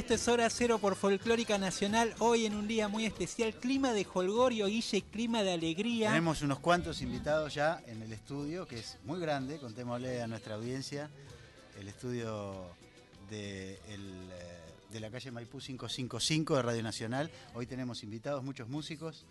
[0.00, 2.14] Esto es Hora Cero por Folclórica Nacional.
[2.20, 6.08] Hoy en un día muy especial, clima de holgorio, Guille, clima de alegría.
[6.08, 10.54] Tenemos unos cuantos invitados ya en el estudio, que es muy grande, contémosle a nuestra
[10.54, 11.10] audiencia,
[11.78, 12.64] el estudio
[13.28, 14.58] de, el, eh,
[14.90, 17.30] de la calle Maipú 555 de Radio Nacional.
[17.52, 19.26] Hoy tenemos invitados, muchos músicos,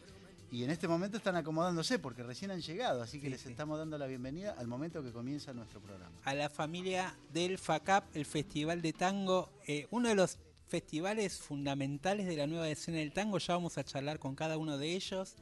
[0.51, 3.50] y en este momento están acomodándose porque recién han llegado, así que Sí, les sí.
[3.50, 6.12] estamos dando la bienvenida al momento que comienza nuestro programa.
[6.25, 10.38] A la familia del FACAP, el Festival de Tango, eh, uno de los
[10.69, 13.38] festivales fundamentales de la nueva escena del tango.
[13.40, 15.35] Ya vamos a charlar con cada uno de ellos.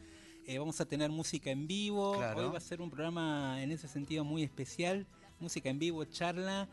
[0.47, 2.13] Eh, vamos a tener música en vivo.
[2.17, 2.45] Claro.
[2.45, 5.05] Hoy va a ser un programa en ese sentido muy especial.
[5.39, 6.67] Música en vivo, charla.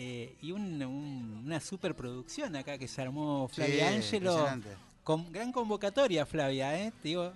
[0.00, 4.20] eh, y un- un- una superproducción acá que se armó Flavia Sí.
[5.02, 6.92] Con gran convocatoria, Flavia, ¿eh?
[7.02, 7.32] Te digo,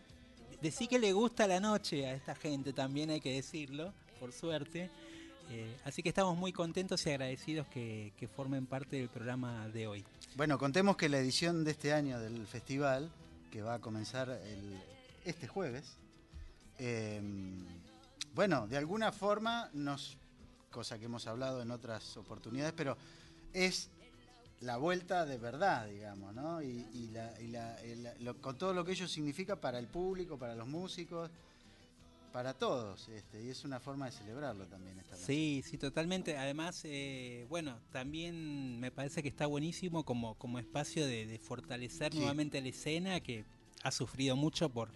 [0.61, 4.91] decí que le gusta la noche a esta gente, también hay que decirlo, por suerte.
[5.51, 9.89] Eh, así que estamos muy contentos y agradecidos que, que formen parte del programa de
[9.89, 10.05] hoy.
[10.37, 13.11] Bueno, contemos que la edición de este año del festival,
[13.51, 14.41] que va a comenzar
[15.25, 15.97] este jueves,
[16.79, 17.21] eh,
[18.35, 19.71] bueno, de alguna forma
[20.71, 22.97] cosa que hemos hablado en otras oportunidades, pero
[23.53, 23.91] es
[24.63, 26.63] la vuelta de verdad, digamos, ¿no?
[26.63, 27.77] Y, la-
[28.41, 31.31] con todo lo que ello significa para el público, para los músicos,
[32.33, 35.27] para todos, este, y es una forma de celebrarlo también esta noche.
[35.27, 36.37] Sí, sí, totalmente.
[36.39, 42.13] Además, eh, bueno, también me parece que está buenísimo como, como espacio de, de fortalecer
[42.13, 42.19] Sí.
[42.19, 43.45] nuevamente la escena que
[43.83, 44.89] ha sufrido mucho por,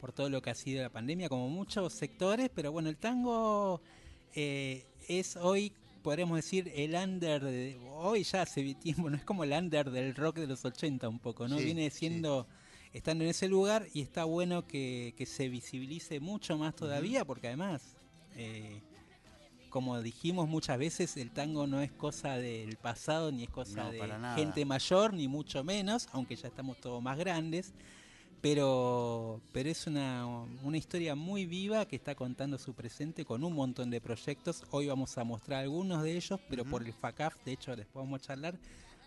[0.00, 3.80] por todo lo que ha sido la pandemia, como muchos sectores, pero bueno, el tango
[4.34, 5.72] eh, es hoy,
[6.02, 10.14] podríamos decir, el under, de, hoy ya hace tiempo, no es como el under del
[10.14, 11.58] rock de los 80 un poco, ¿no?
[11.58, 12.46] Sí, Viene siendo...
[12.94, 17.48] Estando en ese lugar y está bueno que, que se visibilice mucho más todavía porque
[17.48, 17.96] además
[18.36, 18.80] eh,
[19.74, 23.90] como dijimos muchas veces, el tango no es cosa del pasado, ni es cosa No,
[23.90, 24.00] de
[24.36, 27.74] gente mayor, ni mucho menos, aunque ya estamos todos más grandes.
[28.40, 30.26] Pero, pero es una,
[30.62, 34.62] una historia muy viva que está contando su presente con un montón de proyectos.
[34.70, 38.20] Hoy vamos a mostrar algunos de ellos, pero por el FACAF, de hecho después vamos
[38.20, 38.56] a charlar,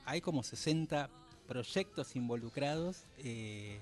[0.03, 1.09] hay como 60
[1.47, 3.79] proyectos involucrados eh,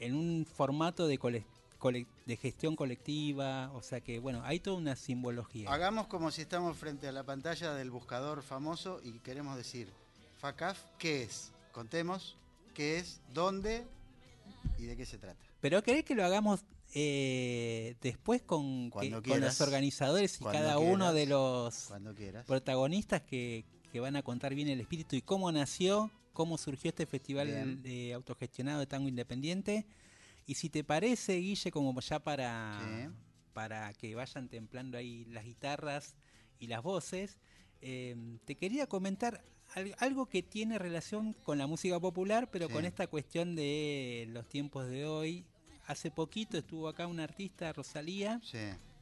[0.00, 1.44] en un formato de, cole-
[1.78, 3.70] cole- de gestión colectiva.
[3.74, 5.70] O sea que, bueno, hay toda una simbología.
[5.72, 9.88] Hagamos como si estamos frente a la pantalla del buscador famoso y queremos decir,
[10.40, 11.52] FACAF, ¿qué es?
[11.72, 12.36] Contemos,
[12.74, 13.20] ¿qué es?
[13.32, 13.84] ¿Dónde?
[14.78, 15.38] ¿Y de qué se trata?
[15.60, 16.60] Pero querés que lo hagamos
[16.94, 19.10] eh, después con, que-
[19.46, 21.88] los organizadores y cada uno de los
[22.46, 27.06] protagonistas que, que van a contar bien el espíritu y cómo nació cómo surgió este
[27.06, 29.86] festival de autogestionado de tango independiente.
[30.46, 33.08] Y si te parece, Guille, como ya para, Sí.
[33.54, 36.16] para que vayan templando ahí las guitarras
[36.58, 37.38] y las voces,
[37.80, 38.14] eh,
[38.44, 39.42] te quería comentar
[39.74, 42.72] al- algo que tiene relación con la música popular, pero Sí.
[42.74, 45.46] con esta cuestión de los tiempos de hoy.
[45.86, 48.58] Hace poquito estuvo acá una artista, Rosalía, Sí.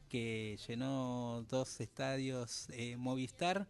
[0.09, 3.67] que llenó dos estadios eh, Movistar.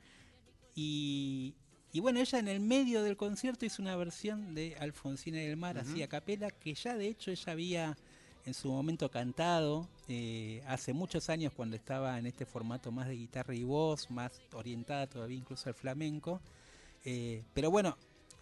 [0.75, 1.53] Y,
[1.93, 5.77] y bueno, ella en el medio del concierto hizo una versión de Alfonsina del Mar,
[5.77, 7.97] así a capela, que ya de hecho ella había
[8.45, 13.15] en su momento cantado eh, hace muchos años cuando estaba en este formato más de
[13.15, 16.41] guitarra y voz, más orientada todavía incluso al flamenco.
[17.05, 17.95] Eh, pero bueno,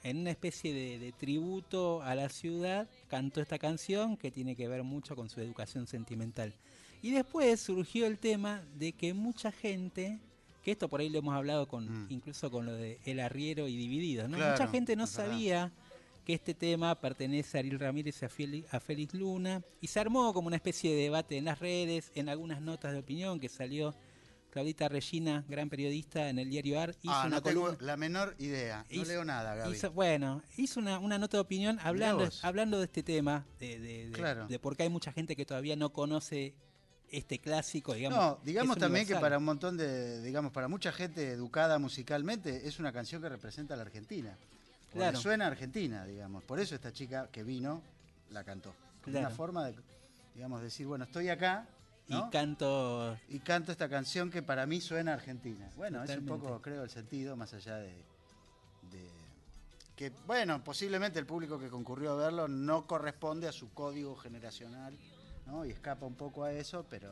[0.04, 4.70] en una especie de, de tributo a la ciudad, cantó esta canción que tiene que
[4.70, 6.56] ver mucho con su educación sentimental.
[7.02, 10.20] Y después surgió el tema de que mucha gente,
[10.64, 12.08] que esto por ahí lo hemos hablado con, Mm.
[12.10, 14.38] incluso con lo de El Arriero y Dividido, ¿no?
[14.38, 15.72] Claro, mucha gente no sabía
[16.26, 20.48] que este tema pertenece a Ariel Ramírez y a Félix Luna, y se armó como
[20.48, 23.96] una especie de debate en las redes, en algunas notas de opinión que salió
[24.52, 27.86] Claudita Regina, gran periodista en el diario AR, hizo Ah, una no tengo columna.
[27.86, 28.86] la menor idea.
[28.92, 29.74] No Hizo- leo nada, Gaby.
[29.74, 34.06] Hizo- bueno, hizo una, una nota de opinión hablando, hablando de este tema, de, de,
[34.08, 34.48] de, Claro.
[34.48, 36.54] de por qué hay mucha gente que todavía no conoce
[37.12, 38.18] este clásico, digamos.
[38.18, 42.80] No, digamos también que para un montón de, digamos, para mucha gente educada musicalmente, es
[42.80, 44.38] una canción que representa a la Argentina.
[44.94, 45.18] Claro.
[45.20, 46.44] suena a Argentina, digamos.
[46.44, 47.82] Por eso esta chica que vino
[48.30, 48.74] la cantó.
[49.04, 49.28] Como Claro.
[49.28, 49.76] Una forma de,
[50.36, 51.68] digamos, decir, bueno, estoy acá
[52.08, 52.28] ¿no?
[52.28, 53.18] Y canto.
[53.30, 55.70] y canto esta canción que para mí suena a Argentina.
[55.78, 57.88] Bueno, es un poco, creo, el sentido, más allá de,
[58.92, 59.10] de-
[59.96, 64.98] que, bueno, posiblemente el público que concurrió a verlo no corresponde a su código generacional,
[65.46, 65.66] ¿no?
[65.66, 67.10] Y escapa un poco a eso, pero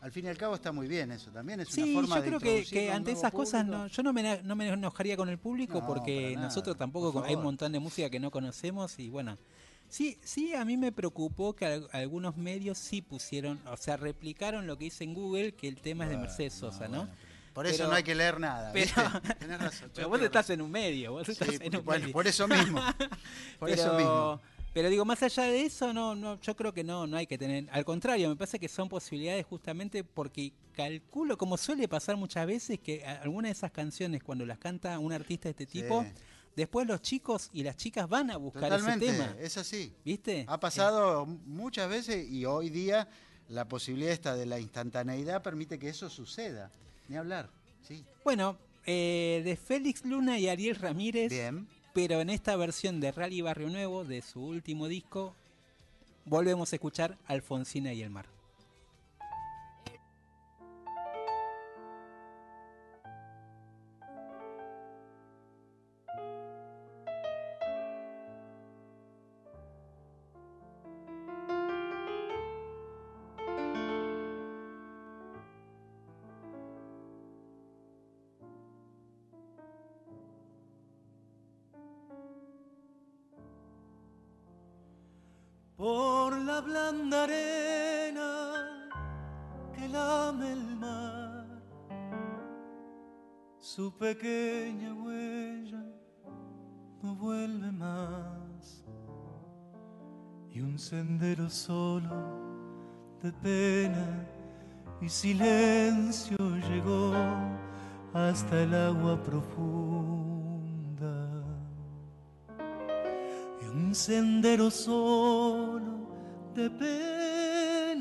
[0.00, 1.30] al fin y al cabo está muy bien eso.
[1.30, 4.12] También es Sí, una forma yo de creo que, ante esas cosas no, yo no
[4.12, 7.78] me, no me enojaría con el público No, porque nosotros tampoco hay un montón de
[7.80, 9.36] música que no conocemos y bueno.
[9.90, 14.66] Sí, sí, a mí me preocupó que al- algunos medios sí pusieron, o sea, replicaron
[14.66, 16.98] lo que dice en Google, que el tema es de Mercedes Sosa, ¿no?
[17.04, 17.12] bueno,
[17.54, 18.70] Por eso Pero- no hay que leer nada.
[18.72, 19.34] pero- ¿viste?
[19.40, 19.90] Tenés razón.
[19.94, 22.12] Pero vos estás en un medio, vos estás Sí, en un bueno, medio.
[22.12, 22.78] por eso mismo.
[23.58, 24.40] Por eso mismo.
[24.74, 27.38] Pero digo, más allá de eso, no, no, yo creo que no, no hay que
[27.38, 27.66] tener.
[27.72, 32.78] Al contrario, me parece que son posibilidades justamente porque calculo, como suele pasar muchas veces,
[32.78, 35.82] que algunas de esas canciones, cuando las canta un artista de este Sí.
[35.82, 36.06] tipo,
[36.54, 39.36] después los chicos y las chicas van a buscar Totalmente, ese tema.
[39.40, 39.92] es así.
[40.04, 40.44] ¿Viste?
[40.48, 43.08] Ha pasado muchas veces y hoy día
[43.48, 46.70] la posibilidad esta de la instantaneidad permite que eso suceda.
[47.08, 47.50] Ni hablar.
[47.82, 48.04] Sí.
[48.22, 51.66] Bueno, eh, de Félix Luna y Ariel Ramírez, Bien.
[51.98, 55.34] Pero en esta versión de Rally Barrio Nuevo, de su último disco,
[56.26, 58.37] volvemos a escuchar Alfonsina y el mar.
[87.14, 88.88] Arena
[89.74, 91.46] que lame el mar,
[93.58, 95.84] su pequeña huella
[97.02, 98.84] no vuelve más,
[100.50, 102.38] y un sendero solo
[103.22, 104.26] de pena
[105.00, 107.12] y silencio llegó
[108.12, 110.28] hasta el agua profunda.
[113.62, 115.97] Y un sendero solo
[116.58, 117.98] de penas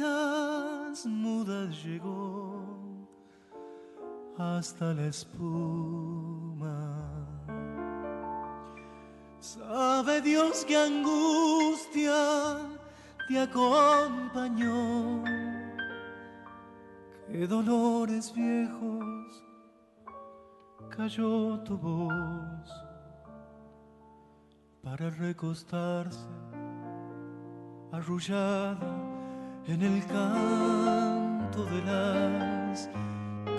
[1.05, 3.07] mudas llegó
[4.35, 6.75] hasta la espuma.
[9.39, 12.57] Sabe Dios que angustia
[13.27, 15.23] te acompañó,
[17.27, 19.43] que dolores viejos
[20.89, 22.71] cayó tu voz
[24.81, 26.46] para recostarse
[27.91, 28.77] arrullada
[29.65, 32.89] en el canto de las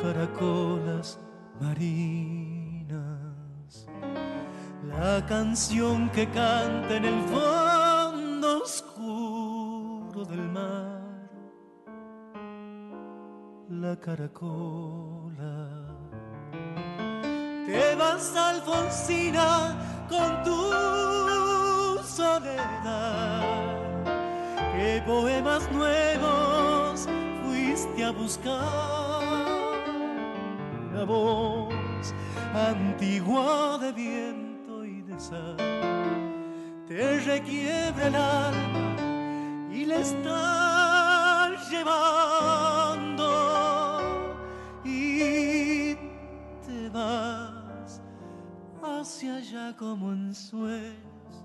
[0.02, 1.18] caracolas
[1.61, 2.88] marinas.
[4.87, 11.30] La canción que canta en el fondo oscuro del mar,
[13.68, 15.88] la caracola.
[17.66, 19.76] Te vas, Alfonsina,
[20.08, 23.68] con tu soledad.
[24.78, 27.08] ¿Qué poemas nuevos
[27.42, 28.62] fuiste a buscar?
[30.94, 31.75] La voz
[32.54, 35.56] antigua de viento y de impulsa,
[36.87, 38.97] te requiebra el alma
[39.73, 43.30] y le está llevando
[44.85, 45.97] y
[46.64, 48.00] te vas
[48.80, 51.42] hacia allá como en sueños,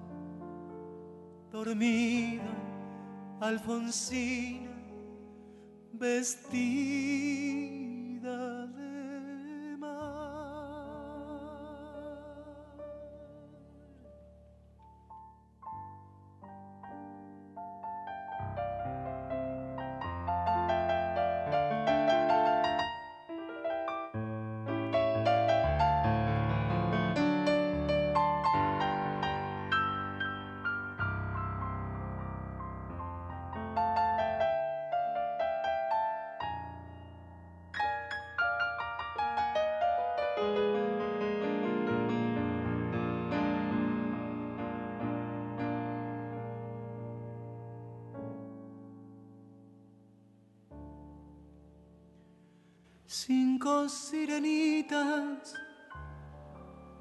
[1.51, 2.72] dormida,
[3.43, 4.71] Alfonsina,
[5.99, 7.72] vestida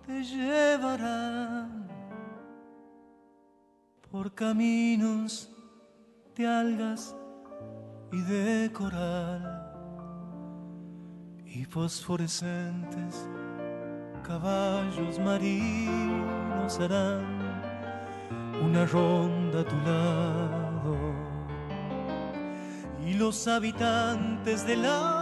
[0.06, 1.88] te llevarán
[4.10, 5.50] por caminos
[6.34, 7.14] de algas
[8.10, 9.42] y de coral
[11.44, 13.28] y fosforescentes
[14.22, 17.42] caballos marinos harán
[18.64, 20.96] una ronda a tu lado
[23.04, 25.21] y los habitantes del agua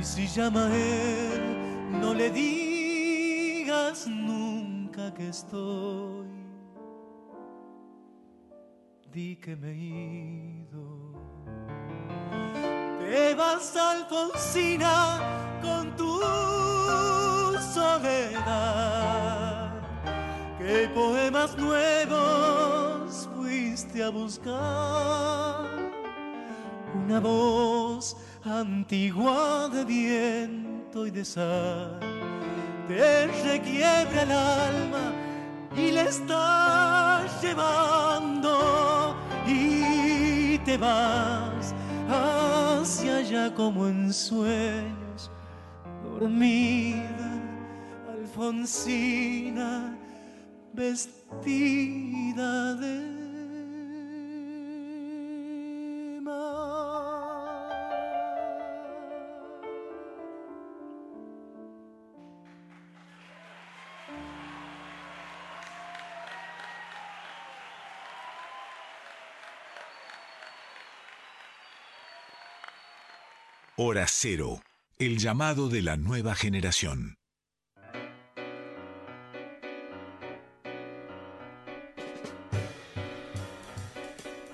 [0.00, 6.26] Y si llama él, no le digas nunca que estoy,
[9.12, 11.12] di que me ido.
[12.98, 15.20] Te vas, Alfonsina,
[15.60, 16.18] con tu
[17.74, 19.02] soledad.
[20.58, 25.68] ¿Qué poemas nuevos fuiste a buscar?
[26.94, 31.98] Una voz antigua de viento y de sal
[32.88, 35.12] te requiebra el alma
[35.76, 39.14] y le estás llevando
[39.46, 41.74] y te vas
[42.08, 45.30] hacia allá como en sueños,
[46.02, 47.30] dormida,
[48.12, 49.96] Alfonsina,
[50.72, 53.19] vestida de
[73.82, 74.60] Hora Cero,
[74.98, 77.16] el llamado de la nueva generación.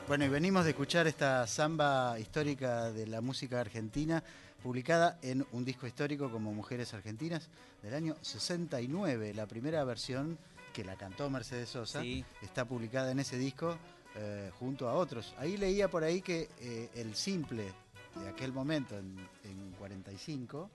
[0.06, 4.22] Bueno, y venimos de escuchar esta samba histórica de la música argentina,
[4.62, 7.48] publicada en un disco histórico como Mujeres Argentinas
[7.82, 9.34] del año 69.
[9.34, 10.38] La primera versión
[10.72, 12.24] que la cantó Mercedes Sosa Sí.
[12.42, 13.76] está publicada en ese disco
[14.14, 15.34] eh, junto a otros.
[15.38, 17.72] Ahí leía por ahí que eh, el simple
[18.20, 20.70] de aquel momento, en, en 45,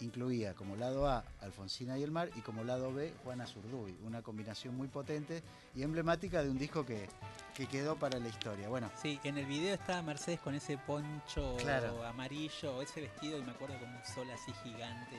[0.00, 4.22] incluía como lado A Alfonsina y el mar y como lado B Juana Zurduy, una
[4.22, 5.42] combinación muy potente
[5.74, 7.08] y emblemática de un disco que,
[7.54, 8.68] que quedó para la historia.
[8.68, 12.04] Bueno, Sí, en el video estaba Mercedes con ese poncho Claro.
[12.04, 15.16] amarillo, ese vestido, y me acuerdo con un sol así gigante.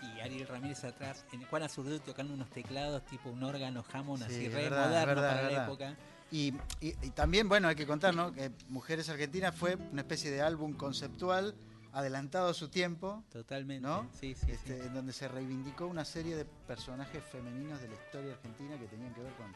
[0.00, 4.32] Y Ariel Ramírez atrás, en Juan Azurduy tocando unos teclados tipo un órgano Hammond Sí,
[4.32, 5.96] así re verdad, moderno verdad, para la época.
[6.30, 6.48] Y,
[6.80, 8.32] y- y también, bueno, hay que contar, ¿no?
[8.32, 11.54] Que Mujeres Argentinas fue una especie de álbum conceptual
[11.92, 13.86] adelantado a su tiempo, Totalmente.
[13.86, 14.06] ¿no?
[14.20, 14.86] Sí, sí, este, sí.
[14.86, 19.14] en donde se reivindicó una serie de personajes femeninos de la historia argentina que tenían
[19.14, 19.52] que ver con,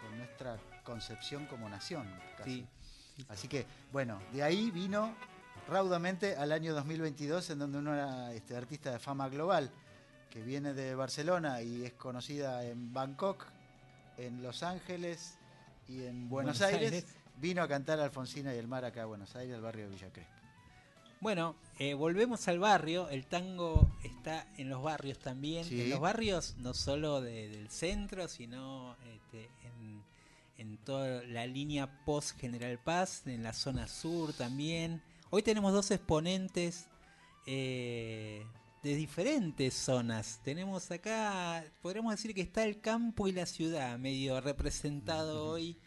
[0.00, 2.08] con nuestra concepción como nación.
[2.38, 2.50] casi.
[2.60, 2.66] Sí,
[3.16, 5.12] sí, Así que, bueno, de ahí vino
[5.68, 9.70] raudamente al año 2022, en donde una este, artista de fama global,
[10.30, 13.44] que viene de Barcelona y es conocida en Bangkok,
[14.16, 15.36] en Los Ángeles
[15.88, 17.16] y en Buenos, Buenos Aires, Aires.
[17.38, 20.08] vino a cantar Alfonsina y el mar acá a Buenos Aires, al barrio de Villa
[20.12, 20.32] Crespo.
[21.20, 23.08] Bueno, eh, volvemos al barrio.
[23.08, 25.64] El tango está en los barrios también.
[25.64, 25.80] Sí.
[25.82, 30.02] En los barrios no solo de- del centro, sino este, en,
[30.58, 35.00] en toda la línea post General Paz, en la zona sur también.
[35.30, 36.88] Hoy tenemos dos exponentes
[37.46, 38.44] eh,
[38.82, 40.40] de diferentes zonas.
[40.42, 45.78] Tenemos acá, podríamos decir que está el campo y la ciudad, medio representado hoy.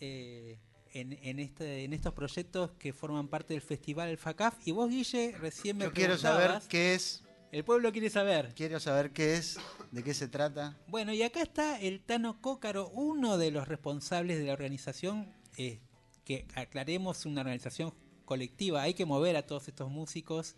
[0.00, 0.58] eh,
[0.92, 4.54] en, en, este, en estos proyectos que forman parte del festival FACAF.
[4.66, 7.22] Y vos, Guille, recién me Yo quiero saber qué es,
[7.52, 8.54] El pueblo quiere saber.
[8.54, 9.58] quiero saber qué es,
[9.90, 10.74] de qué se trata.
[10.86, 15.80] Bueno, y acá está el Tano Cócaro, uno de los responsables de la organización, eh,
[16.24, 17.92] que aclaremos una organización
[18.24, 18.80] colectiva.
[18.82, 20.56] Hay que mover a todos estos músicos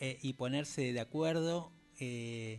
[0.00, 2.58] eh, y ponerse de acuerdo eh,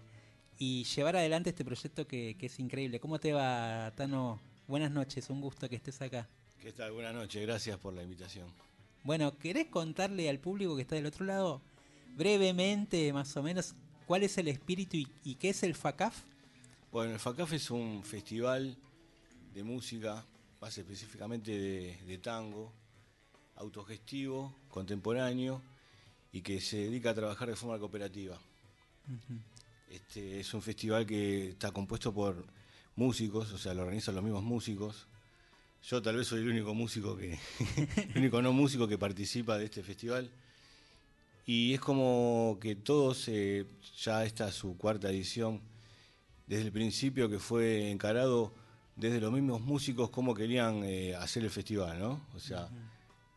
[0.58, 3.00] y llevar adelante este proyecto que, que es increíble.
[3.00, 4.40] ¿Cómo te va, Tano?
[4.68, 6.28] Buenas noches, un gusto que estés acá.
[6.62, 6.92] ¿Qué tal?
[6.92, 8.48] Buenas noches, gracias por la invitación.
[9.04, 11.62] Bueno, ¿querés contarle al público que está del otro lado
[12.16, 13.76] brevemente, más o menos,
[14.06, 16.24] cuál es el espíritu y, y qué es el FACAF?
[16.92, 18.76] Bueno, el FACAF es un festival
[19.54, 20.26] de música,
[20.60, 22.74] más específicamente de, de tango,
[23.56, 25.62] autogestivo, contemporáneo
[26.38, 28.40] y que se dedica a trabajar de forma cooperativa.
[29.90, 32.46] Este es un festival que está compuesto por
[32.96, 35.08] músicos, o sea, lo organizan los mismos músicos.
[35.82, 37.40] Yo tal vez soy el único músico que,
[38.14, 40.30] el único no músico que participa de este festival.
[41.48, 43.66] Y es como que todos, eh,
[44.00, 45.60] ya esta es su cuarta edición,
[46.46, 48.54] desde el principio que fue encarado
[48.96, 52.22] desde los mismos músicos cómo querían eh, hacer el festival, ¿no?
[52.36, 52.70] O sea,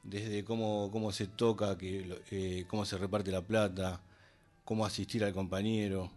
[0.02, 4.00] desde cómo, cómo se toca, que, eh, cómo se reparte la plata,
[4.64, 6.10] cómo asistir al compañero,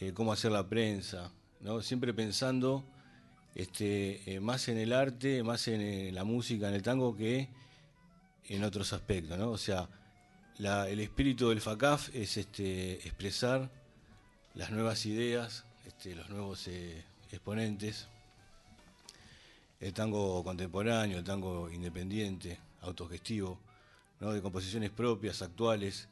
[0.00, 1.30] eh, cómo hacer la prensa,
[1.60, 1.80] ¿no?
[1.82, 2.84] Siempre pensando
[3.54, 7.48] este, eh, más en el arte, más en, la música, en el tango, que
[8.48, 9.50] en otros aspectos, ¿no?
[9.50, 9.88] O sea,
[10.58, 13.70] el espíritu del FACAF es este, expresar
[14.54, 16.68] las nuevas ideas, este, los nuevos
[17.30, 18.06] exponentes,
[19.80, 23.58] el tango contemporáneo, el tango independiente, autogestivo,
[24.20, 24.32] ¿no?
[24.32, 26.08] de composiciones propias, actuales.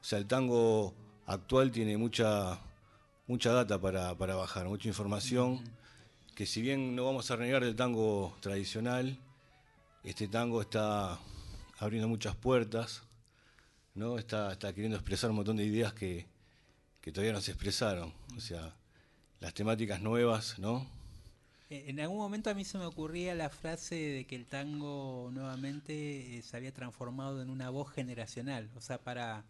[0.00, 0.94] O sea, el tango
[1.26, 2.60] actual tiene mucha,
[3.26, 5.60] mucha data para, para bajar, mucha información,
[6.34, 9.18] que si bien no vamos a renegar del tango tradicional,
[10.04, 11.18] este tango está
[11.78, 13.02] abriendo muchas puertas,
[13.94, 14.18] ¿no?
[14.18, 16.26] Está, está queriendo expresar un montón de ideas que,
[17.00, 18.12] que todavía no se expresaron.
[18.36, 18.76] O sea,
[19.40, 20.86] las temáticas nuevas, ¿no?
[21.70, 26.38] En algún momento a mí se me ocurría la frase de que el tango nuevamente
[26.38, 29.44] eh, se había transformado en una voz generacional, o sea, para,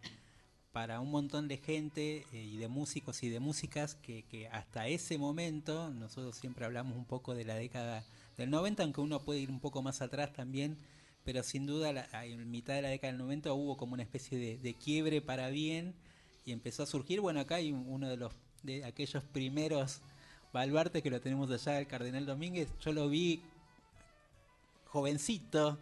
[0.73, 4.87] para un montón de gente eh, y de músicos y de músicas que, que hasta
[4.87, 8.03] ese momento, nosotros siempre hablamos un poco de la década
[8.37, 10.77] del 90, aunque uno puede ir un poco más atrás también,
[11.23, 14.37] pero sin duda la- en mitad de la década del 90 hubo como una especie
[14.37, 15.95] de, de quiebre para bien
[16.45, 20.01] y empezó a surgir, bueno, acá hay un- uno de los de aquellos primeros
[20.51, 23.41] baluartes que lo tenemos allá, el Cardenal Domínguez, yo lo vi
[24.85, 25.77] jovencito,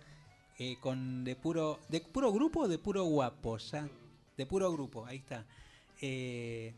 [0.60, 3.88] eh, con de puro, de puro grupo o de puro guapo, ya,
[4.36, 5.46] de puro grupo, ahí está.
[6.02, 6.74] Eh,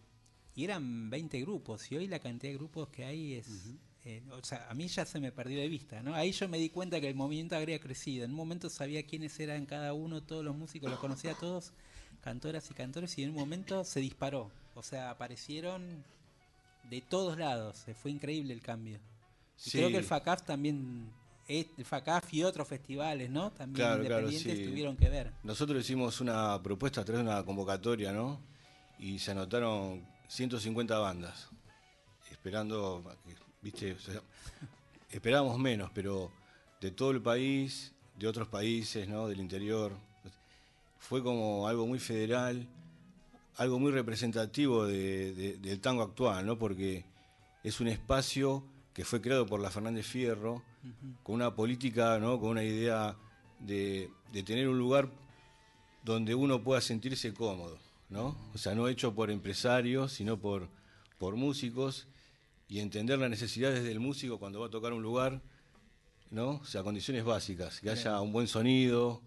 [0.55, 3.47] y eran 20 grupos, y hoy la cantidad de grupos que hay es,
[4.05, 6.13] eh, o sea, a mí ya se me perdió de vista, ¿no?
[6.13, 9.39] Ahí yo me di cuenta que el movimiento habría crecido, en un momento sabía quiénes
[9.39, 11.71] eran cada uno, todos los músicos, los conocía a todos,
[12.21, 16.03] cantoras y cantores, y en un momento se disparó, o sea, aparecieron
[16.89, 18.99] de todos lados, fue increíble el cambio.
[19.65, 21.11] Y creo que el FACAF también,
[21.47, 23.51] eh, el FACAF y otros festivales, ¿no?
[23.51, 24.65] También Claro, claro, independientes sí.
[24.71, 25.33] tuvieron que ver.
[25.43, 28.39] Nosotros hicimos una propuesta a través de una convocatoria, ¿no?
[28.97, 31.49] Y se anotaron 150 bandas,
[32.31, 33.03] esperando,
[33.61, 34.21] viste, O sea,
[35.11, 36.31] esperábamos menos, pero
[36.79, 39.27] de todo el país, de otros países, ¿no?
[39.27, 39.93] Del interior,
[40.99, 42.67] fue como algo muy federal,
[43.59, 46.57] algo muy representativo de- de- del tango actual, ¿no?
[46.57, 47.05] Porque
[47.63, 50.63] es un espacio que fue creado por la Fernández Fierro,
[51.23, 52.39] con una política, ¿no?
[52.39, 53.15] Con una idea
[53.59, 55.09] de, de tener un lugar
[56.03, 57.77] donde uno pueda sentirse cómodo,
[58.09, 58.35] ¿no?
[58.53, 60.69] O sea, no hecho por empresarios, sino por,
[61.17, 62.07] por músicos
[62.69, 65.41] y entender las necesidades del músico cuando va a tocar un lugar,
[66.31, 66.51] ¿no?
[66.61, 69.21] O sea, condiciones básicas, que haya un buen sonido,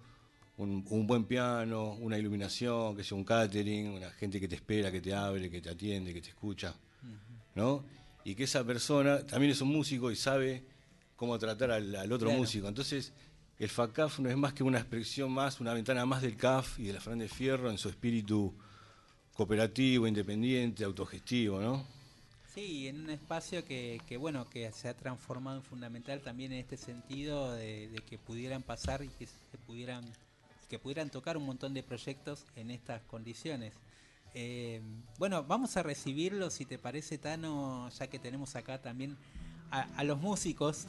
[0.63, 4.91] un, un buen piano, una iluminación, que sea un catering, una gente que te espera,
[4.91, 6.75] que te hable, que te atiende, que te escucha,
[7.55, 7.85] ¿no?
[8.25, 10.63] Y que esa persona también es un músico y sabe
[11.17, 12.41] cómo tratar al, al otro Claro.
[12.41, 12.69] músico.
[12.69, 13.13] Entonces,
[13.59, 16.85] el FACAF no es más que una expresión más, una ventana más del CAF y
[16.85, 18.55] de la Fernández Fierro en su espíritu
[19.35, 21.85] cooperativo, independiente, autogestivo, ¿no?
[22.55, 26.59] Sí, en un espacio que, que, bueno, que se ha transformado en fundamental también en
[26.59, 30.05] este sentido de, de que pudieran pasar y que se pudieran
[30.73, 33.75] que pudieran tocar un montón de proyectos en estas condiciones.
[34.33, 34.81] Eh,
[35.19, 39.19] bueno, vamos a recibirlo, si te parece, Tano, ya que tenemos acá también
[39.71, 40.87] a, a los músicos,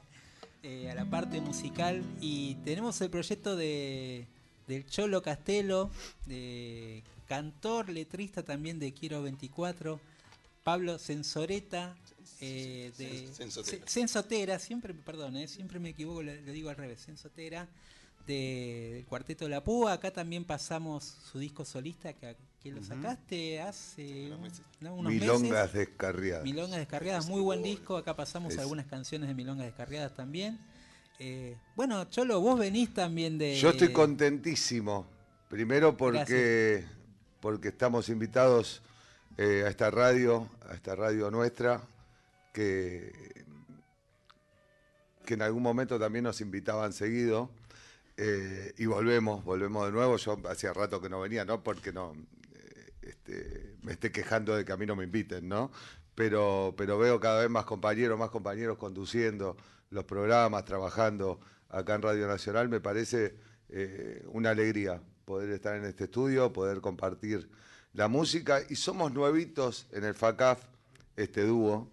[0.62, 4.26] eh, a la parte musical, y tenemos el proyecto de,
[4.68, 5.90] del Cholo Castelo,
[6.24, 10.00] de cantor, letrista también de Quiero 24,
[10.64, 11.94] Pablo Sensoreta,
[12.40, 13.84] eh, de Sensotera.
[13.86, 17.68] Se- Sensotera, siempre, perdón, siempre me equivoco, lo, lo digo al revés, Sensotera,
[18.26, 24.26] del Cuarteto La Púa, acá también pasamos su disco solista, que, que lo sacaste hace
[24.26, 24.60] Unos un- meses.
[24.80, 24.94] ¿no?
[24.94, 25.72] unos Milongas meses.
[25.72, 26.44] descarriadas.
[26.44, 27.96] Milongas Descarriadas, muy buen disco.
[27.96, 30.58] Acá pasamos Es- algunas canciones de Milongas Descarriadas también.
[31.18, 33.56] Eh, bueno, Cholo, vos venís también de.
[33.56, 35.06] Yo estoy contentísimo.
[35.48, 36.84] Primero porque,
[37.40, 38.82] porque estamos invitados
[39.38, 41.80] eh, a esta radio, a esta radio nuestra,
[42.52, 43.12] que,
[45.24, 47.50] que en algún momento también nos invitaban seguido.
[48.16, 50.16] Eh, y volvemos, volvemos de nuevo.
[50.16, 52.14] Yo hacía rato que no venía, no porque no
[52.54, 55.70] eh, este, me esté quejando de que a mí no me inviten, ¿no?
[56.14, 59.56] Pero, pero veo cada vez más compañeros, más compañeros conduciendo
[59.90, 62.68] los programas, trabajando acá en Radio Nacional.
[62.68, 63.34] Me parece
[63.68, 67.50] eh, una alegría poder estar en este estudio, poder compartir
[67.92, 68.60] la música.
[68.70, 70.62] Y somos nuevitos en el FACAF,
[71.16, 71.90] este dúo.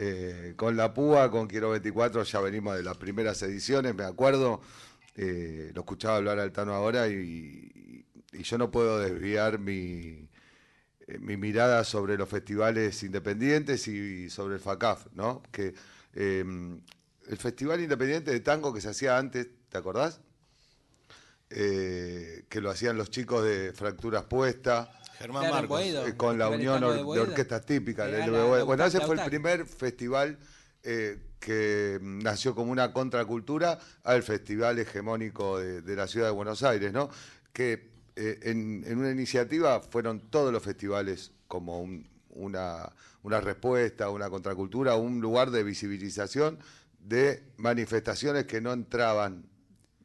[0.00, 4.60] Eh, con La Púa, con Quiero 24, ya venimos de las primeras ediciones, me acuerdo.
[5.20, 10.28] Eh, lo escuchaba hablar Altano ahora y, y yo no puedo desviar mi,
[11.08, 15.42] eh, mi mirada sobre los festivales independientes y, sobre el FACAF, ¿no?
[15.50, 15.74] Que
[16.14, 16.44] eh,
[17.28, 20.20] el Festival Independiente de Tango que se hacía antes, ¿te acordás?
[21.50, 24.88] Eh, que lo hacían los chicos de Fracturas Puestas.
[25.18, 25.68] Germán Claro, Marcos.
[25.80, 26.06] Boedo.
[26.06, 27.02] Eh, con la de Unión Or- de.
[27.20, 28.58] Orquestas Típicas, la- LBB.
[28.58, 30.38] la Bueno, ese fue el primer festival
[30.82, 36.62] eh, que nació como una contracultura al festival hegemónico de, de la ciudad de Buenos
[36.62, 37.08] Aires, ¿no?
[37.52, 44.10] Que eh, en, en una iniciativa fueron todos los festivales como un- una, una respuesta,
[44.10, 46.58] una contracultura, un lugar de visibilización
[47.00, 49.44] de manifestaciones que no entraban,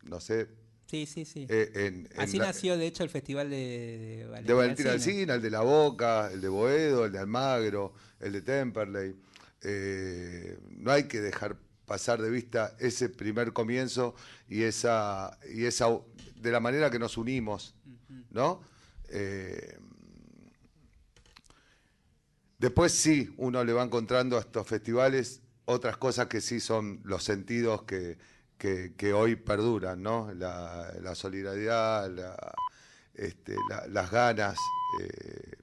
[0.04, 0.48] no sé,
[0.88, 1.48] Sí, sí, sí.
[1.50, 4.92] eh, en, en Así la- nació, de hecho, el festival de, de Alsina.
[4.92, 9.16] Alsina, el de La Boca, el de Boedo, el de Almagro, el de Temperley.
[9.64, 14.16] Eh, no hay que dejar pasar de vista ese primer comienzo
[14.48, 15.88] y esa, y esa
[16.36, 17.76] de la manera que nos unimos,
[18.32, 18.62] ¿no?
[19.10, 19.78] Eh,
[22.58, 27.24] después sí, uno le va encontrando a estos festivales otras cosas que sí son los
[27.24, 28.18] sentidos que,
[28.58, 30.34] que- que hoy perduran, ¿no?
[30.34, 32.54] La, la solidaridad, la,
[33.14, 34.58] este, la- las ganas,
[35.02, 35.54] eh,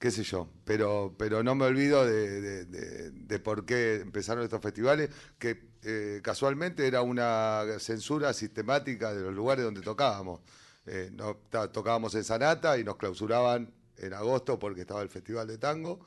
[0.00, 5.10] qué sé yo, pero, pero no me olvido de, de- por qué empezaron estos festivales,
[5.38, 10.40] que eh, casualmente era una censura sistemática de los lugares donde tocábamos.
[10.86, 11.36] Eh, no,
[11.70, 16.00] tocábamos en Sanata y nos clausuraban en agosto porque estaba el Festival de Tango.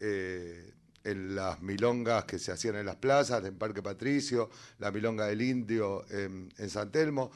[0.00, 5.26] eh, en las milongas que se hacían en las plazas, en Parque Patricio, la milonga
[5.26, 7.30] del Indio en, en San Telmo.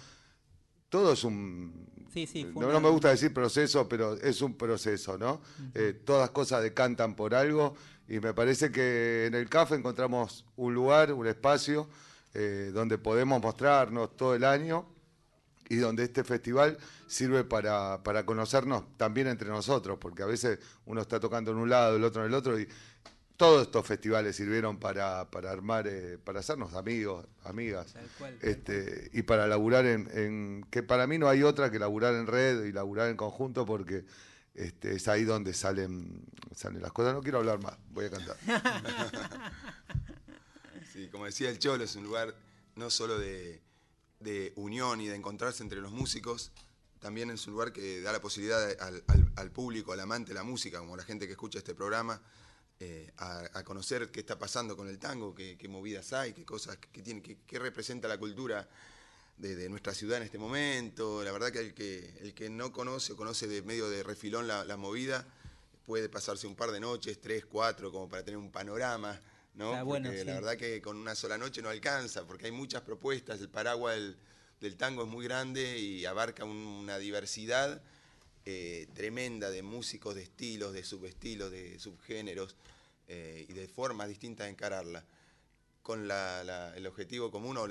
[0.88, 1.86] Todo es un...
[2.12, 5.40] Sí, sí, no, una- no me gusta decir proceso, pero es un proceso, ¿no?
[5.74, 7.74] Eh, todas cosas decantan por algo
[8.08, 11.88] y me parece que en el CAF encontramos un lugar, un espacio
[12.34, 14.86] eh, donde podemos mostrarnos todo el año
[15.68, 21.02] y donde este festival sirve para, para conocernos también entre nosotros, porque a veces uno
[21.02, 22.66] está tocando en un lado, el otro en el otro, y
[23.38, 28.50] todos estos festivales sirvieron para, para armar, eh, para hacernos amigos, amigas, Tal cual, tal
[28.50, 32.26] este, y para laburar en, en- que para mí no hay otra que laburar en
[32.26, 34.04] red y laburar en conjunto, porque
[34.54, 36.24] este, es ahí donde salen,
[36.54, 37.14] salen las cosas.
[37.14, 38.36] No quiero hablar más, voy a cantar.
[40.92, 42.34] Sí, como decía el Cholo, es un lugar
[42.76, 43.60] no solo de,
[44.20, 46.50] de unión y de encontrarse entre los músicos,
[46.98, 50.34] también es un lugar que da la posibilidad al, al- al público, al amante de
[50.34, 52.20] la música, como la gente que escucha este programa,
[52.80, 56.44] eh, a, a conocer qué está pasando con el tango, qué, qué movidas hay, qué
[56.44, 58.68] cosas que tiene, qué, qué representa la cultura
[59.36, 61.22] de, de nuestra ciudad en este momento.
[61.24, 64.46] La verdad que el que, el que no conoce o conoce de medio de refilón
[64.48, 65.26] la, la movida,
[65.86, 69.20] puede pasarse un par de noches, tres, cuatro, como para tener un panorama,
[69.54, 69.72] ¿no?
[69.72, 70.26] Está bueno, Porque sí.
[70.26, 73.96] la verdad que con una sola noche no alcanza, porque hay muchas propuestas, el paraguas
[73.96, 74.16] del,
[74.60, 77.80] del tango es muy grande y abarca un- una diversidad
[78.50, 82.56] eh, tremenda de músicos, de estilos, de subestilos, de subgéneros
[83.06, 85.04] eh, y de formas distintas de encararla,
[85.82, 87.68] con el objetivo común o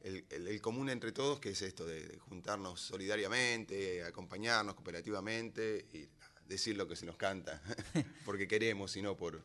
[0.00, 6.08] el, común entre todos, que es esto de, de juntarnos solidariamente, acompañarnos cooperativamente y
[6.48, 7.62] decir lo que se nos canta,
[8.24, 9.44] porque queremos y no por,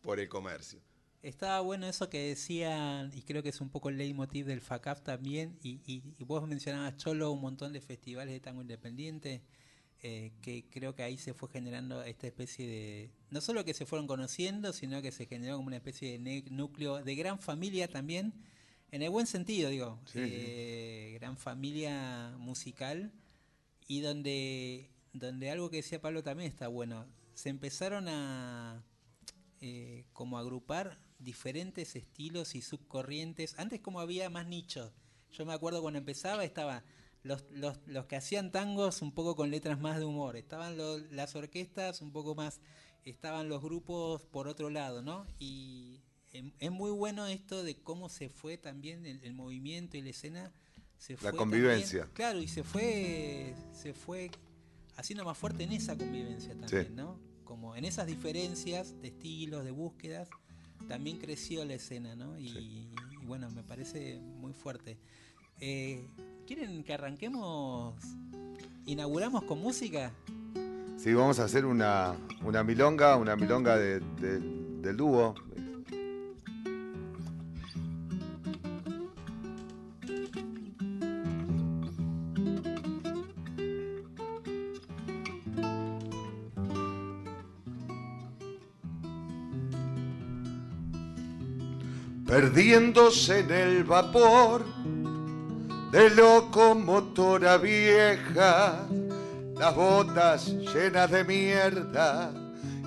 [0.00, 0.80] por el comercio.
[1.22, 5.02] Estaba bueno eso que decían, y creo que es un poco el leitmotiv del FACAF
[5.02, 9.42] también, y, y- y vos mencionabas Cholo, un montón de festivales de tango independiente,
[10.04, 13.84] eh, que creo que ahí se fue generando esta especie de, no solo que se
[13.84, 18.32] fueron conociendo, sino que se generó como una especie de núcleo de gran familia también,
[18.92, 20.20] en el buen sentido, digo, Sí, sí.
[20.24, 23.10] eh, gran familia musical,
[23.88, 28.84] y donde, donde algo que decía Pablo también está bueno, se empezaron a
[29.60, 33.58] eh, como agrupar diferentes estilos y subcorrientes.
[33.58, 34.92] Antes como había más nichos.
[35.32, 36.84] Yo me acuerdo cuando empezaba estaba
[37.22, 40.36] los, los, los que hacían tangos un poco con letras más de humor.
[40.36, 42.60] Estaban lo- las orquestas un poco más.
[43.04, 45.26] Estaban los grupos por otro lado, ¿no?
[45.38, 46.00] Y
[46.32, 50.10] em- es muy bueno esto de cómo se fue también el, el movimiento y la
[50.10, 50.52] escena.
[50.98, 52.00] Se La fue convivencia.
[52.00, 54.30] también- claro, y se fue, se fue
[54.96, 56.92] haciendo más fuerte en esa convivencia también, Sí.
[56.94, 57.20] ¿no?
[57.44, 60.28] Como en esas diferencias de estilos, de búsquedas,
[60.86, 62.38] también creció la escena, ¿no?
[62.38, 64.96] Y, y bueno, me parece muy fuerte.
[65.60, 66.06] Eh,
[66.46, 67.94] ¿Quieren que arranquemos?
[68.86, 70.12] ¿Inauguramos con música?
[70.96, 74.40] Sí, vamos a hacer una, una milonga, una milonga de- de-
[74.82, 75.34] del dúo.
[92.40, 94.64] Perdiéndose en el vapor
[95.90, 98.86] de locomotora vieja,
[99.58, 102.32] las botas llenas de mierda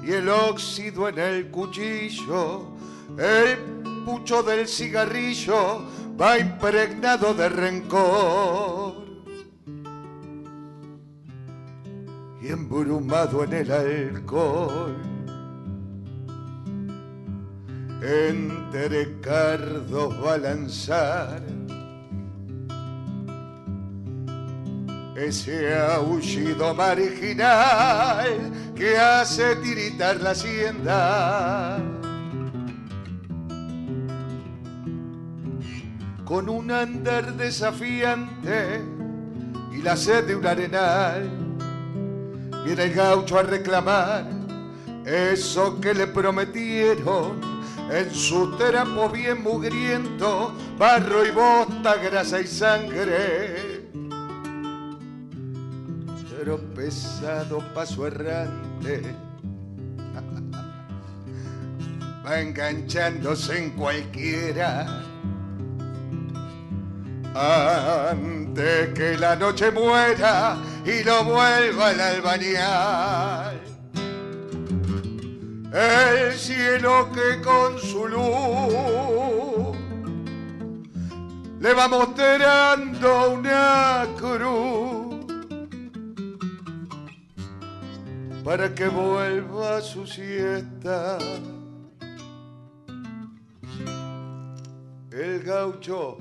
[0.01, 2.77] y el óxido en el cuchillo,
[3.17, 3.57] el
[4.05, 5.83] pucho del cigarrillo
[6.17, 9.03] va impregnado de rencor.
[12.41, 15.10] Y embrumado en el alcohol,
[18.01, 21.41] entre cardos balanzar
[25.15, 31.77] ese aullido marginal que hace tiritar la hacienda.
[36.25, 38.81] Con un andar desafiante
[39.73, 41.29] y la sed de un arenal,
[42.65, 44.25] viene el gaucho a reclamar
[45.05, 47.50] eso que le prometieron
[47.91, 53.89] en su trapo bien mugriento, barro y bota, grasa y sangre.
[56.29, 59.01] Pero pesado paso errante.
[62.25, 65.03] Va enganchándose en cualquiera.
[67.33, 73.70] Antes que la noche muera y lo vuelva al albañal
[75.73, 79.77] el cielo que con su luz
[81.59, 85.11] le va mostrando una cruz
[88.43, 91.17] para que vuelva a su siesta.
[95.11, 96.17] El gaucho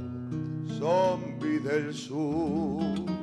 [0.78, 3.19] zombi del sur.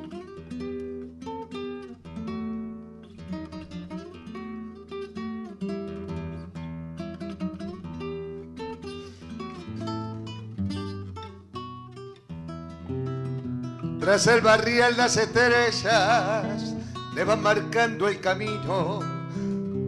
[14.08, 16.74] Tras el barrial las estrellas
[17.14, 19.00] le van marcando el camino.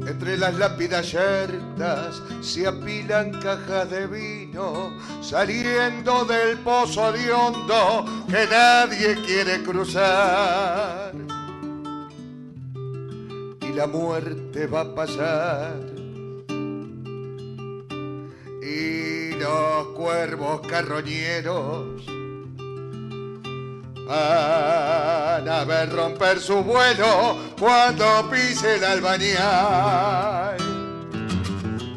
[0.06, 8.46] Entre las lápidas yertas se apilan cajas de vino, saliendo del pozo de hondo que
[8.46, 11.14] nadie quiere cruzar.
[13.62, 15.80] Y la muerte va a pasar.
[18.62, 22.19] Y los cuervos carroñeros
[24.12, 30.56] a ver romper su vuelo cuando pise el albañal.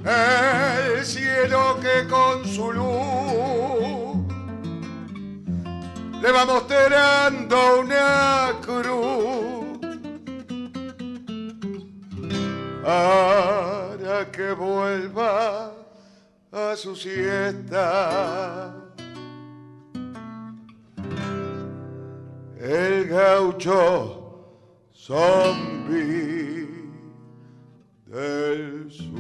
[0.06, 4.18] El cielo que con su luz
[6.22, 9.80] le va mostrando una cruz
[12.84, 15.72] para que vuelva
[16.52, 18.74] a su siesta.
[22.64, 26.66] El gaucho zombie
[28.06, 29.14] del sur.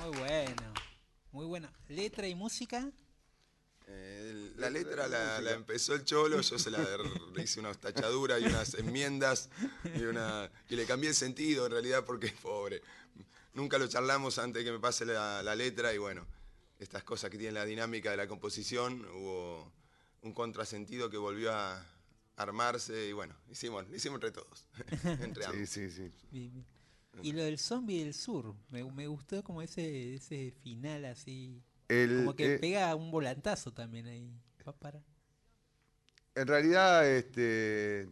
[0.00, 0.74] Muy bueno,
[1.30, 1.68] muy bueno.
[1.86, 2.90] Letra y música.
[3.94, 6.86] Eh, La letra la, la empezó el cholo, yo se la
[7.42, 9.50] hice unas tachaduras y unas enmiendas
[9.96, 12.82] y, una, y le cambié el sentido en realidad porque es pobre.
[13.54, 16.26] Nunca lo charlamos antes de que me pase la, la letra y bueno,
[16.78, 19.70] estas cosas que tienen la dinámica de la composición, hubo
[20.22, 21.84] un contrasentido que volvió a
[22.36, 24.66] armarse y bueno, hicimos, lo hicimos entre todos,
[25.20, 25.68] entre ambos.
[25.68, 26.12] Sí, sí, sí.
[26.30, 26.66] Bien, bien.
[27.22, 31.62] Y lo del zombie del sur, me, me gustó como ese, ese final así.
[31.92, 34.32] El, Como que eh, pega un volantazo también ahí.
[34.66, 35.02] Va para.
[36.34, 38.08] En realidad, este,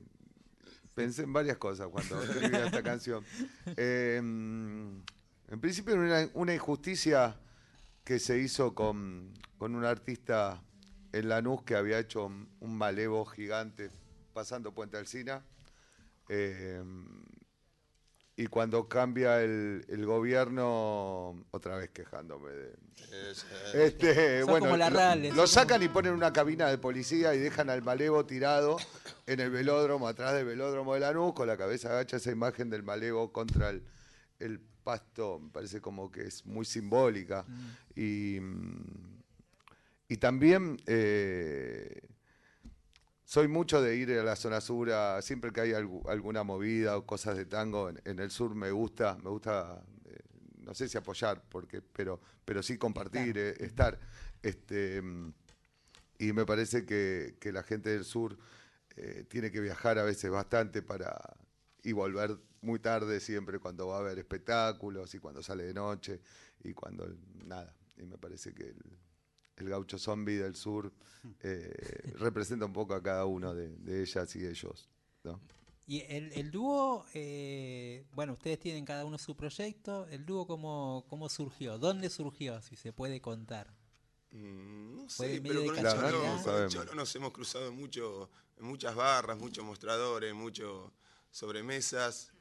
[0.94, 3.24] pensé en varias cosas cuando escribía esta canción.
[3.76, 7.36] Eh, en principio, era una, una injusticia
[8.04, 10.62] que se hizo con, con un artista
[11.12, 13.90] en Lanús que había hecho un, un malevo gigante
[14.32, 15.42] pasando Puente Alsina.
[16.28, 16.82] Eh,
[18.42, 22.72] y cuando cambia el, el gobierno, otra vez quejándome de,
[23.28, 27.38] Es, este, bueno, como la lo- lo, sacan y ponen una cabina de policía y
[27.38, 28.78] dejan al malevo tirado
[29.26, 32.82] en el velódromo, atrás del velódromo de Lanús, con la cabeza agacha esa imagen del
[32.82, 33.82] malevo contra el,
[34.38, 37.44] el pasto, me parece como que es muy simbólica.
[37.94, 39.20] Y, mm,
[40.08, 42.00] y también eh,
[43.30, 46.96] soy mucho de ir a la zona sur, a- siempre que hay algu- alguna movida
[46.96, 50.18] o cosas de tango en, en el sur me gusta, me gusta, eh,
[50.64, 53.96] no sé si apoyar, porque, pero, pero sí compartir, eh, estar.
[54.42, 55.00] Este,
[56.18, 58.36] y me parece que, que la gente del sur
[58.96, 61.16] eh, tiene que viajar a veces bastante para
[61.84, 66.20] y volver muy tarde siempre cuando va a haber espectáculos y cuando sale de noche
[66.64, 67.06] y cuando
[67.46, 67.76] nada.
[67.96, 68.82] Y me parece que el,
[69.60, 70.92] el gaucho zombie del sur
[71.42, 74.88] eh, representa un poco a cada uno de, de ellas y ellos.
[75.24, 75.40] ¿no?
[75.86, 80.06] Y el, el dúo, eh, bueno, ustedes tienen cada uno su proyecto.
[80.08, 81.78] ¿El dúo cómo, cómo surgió?
[81.78, 82.62] ¿Dónde surgió?
[82.62, 83.74] Si se puede contar.
[84.30, 86.72] Mm, No sé, pero de con el, sabemos.
[86.72, 90.92] Cholo nos hemos cruzado mucho, en muchas barras, muchos mostradores, muchos
[91.32, 92.32] sobremesas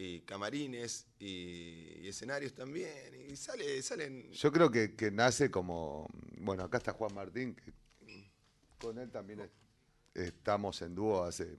[0.00, 2.88] y camarines y, escenarios también.
[3.28, 4.32] Y sale, salen.
[4.32, 6.06] Yo creo que, nace como,
[6.38, 7.72] bueno, acá está Juan Martín, que
[8.78, 9.50] con él también es-
[10.14, 11.58] estamos en dúo hace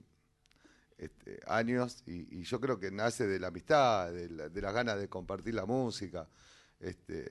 [0.98, 5.08] este, años y, yo creo que nace de la amistad, de, la- las ganas de
[5.08, 6.28] compartir la música
[6.80, 7.24] este,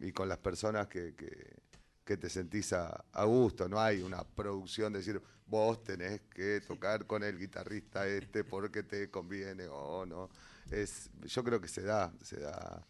[0.00, 1.60] y con las personas que, que-
[2.04, 3.68] que te sentís a, a gusto.
[3.68, 8.82] No hay una producción de decir, vos tenés que tocar con el guitarrista este porque
[8.84, 10.30] te conviene o no.
[10.70, 12.86] Es, yo creo que se da, se da,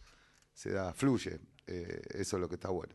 [0.55, 1.41] se da, fluye.
[1.67, 2.95] Eh, eso es lo que está bueno.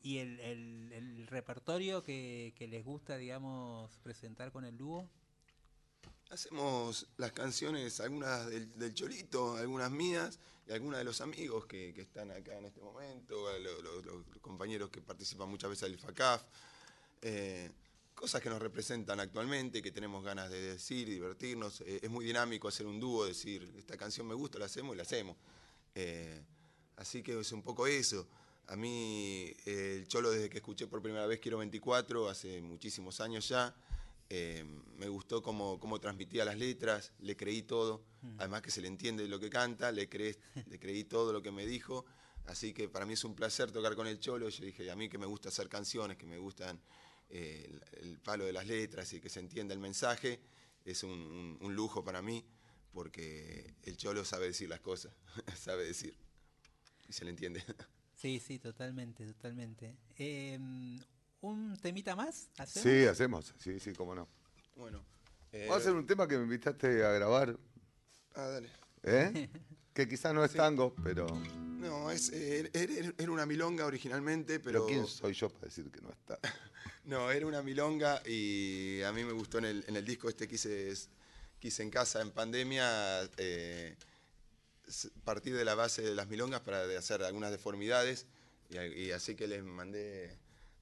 [0.00, 5.10] ¿Y el, el- el repertorio que, que les gusta, digamos, presentar con el dúo?
[6.30, 11.92] Hacemos las canciones, algunas del, del Cholito, algunas mías y algunas de los amigos que,
[11.94, 16.42] que están acá en este momento, los, compañeros que participan muchas veces del FACAF.
[17.22, 17.70] eh,
[18.24, 21.82] cosas que nos representan actualmente, que tenemos ganas de decir, divertirnos.
[21.82, 24.96] Eh, es muy dinámico hacer un dúo, decir, esta canción me gusta, la hacemos y
[24.96, 25.36] la hacemos.
[25.94, 26.40] Eh,
[26.96, 28.26] así que es un poco eso.
[28.68, 33.20] A mí, eh, el Cholo, desde que escuché por primera vez Quiero 24, hace muchísimos
[33.20, 33.76] años ya,
[34.30, 34.64] eh,
[34.96, 38.04] me gustó cómo, cómo transmitía las letras, le creí todo,
[38.38, 40.38] además que se le entiende lo que canta, le, creé-
[40.70, 42.06] le creí todo lo que me dijo,
[42.46, 45.10] así que para mí es un placer tocar con el Cholo, yo dije, a mí
[45.10, 46.80] que me gusta hacer canciones, que me gustan
[47.34, 50.40] eh, el, el palo de las letras y que se entienda el mensaje,
[50.84, 52.44] es un, un- un lujo para mí,
[52.92, 55.12] porque el Cholo sabe decir las cosas,
[55.58, 56.16] sabe decir,
[57.08, 57.62] y se le entiende.
[58.16, 59.96] Sí, sí, totalmente, totalmente.
[60.16, 60.56] Eh,
[61.40, 62.48] ¿Un temita más?
[62.56, 62.82] ¿Hacemos?
[62.88, 63.54] Sí, hacemos.
[63.58, 64.28] Sí, sí, cómo no.
[64.76, 65.04] bueno.
[65.52, 67.58] eh, Vamos a hacer un tema que me invitaste a grabar,
[68.36, 68.70] ah, dale.
[69.02, 69.50] ¿eh?
[69.92, 71.26] que quizás no es tango, pero,
[71.84, 74.86] No, es, eh, era, era una milonga originalmente, pero pero...
[74.86, 76.38] ¿quién soy yo para decir que no está?
[77.04, 80.48] No, era una milonga y a mí me gustó en el, en el disco este
[80.48, 80.90] que hice,
[81.60, 83.94] que hice en casa en pandemia, eh,
[85.22, 88.26] partir de la base de las milongas para hacer algunas deformidades
[88.70, 90.38] y, así que les mandé,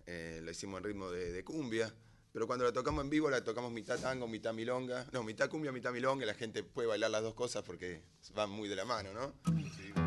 [0.07, 1.92] eh, lo hicimos en ritmo de, de cumbia,
[2.33, 5.73] pero cuando la tocamos en vivo la tocamos mitad tango, mitad milonga, no, mitad cumbia,
[5.73, 8.00] mitad milonga y la gente puede bailar las dos cosas porque
[8.33, 9.35] van muy de la mano, ¿no?
[9.48, 10.02] Eh,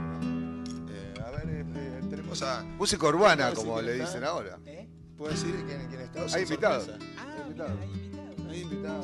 [1.26, 2.64] a ver, eh, tenemos a...
[2.78, 4.06] Música urbana, ¿Puedo decir como le está?
[4.06, 4.60] dicen ahora.
[4.66, 4.88] ¿Eh?
[5.18, 6.20] ¿Puedo decir quién, quién está?
[6.22, 6.86] ¿O Hay sin invitado.
[6.86, 7.12] sorpresa?
[7.18, 7.78] Ah, invitado.
[7.80, 8.52] mira, hay invitado.
[8.52, 9.02] Hay invitado.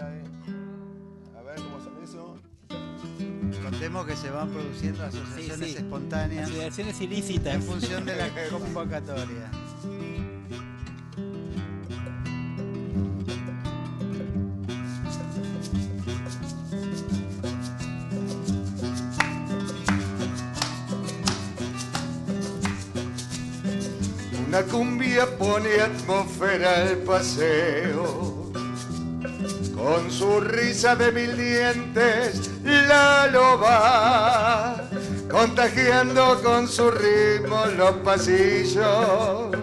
[0.00, 0.22] Ahí.
[1.38, 2.38] A ver cómo sale eso.
[3.62, 5.76] Contemos que se van produciendo asociaciones sí.
[5.76, 7.54] espontáneas Asociaciones ilícitas.
[7.54, 9.50] en función de la convocatoria.
[24.62, 28.52] Una cumbia pone atmósfera al paseo.
[29.74, 34.88] Con su risa de mil dientes, la loba,
[35.28, 39.56] contagiando con su ritmo los pasillos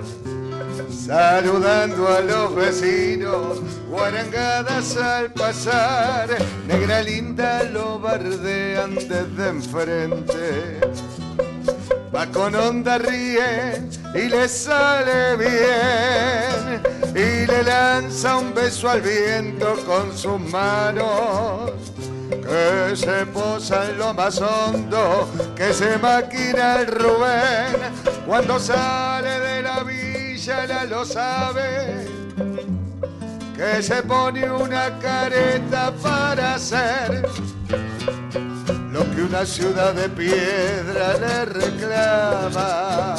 [1.10, 6.30] saludando a los vecinos, guarangadas al pasar,
[6.68, 10.80] negra linda lo bardean desde enfrente.
[12.20, 13.82] Va con onda, ríe
[14.14, 16.82] y le sale bien,
[17.16, 21.72] y le lanza un beso al viento con sus manos.
[22.30, 27.78] Que se posa en lo más hondo, que se maquina el Rubén.
[28.28, 32.06] Cuando sale de la villa, la lo sabe,
[33.56, 37.59] que se pone una careta para lo
[39.20, 43.16] que una ciudad de piedra le reclama.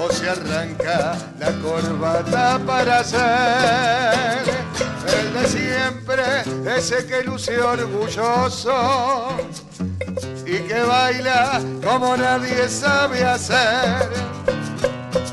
[0.00, 4.44] O se arranca la corbata para hacer
[5.06, 6.22] el de siempre,
[6.76, 9.28] ese que luce orgulloso
[10.46, 14.10] y que baila como nadie sabe hacer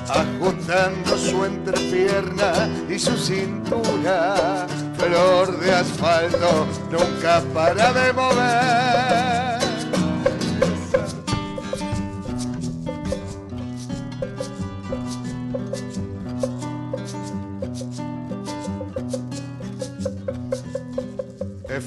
[0.10, 4.68] ajustando su entrepierna y su cintura,
[4.98, 9.61] flor de asfalto, nunca para de mover.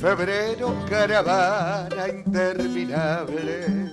[0.04, 3.90] Febrero caravana interminable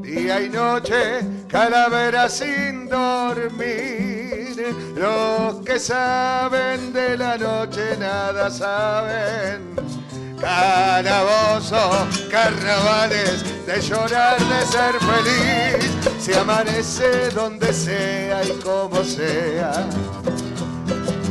[0.00, 4.54] día y noche, calavera sin dormir.
[4.94, 9.74] Los que saben de la noche nada saben.
[10.40, 15.90] Calabozo, carnavales, de llorar, de ser feliz.
[16.20, 19.88] Se amanece donde sea y como sea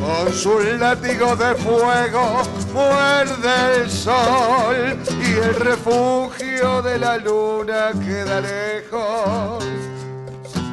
[0.06, 2.44] con su látigo de fuego
[2.74, 9.64] muerde el sol y el refugio de la luna queda lejos.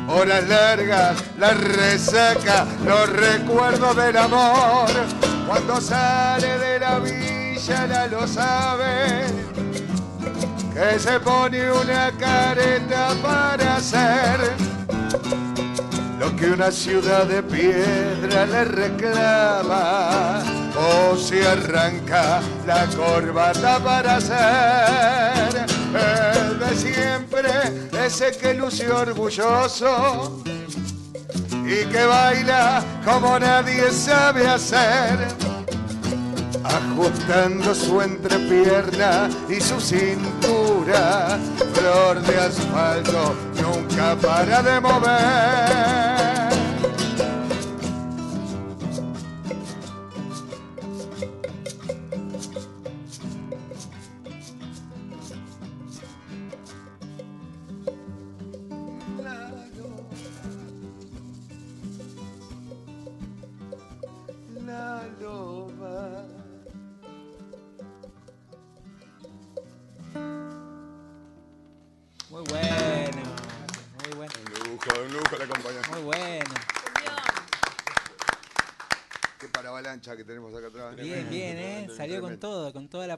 [0.08, 4.90] Horas largas, la resaca, los recuerdos del amor.
[5.46, 9.26] Cuando sale de la villa la lo sabe,
[10.74, 14.72] que se pone una careta para hacer
[16.22, 20.40] lo que una ciudad de piedra le reclama
[20.76, 25.66] o se arranca la corbata para ser
[26.38, 27.50] el de siempre,
[28.06, 30.44] ese que luce orgulloso
[31.64, 35.51] y que baila como nadie sabe hacer
[36.64, 41.38] ajustando su entrepierna y su cintura,
[41.74, 46.31] flor de asfalto, nunca para de mover.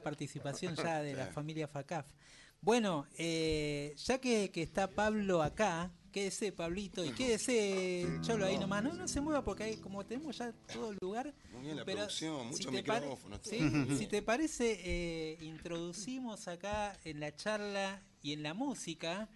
[0.04, 2.06] Participación ya de la familia FACAF.
[2.60, 8.82] Bueno, eh, ya que, que está Pablo acá, quédese Pablito y quédese Cholo ahí nomás.
[8.84, 11.34] No, no se mueva porque ahí como tenemos ya todo el lugar.
[11.52, 13.40] Muy bien la pero producción, muchos te pare- micrófonos.
[13.42, 13.58] sí,
[13.98, 19.28] si te parece, eh, introducimos acá en la charla y en la música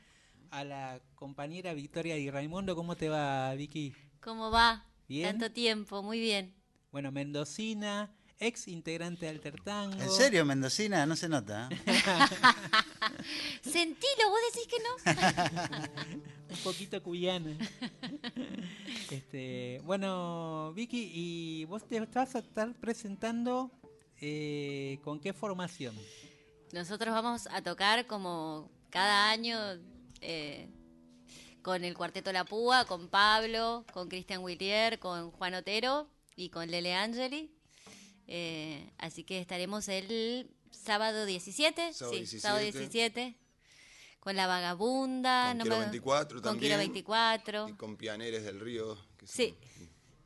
[0.50, 2.74] a la compañera Victoria y Raimundo.
[2.76, 3.94] ¿Cómo te va, Vicky?
[4.20, 4.86] ¿Cómo va?
[5.06, 5.38] Bien.
[5.38, 6.54] Tanto tiempo, muy bien.
[6.92, 8.10] Bueno, mendocina,
[8.40, 10.00] ex integrante de Alter Tango.
[10.00, 11.04] ¿En serio, Mendocina?
[11.06, 11.68] No se nota.
[11.70, 11.78] ¿eh?
[13.62, 15.82] Sentilo, vos decís que no.
[16.50, 17.56] un poquito cuyana.
[19.10, 23.70] este, bueno, Vicky, y vos te vas a estar presentando
[24.20, 25.94] eh, con qué formación.
[26.72, 29.58] Nosotros vamos a tocar como cada año
[30.20, 30.68] eh,
[31.62, 36.70] con el Cuarteto La Púa, con Pablo, con Cristian Willier, con Juan Otero y con
[36.70, 37.57] Lele Angeli.
[38.28, 42.40] Eh, así que estaremos el sábado 17, Sábado sí, 17.
[42.42, 43.34] sábado 17,
[44.20, 46.60] con La Vagabunda, Con no Quiero me- 24 con también.
[46.70, 48.96] Quiero 24, Y con Pianeres del Río.
[49.16, 49.54] que son- sí,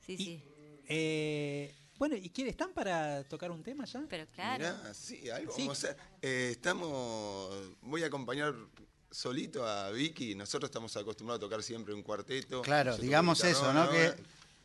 [0.05, 0.43] sí, Y- sí,
[0.89, 4.05] Eh, bueno, ¿y quién están para tocar un tema ya?
[4.09, 4.59] pero claro.
[4.77, 5.63] Mirá, sí, algo Sí.
[5.63, 5.97] vamos a hacer.
[6.21, 7.55] Eh, estamos.
[7.83, 8.53] Voy a acompañar
[9.11, 10.35] solito a Vicky.
[10.35, 12.63] Nosotros estamos acostumbrados a tocar siempre un cuarteto.
[12.63, 13.91] Claro, digamos guitarra, eso, ¿no?
[13.91, 14.15] Que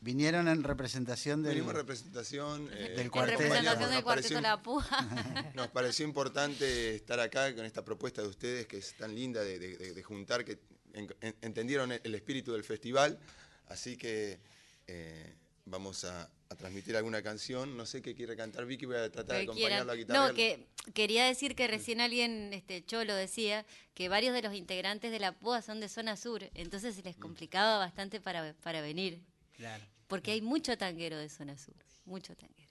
[0.01, 1.53] vinieron en representación del...
[1.55, 2.69] Venimos en representación.
[2.73, 3.39] eh, Del En cuarteto.
[3.39, 4.85] representación Nos del cuarteto pareció- La Púa.
[5.55, 9.59] Nos pareció importante estar acá con esta propuesta de ustedes que es tan linda de,
[9.59, 10.59] de- de- de juntar, que
[10.93, 13.19] en- en- entendieron el espíritu del festival.
[13.67, 14.39] Así que
[14.87, 15.35] eh,
[15.65, 17.75] vamos a, a transmitir alguna canción.
[17.75, 20.27] No sé qué quiere cantar Vicky, voy a tratar de que acompañarla a guitarra.
[20.29, 25.11] No, que quería decir que recién alguien, este Cholo decía, que varios de los integrantes
[25.11, 29.19] de la PUA son de zona sur, entonces se les complicaba bastante para, para venir,
[29.57, 29.83] Claro.
[30.07, 32.67] porque hay mucho tanguero de zona sur, mucho tanguero.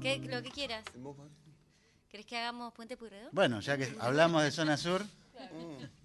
[0.00, 0.84] ¿Qué, lo que quieras.
[2.08, 3.28] ¿Querés que hagamos Puente Puyredón?
[3.32, 5.99] Bueno, ya que hablamos de zona sur, No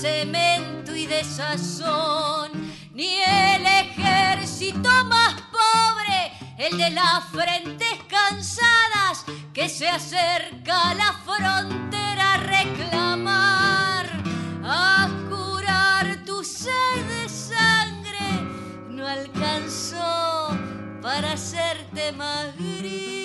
[0.00, 2.52] cemento y de sazón,
[2.92, 11.12] ni el ejército más pobre, el de las frentes cansadas que se acerca a la
[11.24, 14.06] frontera a reclamar,
[14.62, 18.46] a curar tu sed de sangre
[18.88, 20.56] no alcanzó
[21.02, 23.24] para hacerte más gris.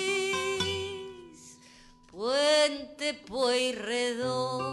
[2.10, 4.63] Puente Pueyrredón.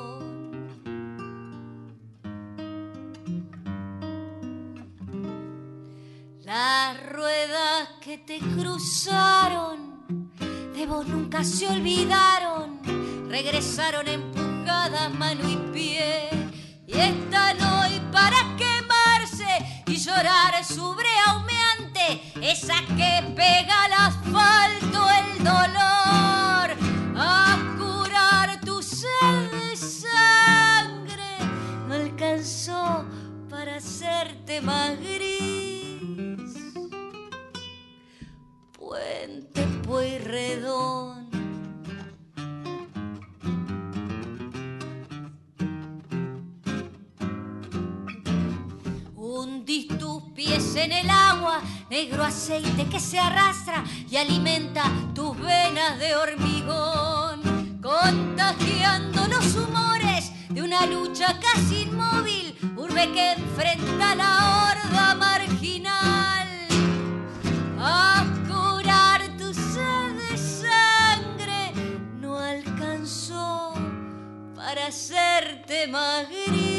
[6.84, 10.27] Las ruedas que te cruzaron
[10.73, 12.79] de vos nunca se olvidaron,
[13.29, 16.29] regresaron empujadas mano y pie
[16.88, 25.07] y están hoy para quemarse y llorar su brea humeante, esa que pega al asfalto
[25.19, 26.67] el dolor,
[27.15, 31.32] a curar tu sed de sangre,
[31.88, 33.05] no alcanzó
[33.51, 35.40] para hacerte más gris.
[38.91, 41.29] Puente Pueyrredón.
[49.15, 54.83] Hundís tus pies en el agua, negro aceite que se arrastra y alimenta
[55.15, 64.15] tus venas de hormigón, contagiando los humores de una lucha casi inmóvil, urbe que enfrenta
[64.15, 65.61] la horda marginal.
[74.82, 76.71] Para hacerte más gris.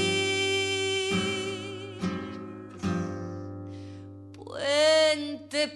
[4.34, 5.68] Puente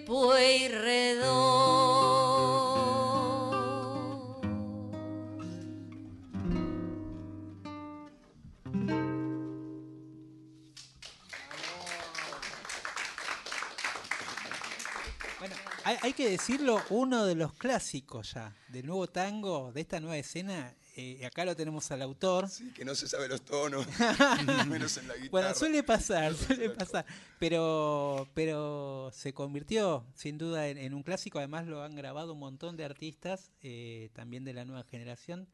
[16.03, 20.75] hay que decirlo, uno de los clásicos ya del nuevo tango, de esta nueva escena,
[20.97, 22.49] eh, acá lo tenemos al autor.
[22.49, 23.87] Sí, que no se sabe los tonos,
[24.69, 25.31] menos en la guitarra.
[25.31, 27.05] Bueno, suele pasar, suele pasar,
[27.39, 32.39] pero, pero se convirtió sin duda en, en un clásico, además lo han grabado un
[32.39, 35.49] montón de artistas, eh, también de la nueva generación.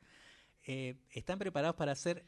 [0.66, 2.24] Eh, ¿Están preparados para hacer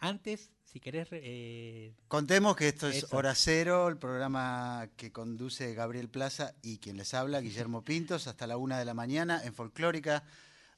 [0.00, 1.08] antes, si querés...
[1.10, 3.16] eh, contemos que esto es Eso.
[3.16, 8.46] Hora Cero, el programa que conduce Gabriel Plaza y quien les habla, Guillermo Pintos, hasta
[8.46, 10.24] la una de la mañana en Folclórica.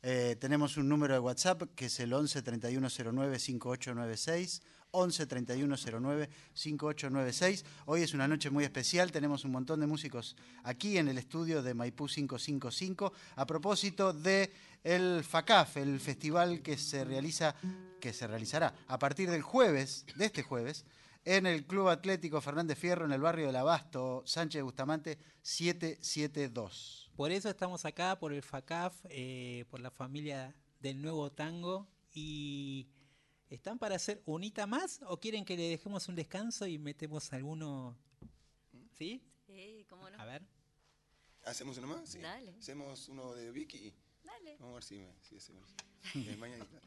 [0.03, 4.63] Eh, tenemos un número de WhatsApp que es el 11 3109 5896.
[4.93, 7.65] 11 3109 5896.
[7.87, 11.63] Hoy es una noche muy especial, tenemos un montón de músicos aquí en el estudio
[11.63, 14.51] de Maipú 555 a propósito de
[14.83, 17.55] el FACAF, el festival que se realiza
[18.01, 20.87] que se realizará a partir del jueves, de este jueves,
[21.25, 27.10] en el Club Atlético Fernández Fierro en el barrio del Abasto, Sánchez Bustamante 772.
[27.21, 31.87] Por eso estamos acá, por el FACAF, eh, por la familia del nuevo tango.
[32.15, 32.89] ¿Y
[33.51, 37.95] están para hacer unita más o quieren que le dejemos un descanso y metemos alguno?
[38.97, 39.23] ¿Sí?
[39.47, 40.19] Sí, cómo no.
[40.19, 40.47] A ver.
[41.45, 42.09] ¿Hacemos uno más?
[42.09, 42.21] Sí.
[42.21, 42.55] Dale.
[42.59, 43.95] Hacemos uno de Vicky.
[44.25, 44.57] Dale.
[44.59, 45.75] Vamos a ver si me si hacemos.
[46.39, 46.81] Mañanita.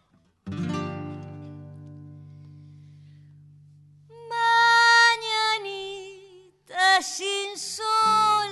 [5.59, 8.42] Mañanita sin sol.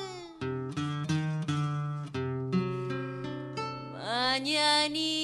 [4.41, 5.20] Mañanita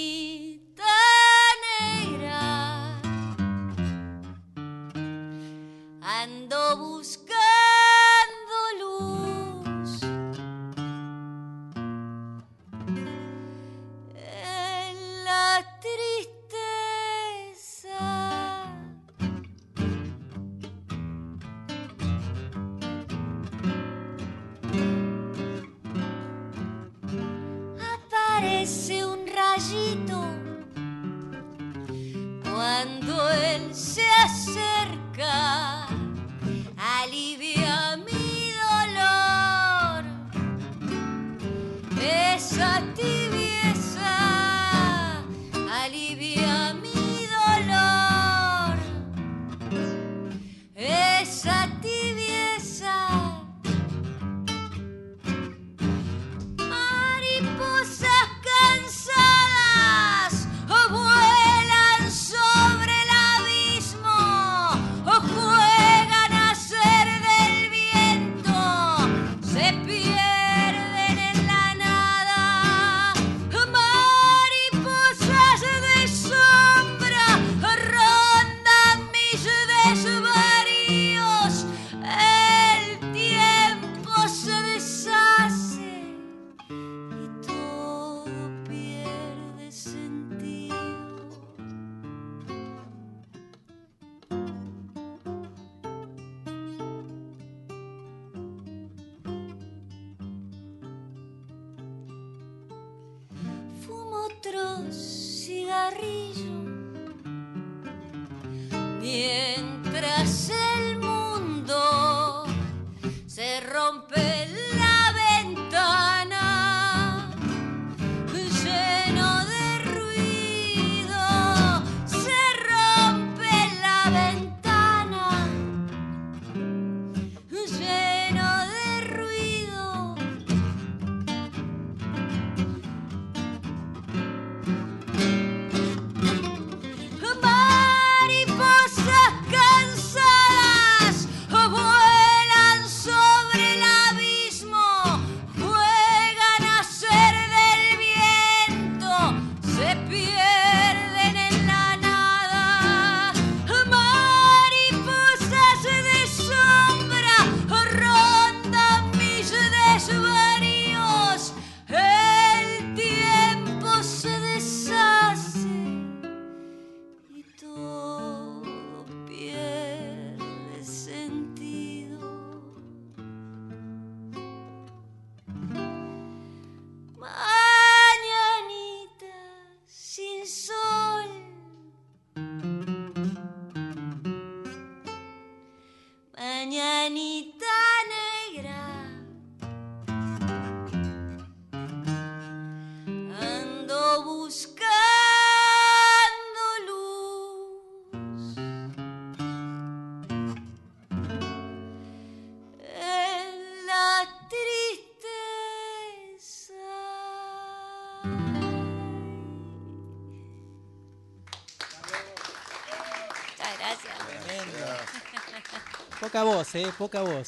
[216.38, 216.88] Poca voz, ¿eh?
[217.00, 217.48] Poca voz.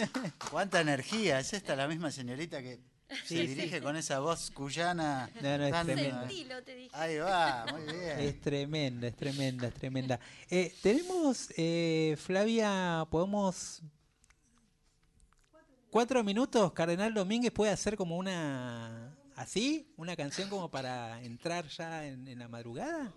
[0.50, 2.80] Cuánta energía, es esta la misma señorita que
[3.24, 3.46] Sí, se sí.
[3.48, 5.28] dirige con esa voz cuyana.
[5.42, 6.20] No, no, es tan- tremenda.
[6.20, 6.90] Sentilo, te dije.
[6.96, 8.18] Ahí va, muy bien.
[8.20, 10.20] Es tremenda, es tremenda, es tremenda.
[10.48, 13.82] Eh, tenemos, eh, Flavia, podemos...
[15.90, 19.12] Cuatro minutos, Cardenal Domínguez puede hacer como una...
[19.36, 19.92] ¿Así?
[19.98, 23.12] ¿Una canción como para entrar ya en, en la madrugada?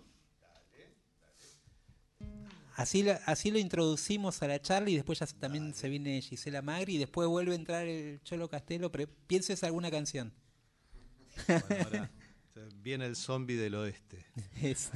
[2.76, 3.02] Así
[3.50, 7.28] lo, introducimos a la charla y después ya también se viene Gisela Magri y después
[7.28, 8.90] vuelve a entrar el Cholo Castelo.
[8.90, 10.32] Pero pienses alguna canción.
[11.48, 12.10] Ahora
[12.82, 14.24] viene el zombie del oeste.
[14.62, 14.92] Eso.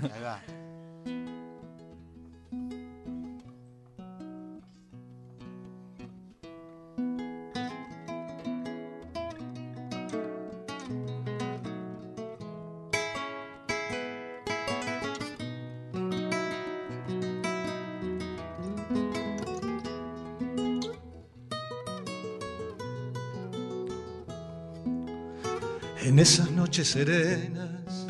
[26.18, 28.08] En esas noches serenas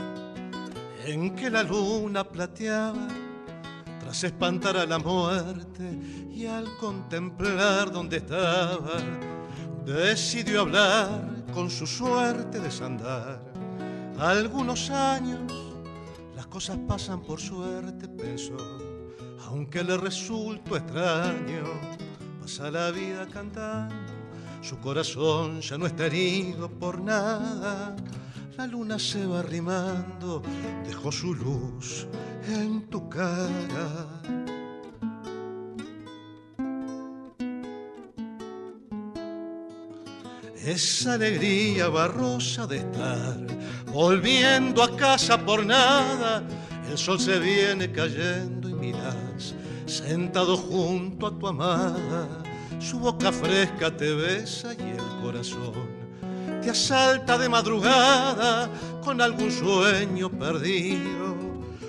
[1.05, 3.07] en que la luna plateaba
[4.01, 5.91] tras espantar a la muerte
[6.33, 8.95] y al contemplar donde estaba,
[9.85, 13.43] decidió hablar con su suerte de sandar.
[14.19, 15.53] Algunos años
[16.35, 18.57] las cosas pasan por suerte, pensó,
[19.49, 21.63] aunque le resultó extraño,
[22.41, 24.08] pasa la vida cantando,
[24.61, 27.97] su corazón ya no está herido por nada.
[28.57, 30.43] La luna se va arrimando,
[30.85, 32.07] dejó su luz
[32.49, 34.07] en tu cara.
[40.65, 43.39] Esa alegría barrosa de estar
[43.93, 46.43] volviendo a casa por nada,
[46.91, 49.55] el sol se viene cayendo y miras
[49.87, 52.43] sentado junto a tu amada,
[52.79, 55.99] su boca fresca te besa y el corazón
[56.63, 58.69] te asalta de madrugada
[59.03, 61.37] con algún sueño perdido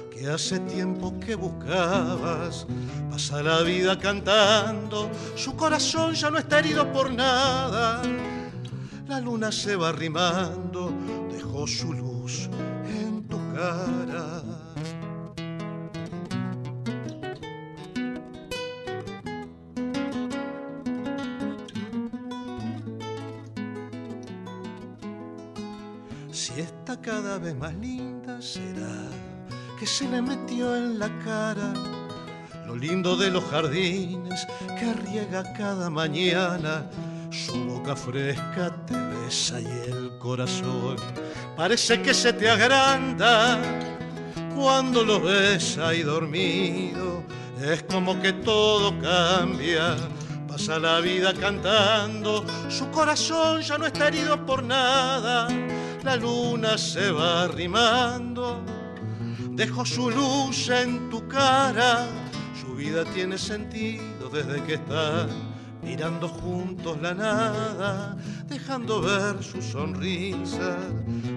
[0.10, 2.68] que hace tiempo que buscabas.
[3.10, 8.02] Pasa la vida cantando, su corazón ya no está herido por nada.
[9.08, 10.94] La luna se va arrimando,
[11.32, 12.50] dejó su luz
[12.86, 14.09] en tu cara.
[27.30, 29.08] Cada vez más linda, será
[29.80, 31.72] que se le metió en la cara
[32.66, 34.48] lo lindo de los jardines
[34.80, 36.90] que riega cada mañana.
[37.30, 40.96] Su boca fresca te besa y el corazón
[41.56, 43.60] parece que se te agranda
[44.56, 47.24] cuando lo ves ahí dormido.
[47.62, 49.96] Es como que todo cambia.
[50.48, 55.48] Pasa la vida cantando, su corazón ya no está herido por nada.
[56.04, 58.64] La luna se va arrimando,
[59.52, 62.08] dejó su luz en tu cara.
[62.60, 65.30] Su vida tiene sentido desde que están
[65.84, 70.78] mirando juntos la nada, dejando ver su sonrisa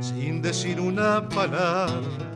[0.01, 2.33] sin decir una palabra.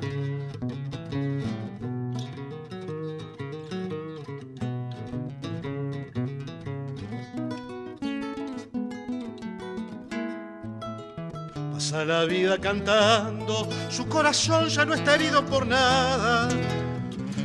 [12.05, 16.49] La vida cantando, su corazón ya no está herido por nada.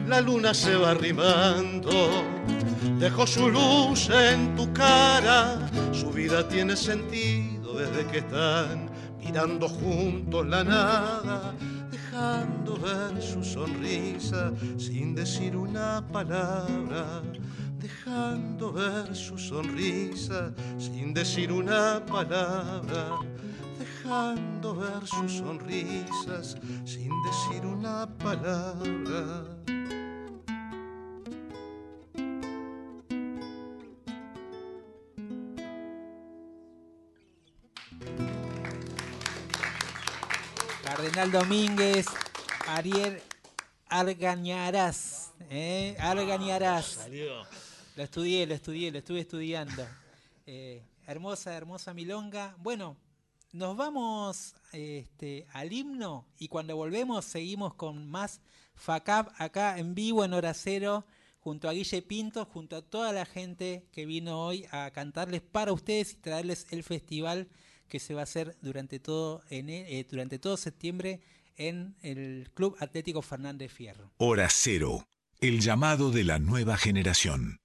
[0.08, 2.26] La luna se va arrimando,
[3.00, 5.58] dejó su luz en tu cara.
[5.94, 8.90] Su vida tiene sentido desde que están
[9.20, 11.54] mirando juntos la nada,
[11.90, 17.22] dejando ver su sonrisa sin decir una palabra.
[17.80, 23.18] Dejando ver su sonrisa sin decir una palabra
[24.02, 29.46] dejando ver sus sonrisas sin decir una palabra.
[40.84, 42.08] Cardenal Domínguez,
[42.68, 43.22] Ariel
[43.88, 45.32] Argañarás.
[45.50, 45.96] ¿eh?
[46.00, 47.08] Argañarás.
[47.96, 49.86] Lo estudié, lo estudié, lo estuve estudiando.
[50.48, 52.56] Eh, hermosa, hermosa milonga.
[52.60, 52.98] Bueno,
[53.54, 58.42] nos vamos este, al himno y cuando volvemos seguimos con más
[58.76, 61.06] FACAP acá en vivo en Hora Cero
[61.40, 65.74] junto a Guille Pinto, junto a toda la gente que vino hoy a cantarles para
[65.74, 67.50] ustedes y traerles el festival
[67.88, 71.20] que se va a hacer durante todo, eh, durante todo septiembre
[71.58, 74.12] en el Club Atlético Fernández Fierro.
[74.18, 75.08] Hora Cero,
[75.42, 77.60] el llamado de la nueva generación.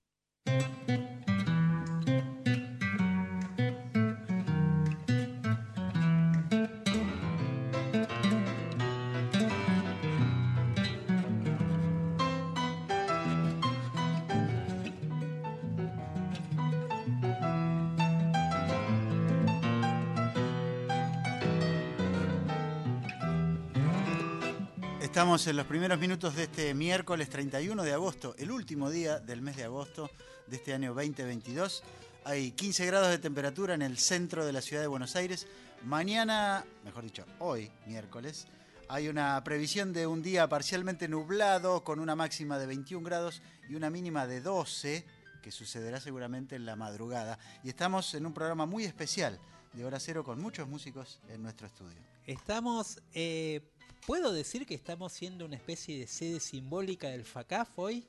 [25.17, 29.41] Estamos en los primeros minutos de este miércoles 31 de agosto, el último día del
[29.41, 30.11] mes de agosto
[30.47, 31.83] de este año 2022.
[32.25, 35.47] Hay 15 grados de temperatura en el centro de la ciudad de Buenos Aires.
[35.85, 38.47] Mañana, mejor dicho, hoy, miércoles,
[38.91, 43.41] hay una previsión de un día parcialmente nublado con una máxima de 21 grados
[43.71, 45.07] y una mínima de 12
[45.41, 47.39] que sucederá seguramente en la madrugada.
[47.65, 49.41] Y estamos en un programa muy especial
[49.73, 51.97] de Hora Cero con muchos músicos en nuestro estudio.
[52.27, 53.63] Estamos, eh,
[54.07, 58.05] ¿puedo decir que estamos siendo una especie de sede simbólica del FACAF hoy?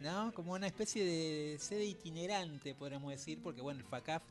[0.00, 0.32] ¿No?
[0.32, 4.22] Como una especie de sede itinerante, podríamos decir, porque bueno, el FACAF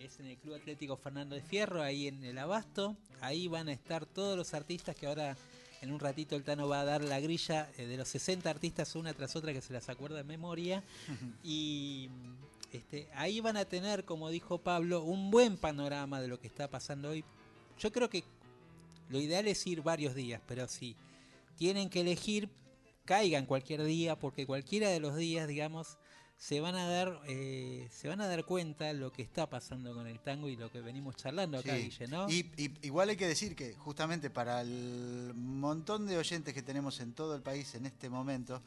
[0.00, 2.96] es en el Club Atlético Fernando de Fierro, ahí en el Abasto.
[3.20, 5.36] Ahí van a estar todos los artistas que ahora
[5.80, 8.96] en un ratito el Tano va a dar la grilla eh, de los 60 artistas
[8.96, 10.82] una tras otra que se las acuerda de memoria.
[11.44, 12.08] y
[12.72, 16.68] este, ahí van a tener, como dijo Pablo, un buen panorama de lo que está
[16.68, 17.24] pasando hoy.
[17.78, 18.24] Yo creo que
[19.12, 20.96] lo ideal es ir varios días, pero si
[21.56, 22.48] tienen que elegir,
[23.04, 25.98] caigan cualquier día, porque cualquiera de los días, digamos,
[26.38, 30.06] se van a dar eh, se van a dar cuenta lo que está pasando con
[30.08, 31.82] el tango y lo que venimos charlando acá, Sí.
[31.84, 32.28] Guille, ¿no?
[32.28, 36.98] Y, y- igual hay que decir que justamente para el montón de oyentes que tenemos
[37.00, 38.60] en todo el país en este momento,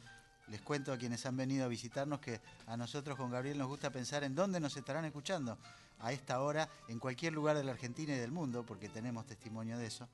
[0.48, 3.90] les cuento a quienes han venido a visitarnos que a nosotros con Gabriel nos gusta
[3.90, 5.58] pensar en dónde nos estarán escuchando
[5.98, 9.76] a esta hora en cualquier lugar de la Argentina y del mundo, porque tenemos testimonio
[9.76, 10.08] de eso.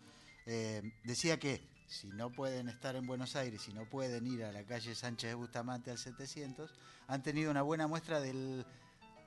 [0.47, 4.53] Eh, decía que si no pueden estar en Buenos Aires, si no pueden ir a
[4.53, 6.71] la calle Sánchez de Bustamante al 700,
[7.09, 8.65] han tenido una buena muestra del,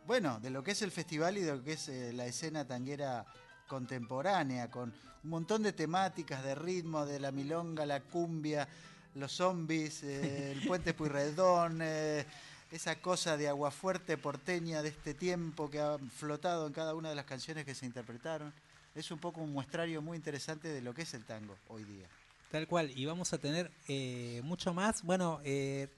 [0.07, 2.65] bueno, de lo que es el festival y de lo que es eh, la escena
[2.65, 3.25] tanguera
[3.67, 4.93] contemporánea, con
[5.23, 8.67] un montón de temáticas, de ritmo, de la milonga, la cumbia,
[9.15, 12.25] los zombies, eh, el puente Puyredón, eh,
[12.71, 17.15] esa cosa de aguafuerte porteña de este tiempo que ha flotado en cada una de
[17.15, 18.53] las canciones que se interpretaron.
[18.95, 22.07] Es un poco un muestrario muy interesante de lo que es el tango hoy día.
[22.51, 25.03] Tal cual, y vamos a tener eh, mucho más.
[25.03, 25.89] Bueno, eh,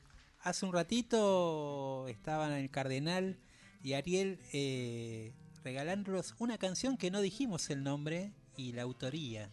[0.41, 3.37] hace un ratito estaban el Cardenal
[3.83, 5.31] y Ariel eh,
[5.63, 9.51] regalándonos una canción que no dijimos el nombre y la autoría.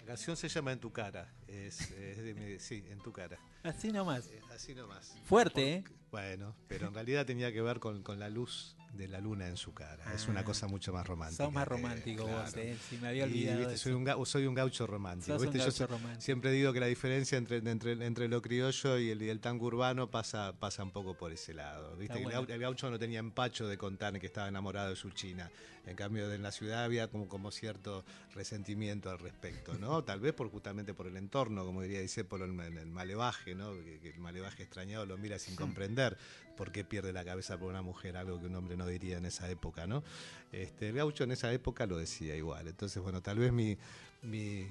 [0.00, 1.30] La canción se llama En tu cara.
[1.48, 3.38] Es, es de mi- sí, En tu cara.
[3.62, 4.28] Así nomás.
[4.28, 5.14] Eh, Así nomás.
[5.24, 5.84] Fuerte, ¿eh?
[6.10, 9.56] Bueno, pero en realidad tenía que ver con, con la luz de la luna en
[9.56, 10.12] su cara.
[10.14, 10.44] es una Ah.
[10.44, 11.44] cosa mucho más romántica.
[11.44, 12.68] Sos más romántico vos, claro.
[12.68, 12.76] ¿eh?
[12.88, 13.58] Si me había Y, olvidado.
[13.58, 15.36] viste, de soy, un, ga- soy un gaucho romántico.
[15.36, 15.58] Un ¿viste?
[15.58, 15.88] Yo
[16.18, 19.66] siempre digo que la diferencia entre, entre, entre lo criollo y el, y el tango
[19.66, 21.96] urbano pasa, pasa un poco por ese lado.
[21.96, 22.16] ¿viste?
[22.18, 22.42] El, bueno.
[22.42, 25.50] gau- el gaucho no tenía empacho de contar que estaba enamorado de su china.
[25.86, 30.02] En cambio, en la ciudad había como, como cierto resentimiento al respecto, ¿no?
[30.04, 33.72] Tal vez por justamente por el entorno, como diría Disépolo, el, el, el malevaje, ¿no?
[33.74, 36.16] Que, que el malevaje extrañado lo mira sin comprender
[36.56, 39.26] por qué pierde la cabeza por una mujer, algo que un hombre no diría en
[39.26, 40.02] esa época, ¿no?
[40.52, 42.68] Este, el gaucho en esa época lo decía igual.
[42.68, 43.76] Entonces, bueno, tal vez mi,
[44.22, 44.66] mi,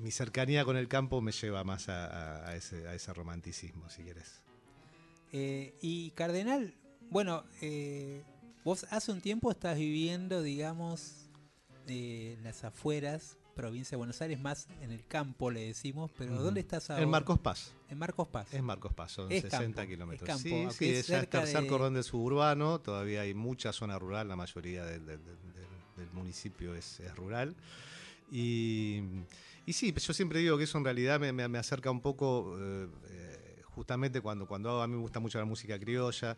[0.00, 4.42] mi cercanía con el campo me lleva más a, ese, a ese romanticismo, si quieres.
[5.32, 6.74] Eh, y Cardenal,
[7.10, 8.22] bueno, eh,
[8.64, 11.28] vos hace un tiempo estás viviendo, digamos,
[11.88, 16.34] eh, en las afueras, provincia de Buenos Aires, más en el campo le decimos, pero.
[16.42, 17.02] ¿dónde estás ahora?
[17.02, 17.72] En Marcos Paz.
[17.88, 18.52] En Marcos Paz.
[18.54, 20.28] Es Marcos Paz, son Es 60 campo, kilómetros.
[20.28, 23.72] es campo, sí, sí, es ya cerca tercer de- cordón del suburbano, todavía hay mucha
[23.72, 27.54] zona rural, la mayoría del, del- del- del- del municipio es, es rural.
[28.30, 29.02] Y,
[29.66, 32.56] y sí, yo siempre digo que eso en realidad me, me- me acerca un poco,
[32.58, 36.36] eh, eh, justamente cuando, cuando hago- a mí me gusta mucho la música criolla,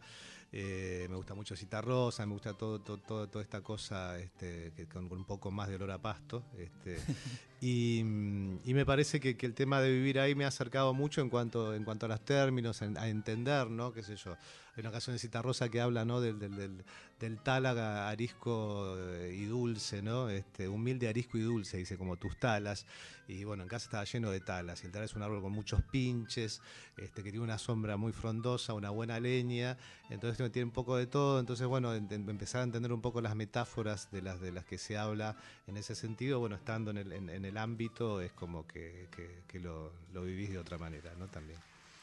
[0.56, 5.18] eh, me gusta mucho Citarrosa, me gusta todo, toda esta cosa este, que con, con
[5.18, 6.44] un poco más de olor a pasto.
[6.56, 6.96] Este,
[7.66, 11.20] y, mm, y me parece que, el tema de vivir ahí me ha acercado mucho
[11.22, 13.92] en cuanto, en cuanto a los términos, a entender, ¿no?
[13.92, 14.32] ¿Qué sé yo?
[14.76, 16.20] Hay una canción de Citarrosa que habla, ¿no?
[16.20, 16.84] Del, del,
[17.20, 20.28] del, tálaga, arisco eh, y dulce, ¿no?
[20.28, 22.84] Este, humilde arisco y dulce, dice, como tus talas.
[23.28, 24.82] Y bueno, en casa estaba lleno de talas.
[24.82, 26.60] Y el tala es un árbol con muchos pinches,
[26.98, 29.78] este, que tiene una sombra muy frondosa, una buena leña.
[30.10, 31.40] Entonces tiene un poco de todo.
[31.40, 34.64] Entonces, bueno, en- en- empezar a entender un poco las metáforas de las, de las
[34.64, 35.36] que se habla
[35.68, 36.40] en ese sentido.
[36.40, 36.98] Bueno, estando en
[37.44, 41.26] el ámbito, es como que, que- que lo, lo vivís de otra manera, ¿no?
[41.28, 41.58] También.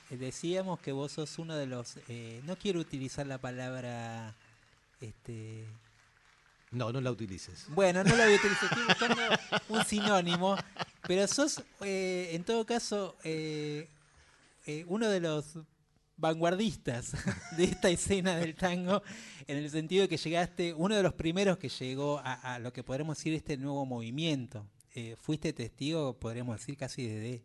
[0.09, 4.35] Eh, Decíamos que vos sos uno de los, eh, no quiero utilizar la palabra,
[4.99, 5.65] este,
[6.71, 7.65] No, no la utilices.
[7.69, 9.21] Bueno, no lo voy a utilizar, estoy buscando
[9.69, 10.55] un sinónimo,
[11.07, 13.87] pero sos, eh, en todo caso, eh,
[14.65, 15.57] eh, uno de los
[16.17, 17.11] vanguardistas
[17.57, 19.01] de esta escena del tango,
[19.47, 22.71] en el sentido de que llegaste, uno de los primeros que llegó a, a lo
[22.71, 24.65] que podremos decir este nuevo movimiento.
[24.93, 27.43] Eh, fuiste testigo, podríamos decir, casi de, de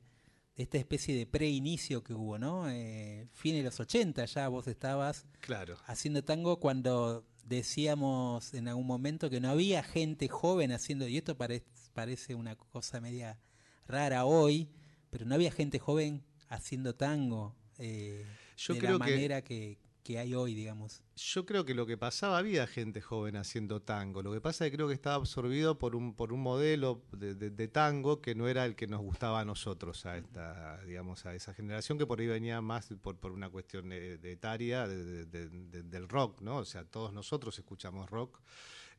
[0.57, 2.69] esta especie de preinicio que hubo, ¿no?
[2.69, 5.77] Eh, fin de los 80 ya vos estabas Claro.
[5.87, 11.37] haciendo tango cuando decíamos en algún momento que no había gente joven haciendo, y esto
[11.37, 13.39] pare- parece una cosa media
[13.87, 14.69] rara hoy,
[15.11, 18.25] pero no había gente joven haciendo tango eh,
[18.57, 21.03] Yo de creo la manera que, que hay hoy, digamos.
[21.17, 24.23] Yo creo que lo que pasaba, había gente joven haciendo tango.
[24.23, 27.35] Lo que pasa es que creo que estaba absorbido por un, por un modelo de,
[27.69, 31.53] tango que no era el que nos gustaba a nosotros, a esta, digamos, a esa
[31.53, 35.49] generación que por ahí venía más por, por una cuestión de, etaria de- de- de-
[35.49, 36.59] de- del rock, ¿no?
[36.59, 38.39] O sea, todos nosotros escuchamos rock,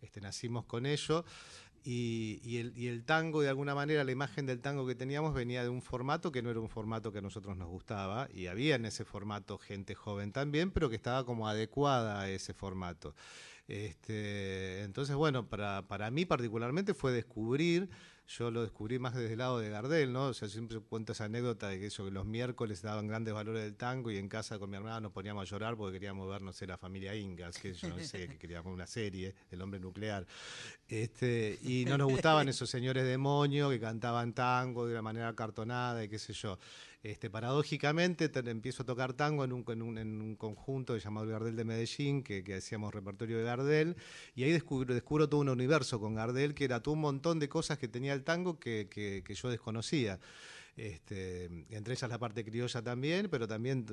[0.02, 1.24] este, nacimos con ello.
[1.90, 5.70] Y, el, y tango, de alguna manera, la imagen del tango que teníamos venía de
[5.70, 8.84] un formato que no era un formato que a nosotros nos gustaba, y había en
[8.84, 13.16] ese formato gente joven también, pero que estaba como adecuada a ese formato.
[13.70, 17.90] Este, entonces, bueno, para, para mí particularmente fue descubrir
[18.28, 20.26] yo lo descubrí más desde el lado de Gardel, ¿no?
[20.28, 23.64] O sea, siempre cuento esa anécdota de que eso, que los miércoles daban grandes valores
[23.64, 26.42] del tango y en casa con mi hermana nos poníamos a llorar porque queríamos ver,
[26.42, 29.80] no sé, la familia Ingas, que yo no sé, que queríamos una serie, El hombre
[29.80, 30.28] nuclear.
[30.90, 36.04] Este, y no nos gustaban esos señores demonios que cantaban tango de una manera cartonada
[36.04, 36.60] y qué sé yo.
[37.08, 39.64] Este, paradójicamente empiezo a tocar tango en un,
[39.98, 43.96] en un, conjunto llamado el Gardel de Medellín, que, hacíamos repertorio de Gardel,
[44.36, 47.48] y ahí descubro, descubro todo un universo con Gardel, que era todo un montón de
[47.48, 50.20] cosas que tenía el tango que, que yo desconocía.
[50.78, 53.84] Este, entre ellas la parte criolla también, pero también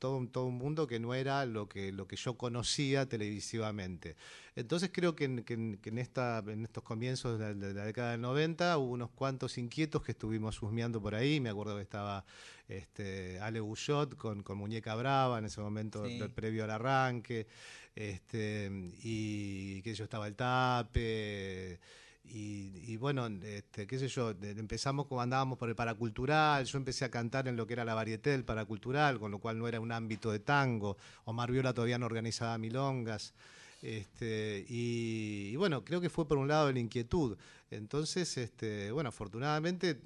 [0.00, 4.16] todo, todo un mundo que no era lo que, lo que yo conocía televisivamente.
[4.56, 9.10] Entonces creo que en, esta, en estos comienzos de la, década del 90 hubo unos
[9.10, 12.24] cuantos inquietos que estuvimos husmeando por ahí, me acuerdo que estaba
[12.66, 17.46] este, Ale Bullot con, con Muñeca Brava en ese momento previo al arranque,
[17.94, 18.68] este,
[19.00, 21.78] y que yo estaba el tape.
[22.24, 27.10] Y, bueno, este, qué sé yo, empezamos como andábamos por el paracultural, yo empecé a
[27.10, 29.92] cantar en lo que era la varieté del paracultural, con lo cual no era un
[29.92, 33.34] ámbito de tango, Omar Viola todavía no organizaba milongas.
[33.82, 37.36] Este, y, bueno, creo que fue por un lado la inquietud.
[37.70, 39.98] Entonces, este, bueno, afortunadamente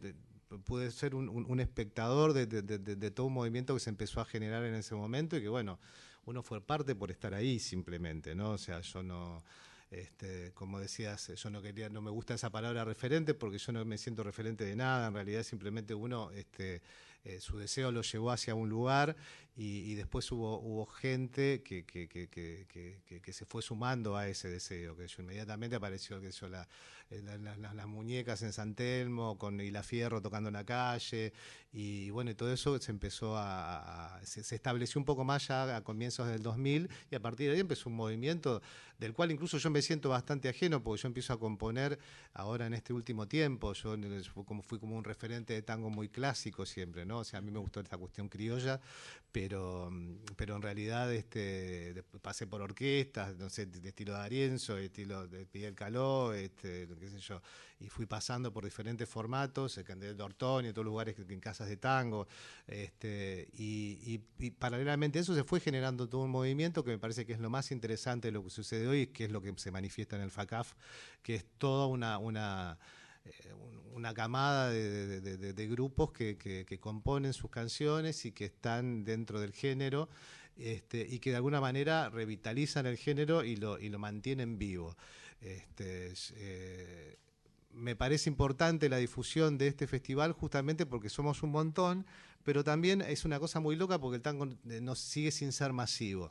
[0.64, 4.74] pude ser un, espectador de, de, todo un movimiento que se empezó a generar en
[4.74, 5.78] ese momento y que bueno,
[6.24, 8.52] uno fue parte por estar ahí simplemente, ¿no?
[8.52, 9.42] O sea, yo no
[9.96, 13.84] este, como decías, yo no quería, no me gusta esa palabra referente porque yo no
[13.84, 15.08] me siento referente de nada.
[15.08, 16.82] En realidad simplemente uno, este,
[17.24, 19.16] eh, su deseo lo llevó hacia un lugar
[19.58, 24.94] y, después hubo, hubo gente que, que, que, que, se fue sumando a ese deseo.
[24.94, 26.68] Que yo inmediatamente apareció que yo la,
[27.08, 31.32] eh, las muñecas en San Telmo, con la Fierro tocando en la calle,
[31.72, 35.84] y bueno, y todo eso se empezó a, se, estableció un poco más ya a
[35.84, 38.60] comienzos del 2000, y a partir de ahí empezó un movimiento
[38.98, 41.98] del cual incluso yo me siento bastante ajeno, porque yo empiezo a componer
[42.34, 43.94] ahora en este último tiempo, yo
[44.44, 47.18] como, fui como un referente de tango muy clásico siempre, ¿no?
[47.18, 48.80] O sea, a mí me gustó esta cuestión criolla,
[49.30, 55.26] pero, pero en realidad este, pasé por orquestas, no de estilo de Arienzo, de estilo
[55.28, 57.40] de Miguel Caló, este, qué sé yo,
[57.80, 61.68] y fui pasando por diferentes formatos, el Candel de Ortón y todos lugares en casas
[61.68, 62.26] de tango,
[62.66, 64.18] este, y,
[64.58, 67.50] paralelamente a eso se fue generando todo un movimiento que me parece que es lo
[67.50, 70.30] más interesante de lo que sucede hoy, que es lo que se manifiesta en el
[70.30, 70.74] FACAF,
[71.22, 72.78] que es toda una, una
[73.94, 80.08] una camada de, grupos que, componen sus canciones y que están dentro del género
[80.56, 84.96] este, y que de alguna manera revitalizan el género y lo, y lo mantienen vivo.
[85.40, 87.18] Este, eh,
[87.72, 92.06] me parece importante la difusión de este festival justamente porque somos un montón,
[92.42, 95.72] pero también es una cosa muy loca porque el tango eh, nos sigue sin ser
[95.72, 96.30] masivo.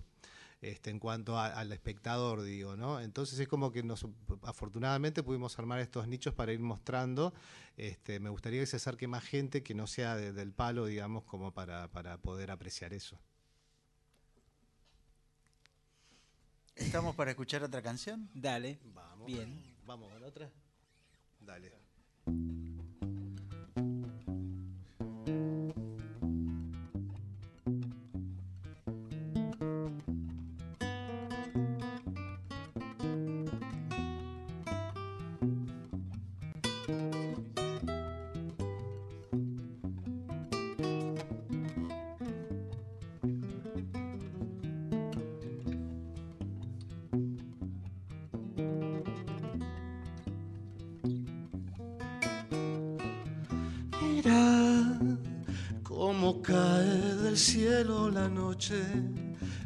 [0.66, 2.99] Este, en cuanto al espectador, digo, ¿no?
[2.99, 4.07] Entonces es como que nos,
[4.41, 7.36] afortunadamente pudimos armar estos nichos para ir mostrando.
[7.78, 11.51] Este, me gustaría que se acerque más gente que no sea del palo, digamos, como
[11.51, 13.20] para, para poder apreciar eso.
[16.76, 18.28] ¿Estamos para escuchar otra canción?
[18.34, 18.80] Dale.
[18.86, 19.28] Vamos.
[19.28, 19.61] Bien.
[19.86, 20.49] Vamos con otra.
[21.41, 21.74] Dale.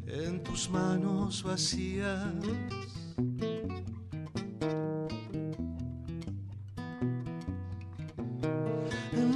[0.08, 2.34] En tus manos vacías.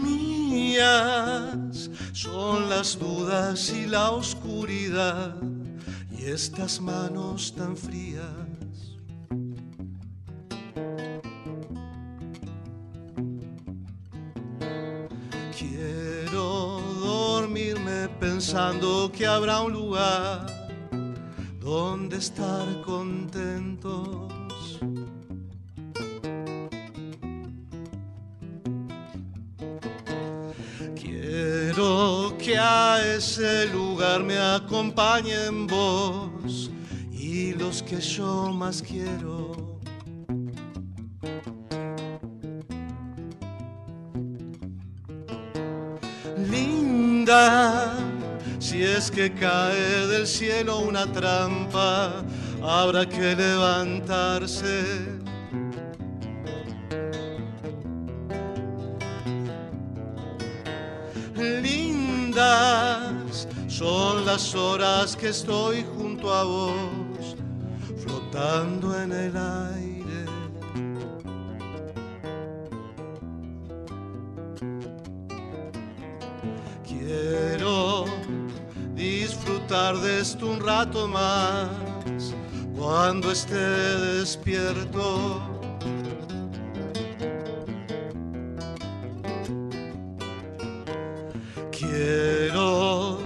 [0.01, 5.36] Mías son las dudas y la oscuridad
[6.18, 8.52] y estas manos tan frías.
[18.53, 20.45] Pensando que habrá un lugar
[21.59, 24.31] donde estar contentos.
[30.93, 36.69] Quiero que a ese lugar me acompañen vos
[37.11, 39.62] y los que yo más quiero.
[49.11, 52.23] Que cae del cielo una trampa,
[52.61, 54.83] habrá que levantarse.
[61.35, 67.35] Lindas son las horas que estoy junto a vos,
[68.03, 69.82] flotando en el aire.
[80.24, 81.67] Esto un rato más
[82.78, 85.41] cuando esté despierto.
[91.78, 93.19] Quiero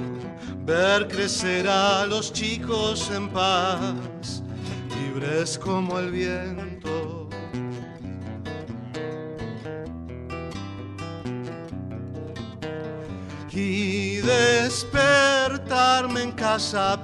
[0.65, 4.41] ver crecer a los chicos en paz,
[4.99, 6.66] libres como el viento.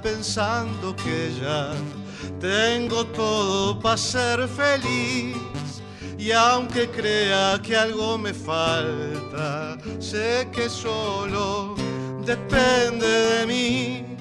[0.02, 1.72] Pensando que ya
[2.40, 5.36] tengo todo para ser feliz.
[6.18, 11.76] Y aunque crea que algo me falta, sé que solo
[12.24, 14.16] depende de mí,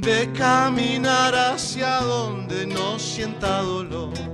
[0.00, 4.31] de caminar hacia donde no sienta dolor.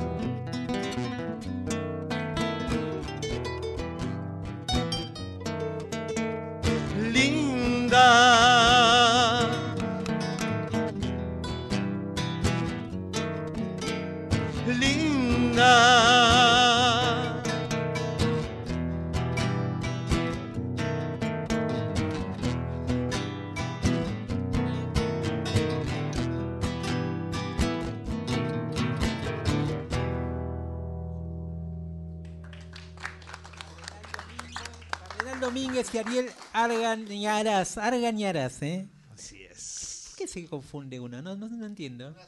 [36.71, 37.79] Ariel Argañaras.
[37.79, 38.87] Argañaras, ¿eh?
[39.15, 40.15] Así es.
[40.17, 41.23] ¿Qué se confunde uno?
[41.23, 42.15] No, no, no entiendo.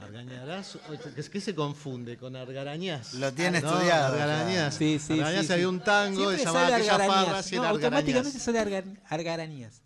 [0.00, 0.78] Argañarás,
[1.14, 3.14] ¿qué, qué se confunde con argarañas?
[3.14, 4.74] Lo tiene No, estudiado, Argarañas.
[4.74, 8.98] Sí, sí, Argarañas sí, había un tango que llamaba farras y No, automáticamente sale arga-
[9.08, 9.82] argarañas.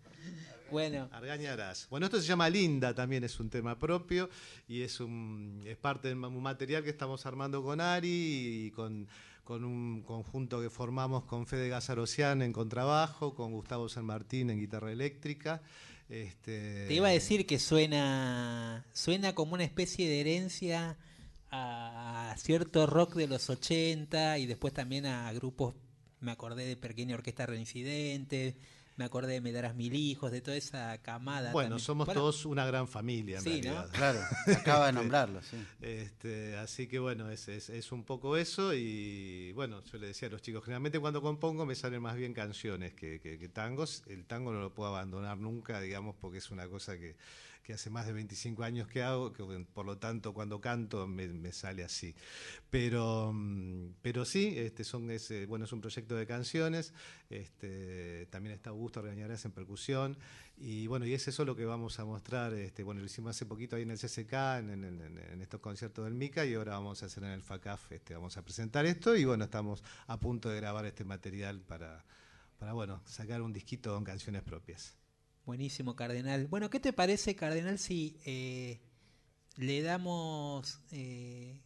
[0.71, 1.87] Bueno, Argañarás.
[1.89, 4.29] Bueno, esto se llama Linda, también es un tema propio
[4.67, 9.07] y es un es parte de un material que estamos armando con Ari y con,
[9.45, 14.59] con un conjunto que formamos con Fede Gazarocian en contrabajo, con Gustavo San Martín en
[14.59, 15.61] guitarra eléctrica.
[16.09, 20.97] Este, te iba a decir que suena, suena como una especie de herencia
[21.51, 25.75] a cierto rock de los 80 y después también a grupos,
[26.19, 28.57] me acordé de Pequeña Orquesta Reincidente,
[28.97, 31.51] me acordé de Me darás mil hijos, de toda esa camada.
[31.51, 31.85] Bueno, también.
[31.85, 33.71] somos Bueno, todos una gran familia en Sí, ¿no?
[33.73, 33.89] realidad.
[33.93, 34.19] Claro,
[34.57, 35.57] acaba de nombrarlo, sí.
[35.81, 40.27] Este, así que bueno, es, es, es un poco eso y bueno, yo le decía
[40.27, 44.03] a los chicos, generalmente cuando compongo me salen más bien canciones que, que- que tangos.
[44.07, 47.15] El tango no lo puedo abandonar nunca, digamos, porque es una cosa que,
[47.65, 49.43] que hace más de 25 años que hago, que
[49.73, 52.13] por lo tanto cuando canto me, me sale así.
[52.69, 56.93] Pero, mm, pero sí, este son ese, bueno, es un proyecto de canciones,
[57.29, 60.17] este, también está Augusto Regañarás en percusión,
[60.57, 63.45] y bueno, y es eso lo que vamos a mostrar, este, bueno, lo hicimos hace
[63.47, 67.01] poquito ahí en el CCK, en, en- en- estos conciertos del MICA, y ahora vamos
[67.03, 70.49] a hacer en el FACAF, este, vamos a presentar esto, y bueno, estamos a punto
[70.49, 72.05] de grabar este material para,
[72.59, 74.95] para bueno, sacar un disquito con canciones propias.
[75.45, 76.47] Buenísimo, Cardenal.
[76.47, 78.79] Bueno, ¿qué te parece, Cardenal, si eh,
[79.57, 81.61] le damos eh,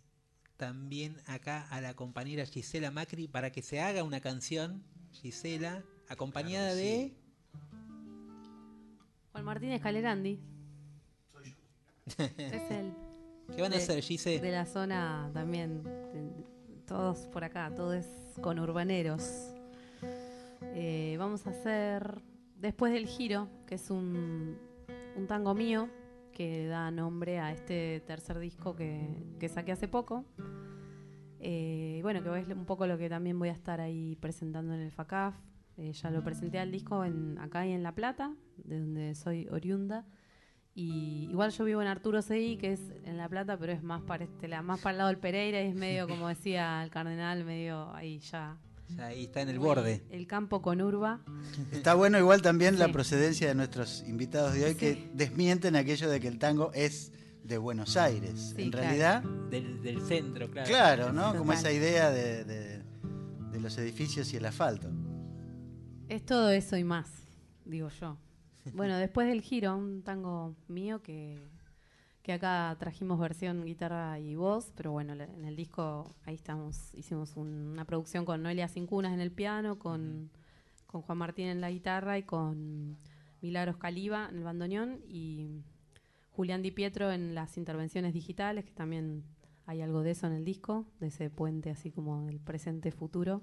[0.58, 4.84] también acá a la compañera Gisela Macri para que se haga una canción,
[5.14, 7.14] Gisela, acompañada de...
[9.32, 10.40] Juan Martín Escalerandi.
[12.38, 12.94] Es él.
[13.56, 14.40] ¿Qué van a hacer, Gise?
[14.40, 15.84] De la zona también.
[15.84, 16.50] de-
[16.86, 18.08] todos por acá, todo es
[18.42, 19.54] con urbaneros.
[20.74, 22.22] Eh, vamos a hacer
[22.60, 24.58] Después del Giro, que es un,
[25.16, 25.90] un tango mío
[26.34, 29.08] que da nombre a este tercer disco que,
[29.40, 30.26] que saqué hace poco.
[31.40, 34.82] Eh, bueno, que es un poco lo que también voy a estar ahí presentando en
[34.82, 35.36] el FACAF.
[35.78, 39.48] Eh, ya lo presenté al disco en, acá y en La Plata, de donde soy
[39.50, 40.06] oriunda.
[40.76, 44.02] Y igual yo vivo en Arturo Seguí, que es en La Plata, pero es más
[44.02, 46.90] para este la más para el lado del Pereira y es medio, como decía el
[46.90, 48.58] cardenal, medio ahí ya.
[48.96, 50.02] Ya ahí está en el borde.
[50.10, 51.22] El campo con urba.
[51.72, 56.20] Está bueno igual también la procedencia de nuestros invitados de hoy que desmienten aquello de
[56.20, 57.12] que el tango es
[57.44, 58.54] de Buenos Aires.
[58.56, 58.86] Sí, en claro.
[58.88, 60.68] realidad, Del, del centro, claro.
[60.70, 61.36] claro, ¿no?
[61.36, 62.80] Como esa idea de, de-
[63.52, 64.90] de los edificios y el asfalto.
[66.08, 67.10] Es todo eso y más,
[67.66, 68.18] digo yo.
[68.74, 71.40] Bueno, después del giro, un tango mío que,
[72.30, 77.36] que acá trajimos versión guitarra y voz, pero bueno, en el disco ahí estamos, hicimos
[77.36, 80.30] un- una producción con Noelia Cincunas en el piano, con,
[80.86, 82.98] con Juan Martín en la guitarra y con
[83.42, 85.64] Milagros Caliba en el bandoneón y
[86.30, 89.24] Julián Di Pietro en las intervenciones digitales, que también
[89.66, 93.42] hay algo de eso en el disco, de ese puente así como del presente-futuro,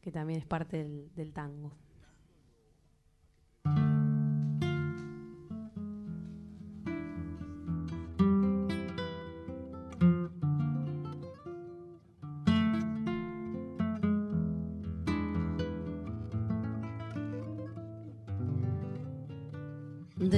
[0.00, 1.70] que también es parte del, del tango.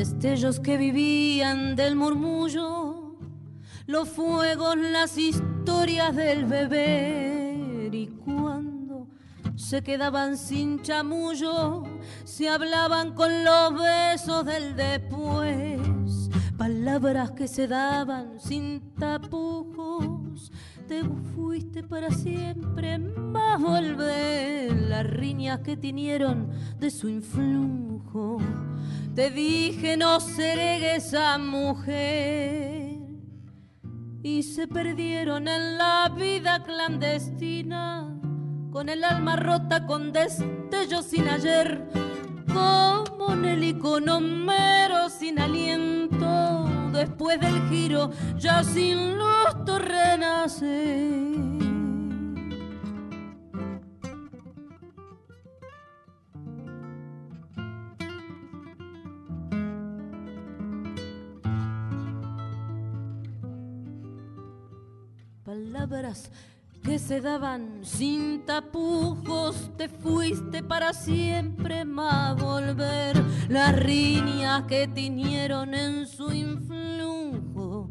[0.04, 3.16] Destellos que vivían del murmullo,
[3.86, 9.08] los fuegos, las historias del beber y cuando
[9.56, 11.84] se quedaban sin chamullo,
[12.24, 16.28] se hablaban con los besos del después,
[16.58, 20.23] palabras que se daban sin tapujos.
[20.88, 21.02] Te
[21.34, 28.38] fuiste para siempre, más volver las riñas que tinieron de su influjo.
[29.14, 32.98] Te dije no seré esa mujer
[34.22, 38.20] y se perdieron en la vida clandestina
[38.70, 41.88] con el alma rota con destellos sin ayer
[42.46, 46.13] como Nelly con Homero sin aliento
[46.94, 51.34] después del giro ya sin luz tu renacer
[65.44, 66.30] palabras
[66.84, 73.16] que se daban sin tapujos, te fuiste para siempre más volver.
[73.48, 77.90] Las riñas que tiñeron en su influjo,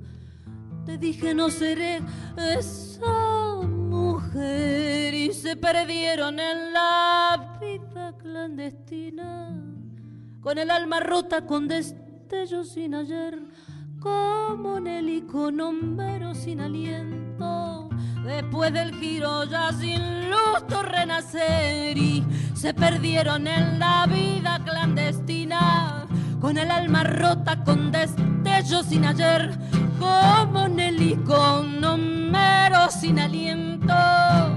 [0.86, 2.02] te dije no seré
[2.38, 9.60] esa mujer y se perdieron en la vida clandestina,
[10.40, 13.42] con el alma rota, con destellos sin ayer,
[14.00, 17.83] como Nelly con Homero sin aliento
[18.24, 22.24] Después del giro ya sin luz tu renacer y
[22.54, 26.06] se perdieron en la vida clandestina
[26.40, 29.52] con el alma rota con destellos sin ayer
[30.00, 33.94] como Nelly con Homero sin aliento.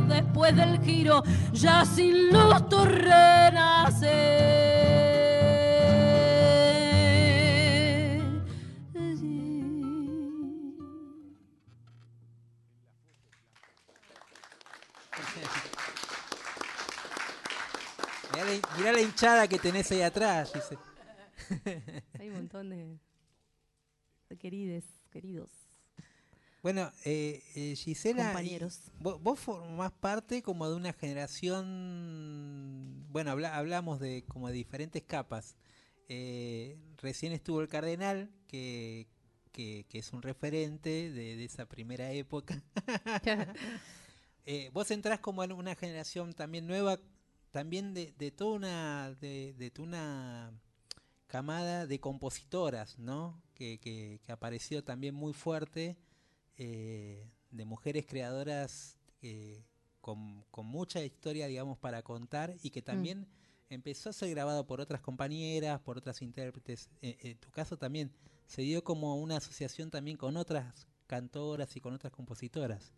[0.06, 4.46] Después del giro ya sin luz tu renacer
[18.78, 20.78] Mirá la, hinchada que tenés ahí atrás, dice.
[22.18, 22.98] Hay un montón de,
[24.28, 25.50] de querides, queridos.
[26.62, 28.80] Bueno, eh, eh, Gisela, Compañeros.
[28.98, 31.64] Vos, vos, formás parte como de una generación,
[33.10, 35.56] bueno, hablamos de como de diferentes capas.
[36.08, 39.06] Eh, recién estuvo el Cardenal, que,
[39.52, 42.62] que, que es un referente de, de esa primera época.
[44.46, 46.98] eh, vos entrás como en una generación también nueva
[47.56, 50.52] también de, de toda una de, de una
[51.26, 53.42] camada de compositoras, ¿no?
[53.54, 55.96] Que, que, que ha aparecido también muy fuerte,
[56.58, 59.64] eh, de mujeres creadoras eh,
[60.02, 63.26] con, con, mucha historia, digamos, para contar y que también mm.
[63.72, 66.90] empezó a ser grabado por otras compañeras, por otras intérpretes.
[67.00, 68.12] Eh, en tu caso también
[68.44, 72.92] se dio como una asociación también con otras cantoras y con otras compositoras.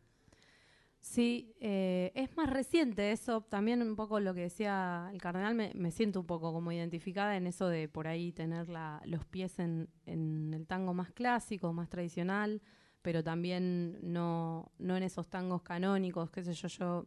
[1.01, 5.91] Sí, eh, es más reciente eso, también un poco lo que decía el cardenal, me,
[5.91, 9.89] siento un poco como identificada en eso de por ahí tener la, los pies en,
[10.07, 12.61] en, el tango más clásico, más tradicional,
[13.01, 17.07] pero también no, no en esos tangos canónicos, qué sé yo, yo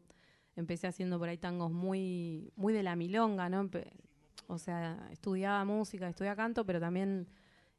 [0.56, 3.70] empecé haciendo por ahí tangos muy, muy de la milonga, ¿no?
[4.48, 7.28] O sea, estudiaba música, estudiaba canto, pero también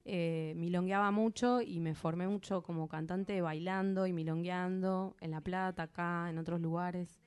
[0.04, 5.84] eh, milongueaba mucho y me formé mucho como cantante bailando y milongueando en La Plata,
[5.84, 7.20] acá, en otros lugares.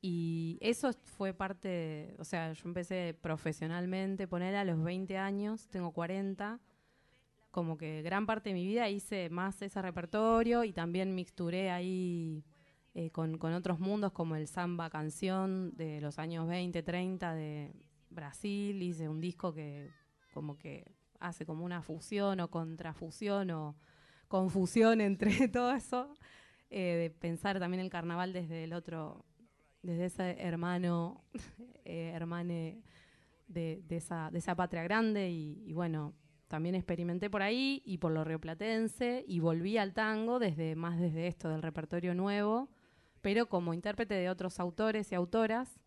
[0.00, 5.90] Y eso fue parte, o sea, yo empecé profesionalmente, poner a los 20 años, tengo
[5.90, 6.60] 40,
[7.50, 12.44] como que gran parte de mi vida hice más ese repertorio y también mixturé ahí
[12.94, 17.74] eh, con, con otros mundos como el samba canción de los años 20, 30 de
[18.10, 19.90] Brasil, hice un disco que
[20.32, 20.84] como que
[21.20, 23.76] hace como una fusión o contrafusión o
[24.28, 26.14] confusión entre todo eso,
[26.70, 29.24] eh, de pensar también el carnaval desde el otro,
[29.82, 31.24] desde ese hermano,
[31.84, 32.82] eh, hermane
[33.48, 36.14] de, esa, de esa patria grande y, y, bueno,
[36.48, 41.26] también experimenté por ahí y por lo rioplatense y volví al tango desde más desde
[41.26, 42.68] esto del repertorio nuevo,
[43.20, 45.80] pero como intérprete de otros autores y autoras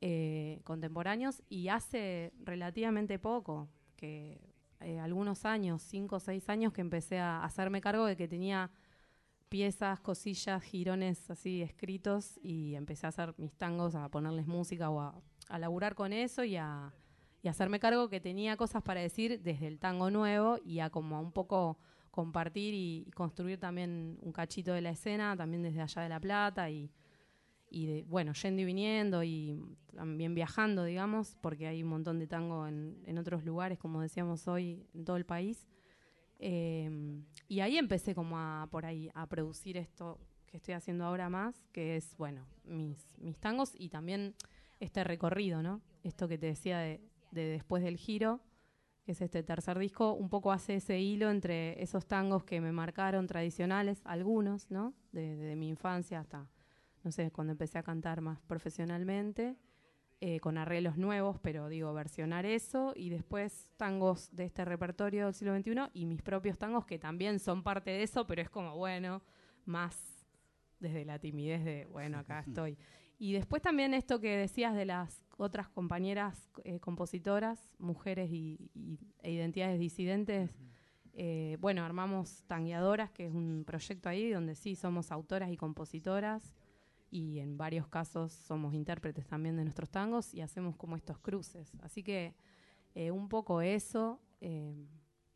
[0.00, 4.47] eh, contemporáneos y hace relativamente poco, que
[4.80, 8.70] eh, algunos años, cinco o seis años, que empecé a hacerme cargo de que tenía
[9.48, 15.00] piezas, cosillas, girones así escritos y empecé a hacer mis tangos, a ponerles música o
[15.00, 16.92] a, laburar con eso y a,
[17.42, 20.90] y a hacerme cargo que tenía cosas para decir desde el tango nuevo y a
[20.90, 21.78] como un poco
[22.10, 26.20] compartir y, y construir también un cachito de la escena, también desde allá de La
[26.20, 26.90] Plata y,
[27.70, 29.60] y de, bueno, yendo y viniendo y
[29.94, 34.48] también viajando, digamos, porque hay un montón de tango en, en otros lugares, como decíamos
[34.48, 35.68] hoy, en todo el país.
[36.38, 41.28] Eh, y ahí empecé como a, por ahí, a producir esto que estoy haciendo ahora
[41.28, 44.34] más, que es, bueno, mis, mis tangos y también
[44.80, 45.82] este recorrido, ¿no?
[46.02, 48.40] Esto que te decía de, de Después del Giro,
[49.04, 52.72] que es este tercer disco, un poco hace ese hilo entre esos tangos que me
[52.72, 54.94] marcaron tradicionales, algunos, ¿no?
[55.12, 56.48] De, de mi infancia hasta,
[57.08, 59.56] no sé, cuando empecé a cantar más profesionalmente,
[60.20, 65.32] eh, con arreglos nuevos, pero digo, versionar eso, y después tangos de este repertorio del
[65.34, 68.76] siglo XXI y mis propios tangos que también son parte de eso, pero es como,
[68.76, 69.22] bueno,
[69.64, 70.26] más
[70.80, 72.76] desde la timidez de, bueno, acá estoy.
[73.18, 78.98] Y después también esto que decías de las otras compañeras eh, compositoras, mujeres y, y-
[79.22, 80.50] e identidades disidentes,
[81.14, 86.54] eh, bueno, armamos Tangueadoras, que es un proyecto ahí donde sí somos autoras y compositoras
[87.10, 91.72] y en varios casos somos intérpretes también de nuestros tangos y hacemos como estos cruces.
[91.82, 92.34] Así que
[92.94, 94.20] eh, un poco eso.
[94.40, 94.74] eh,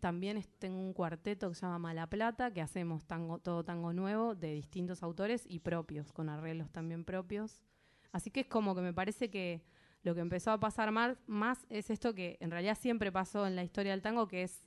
[0.02, 4.34] también tengo un cuarteto que se llama Mala Plata, que hacemos tango, todo tango nuevo
[4.34, 7.62] de distintos autores y propios, con arreglos también propios.
[8.10, 9.62] Así que es como que me parece que
[10.02, 13.54] lo que empezó a pasar más, más es esto que en realidad siempre pasó en
[13.54, 14.64] la historia del tango, que es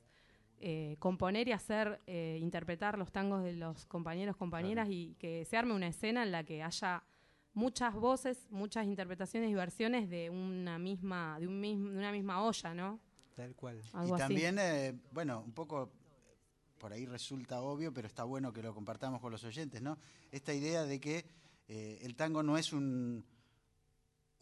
[0.67, 5.57] eh, componer y hacer, eh, interpretar los tangos de los compañeros, compañeras y que se
[5.57, 7.03] arme una escena en la que haya
[7.53, 12.43] muchas voces, muchas interpretaciones y versiones de una misma, de, un mismo, de una misma
[12.43, 12.99] olla, ¿no?
[13.35, 13.79] Tal cual.
[13.93, 15.91] Algo y también, eh, bueno, un poco
[16.79, 19.99] por ahí resulta obvio, pero está bueno que lo compartamos con los oyentes, ¿no?
[20.31, 21.27] Esta idea de que
[21.67, 23.23] eh, el tango no es un,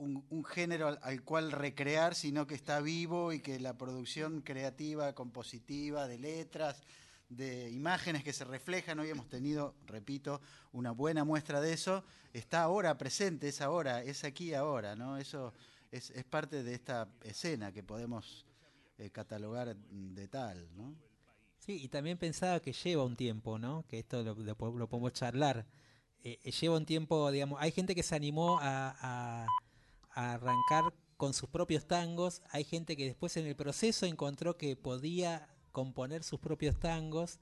[0.03, 5.13] un, género al, al cual recrear, sino que está vivo y que la producción creativa,
[5.13, 6.84] compositiva, de letras,
[7.30, 10.39] de imágenes que se reflejan, hoy hemos tenido, repito,
[10.71, 12.03] una buena muestra de eso,
[12.34, 15.17] está ahora presente, es ahora, es aquí ahora, ¿no?
[15.17, 15.53] Eso
[15.91, 18.45] es, parte de esta escena que podemos
[18.97, 20.93] eh, catalogar de tal, ¿no?
[21.57, 23.85] Sí, y también pensaba que lleva un tiempo, ¿no?
[23.88, 25.65] Que esto lo, lo po- lo podemos charlar.
[26.23, 29.45] Eh, eh, lleva un tiempo, digamos, hay gente que se animó a-
[30.14, 35.48] arrancar con sus propios tangos, hay gente que después en el proceso encontró que podía
[35.72, 37.40] componer sus propios tangos,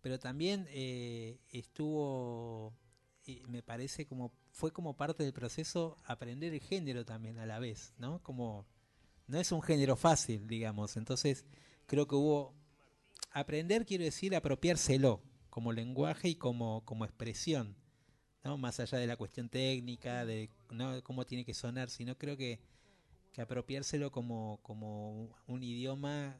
[0.00, 2.74] pero también eh, estuvo,
[3.26, 7.58] eh, me parece como, fue como parte del proceso aprender el género también a la
[7.58, 8.22] vez, ¿no?
[8.22, 8.66] Como,
[9.26, 11.44] no es un género fácil, digamos, entonces
[11.86, 12.54] creo que hubo
[13.32, 17.76] aprender quiero decir apropiárselo como lenguaje y como, como expresión,
[18.44, 18.56] ¿no?
[18.58, 21.02] Más allá de la cuestión técnica, de ¿no?
[21.02, 22.60] cómo tiene que sonar, sino creo que,
[23.32, 26.36] que apropiárselo como, como un idioma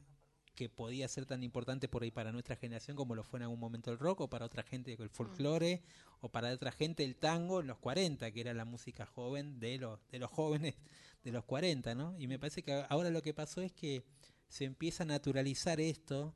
[0.55, 3.59] que podía ser tan importante por ahí para nuestra generación como lo fue en algún
[3.59, 5.81] momento el rock o para otra gente el folclore
[6.19, 9.77] o para otra gente el tango en los 40 que era la música joven de
[9.77, 10.75] los de los jóvenes
[11.23, 12.15] de los 40 ¿no?
[12.19, 14.03] y me parece que ahora lo que pasó es que
[14.49, 16.35] se empieza a naturalizar esto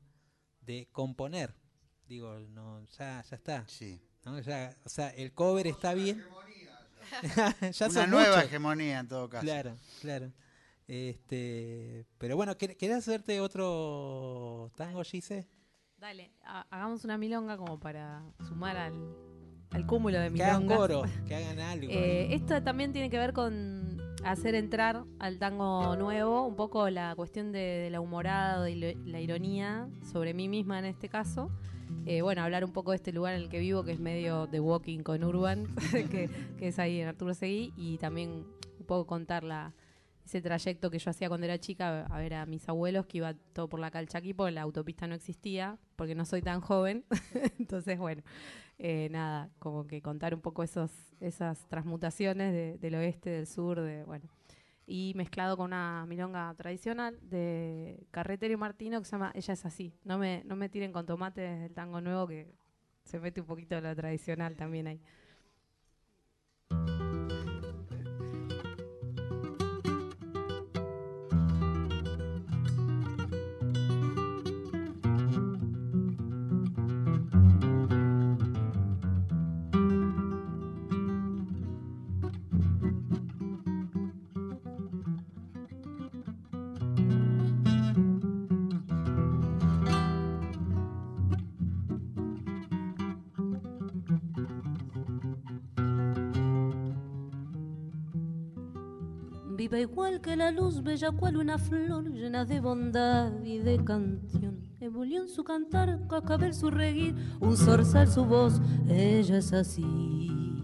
[0.60, 1.54] de componer
[2.08, 4.00] digo no ya ya está Sí.
[4.26, 4.38] ¿No?
[4.40, 6.22] ya o sea el cover está bien
[7.72, 8.44] ya Una nueva muchos.
[8.44, 9.44] hegemonía en todo caso.
[9.44, 10.32] Claro, claro.
[10.88, 15.46] Este, pero bueno, ¿quer- ¿querés hacerte otro tango, Gise?
[15.98, 18.94] Dale, ha- hagamos una milonga como para sumar al,
[19.70, 20.78] al cúmulo de Que hagan milongas.
[20.78, 21.86] coro, que hagan algo.
[21.90, 27.14] Eh, esto también tiene que ver con hacer entrar al tango nuevo un poco la
[27.14, 31.50] cuestión de, de la humorada y lo- la ironía sobre mí misma en este caso.
[32.06, 34.46] Eh, bueno, hablar un poco de este lugar en el que vivo, que es medio
[34.46, 35.66] de walking con Urban,
[36.10, 38.44] que, que es ahí en Arturo Seguí, y también
[38.78, 39.72] un poco contar la,
[40.24, 43.34] ese trayecto que yo hacía cuando era chica a ver a mis abuelos, que iba
[43.52, 47.04] todo por la Calchaquí, porque la autopista no existía, porque no soy tan joven.
[47.58, 48.22] Entonces, bueno,
[48.78, 50.90] eh, nada, como que contar un poco esos,
[51.20, 54.28] esas transmutaciones de- del oeste, del sur, de bueno.
[54.86, 59.92] Y mezclado con una milonga tradicional de Carretero Martino que se llama Ella es así.
[60.04, 62.54] No me, no me tiren con tomate desde el tango nuevo que
[63.02, 65.00] se mete un poquito de lo tradicional también ahí.
[99.76, 104.58] Viva igual que la luz, bella cual una flor llena de bondad y de canción.
[104.80, 110.62] Ebullió en su cantar, cascabel su reguir, un zorzal su voz, ella es así.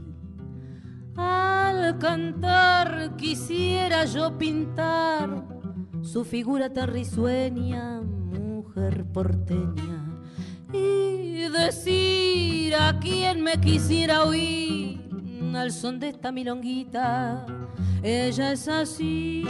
[1.14, 5.46] Al cantar quisiera yo pintar
[6.00, 10.22] su figura tan risueña, mujer porteña,
[10.72, 15.02] y decir a quien me quisiera oír
[15.54, 17.44] al son de esta milonguita,
[18.02, 19.44] ella es así.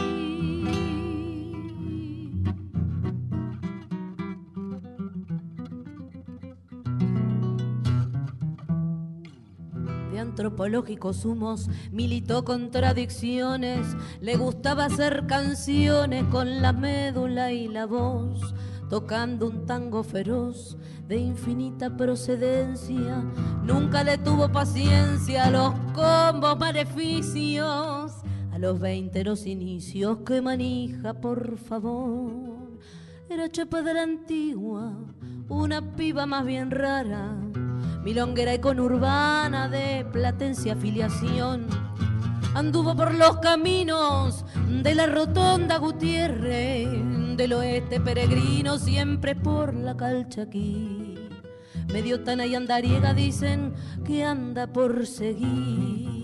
[10.11, 18.53] de antropológicos humos, militó contradicciones, le gustaba hacer canciones con la médula y la voz,
[18.89, 20.77] tocando un tango feroz
[21.07, 23.23] de infinita procedencia,
[23.63, 28.22] nunca le tuvo paciencia a los combos maleficios, a
[28.63, 32.79] los veinte los inicios que manija, por favor,
[33.29, 34.93] era chapa de la antigua,
[35.49, 37.35] una piba más bien rara
[38.05, 41.67] milonguera y conurbana de platencia afiliación.
[42.53, 44.45] Anduvo por los caminos
[44.81, 46.87] de la rotonda Gutiérrez,
[47.35, 51.15] del oeste peregrino, siempre por la calchaquí.
[51.91, 53.73] Medio tana y andariega dicen
[54.05, 56.22] que anda por seguir.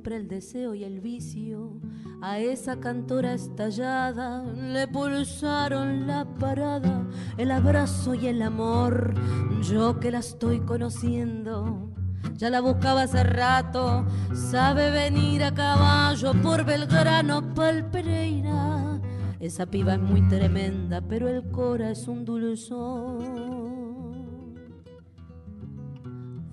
[0.00, 1.78] Siempre el deseo y el vicio
[2.22, 7.06] a esa cantora estallada le pulsaron la parada,
[7.36, 9.12] el abrazo y el amor.
[9.60, 11.90] Yo que la estoy conociendo,
[12.32, 18.98] ya la buscaba hace rato, sabe venir a caballo por Belgrano, pa'l Pereira.
[19.38, 23.60] Esa piba es muy tremenda, pero el cora es un dulzor.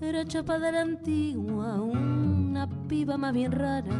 [0.00, 1.80] Era chapa de la antigua,
[2.58, 3.94] una piba más bien rara,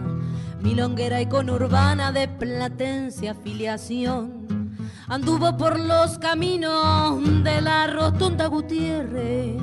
[0.61, 4.77] milonguera y conurbana de platencia afiliación.
[5.07, 9.63] Anduvo por los caminos de la rotunda Gutiérrez,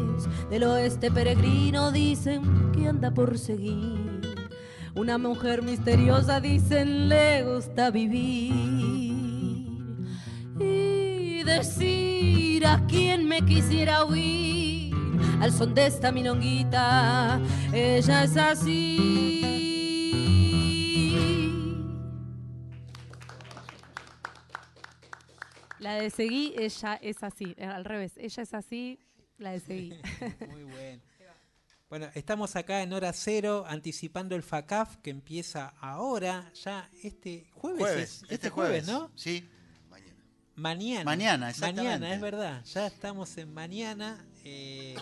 [0.49, 4.21] del oeste peregrino dicen que anda por seguir.
[4.95, 8.53] Una mujer misteriosa dicen le gusta vivir
[10.57, 14.84] y decir a quien me quisiera oír
[15.41, 17.39] al son de esta milonguita,
[17.73, 19.41] ella es así.
[25.79, 28.99] La de seguí, ella es así, eh, al revés, ella es así,
[29.37, 29.93] la de seguí.
[30.49, 31.01] Muy bueno.
[31.89, 37.79] Bueno, estamos acá en hora cero anticipando el FACAF que empieza ahora, ya este jueves.
[37.79, 39.11] Jueves, es- este este jueves, jueves, ¿no?
[39.15, 39.47] Sí.
[40.57, 41.03] Mañana.
[41.03, 41.99] Mañana, exactamente.
[41.99, 42.63] Mañana, es verdad.
[42.63, 44.25] Ya estamos en mañana.
[44.45, 44.95] Eh,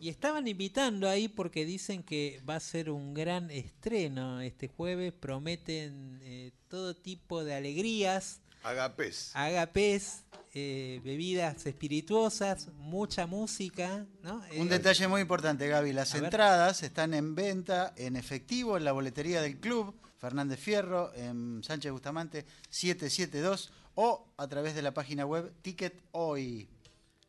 [0.00, 5.12] y estaban invitando ahí porque dicen que va a ser un gran estreno este jueves.
[5.12, 9.30] Prometen eh, todo tipo de alegrías, Agapés.
[9.34, 14.04] agapés, eh, bebidas espirituosas, mucha música.
[14.22, 14.42] ¿no?
[14.56, 15.92] Un detalle muy importante, Gaby.
[15.92, 16.24] Las ver.
[16.24, 21.92] entradas están en venta en efectivo en la boletería del club Fernández Fierro en Sánchez
[21.92, 26.68] Bustamante 772 o a través de la página web Ticket Hoy.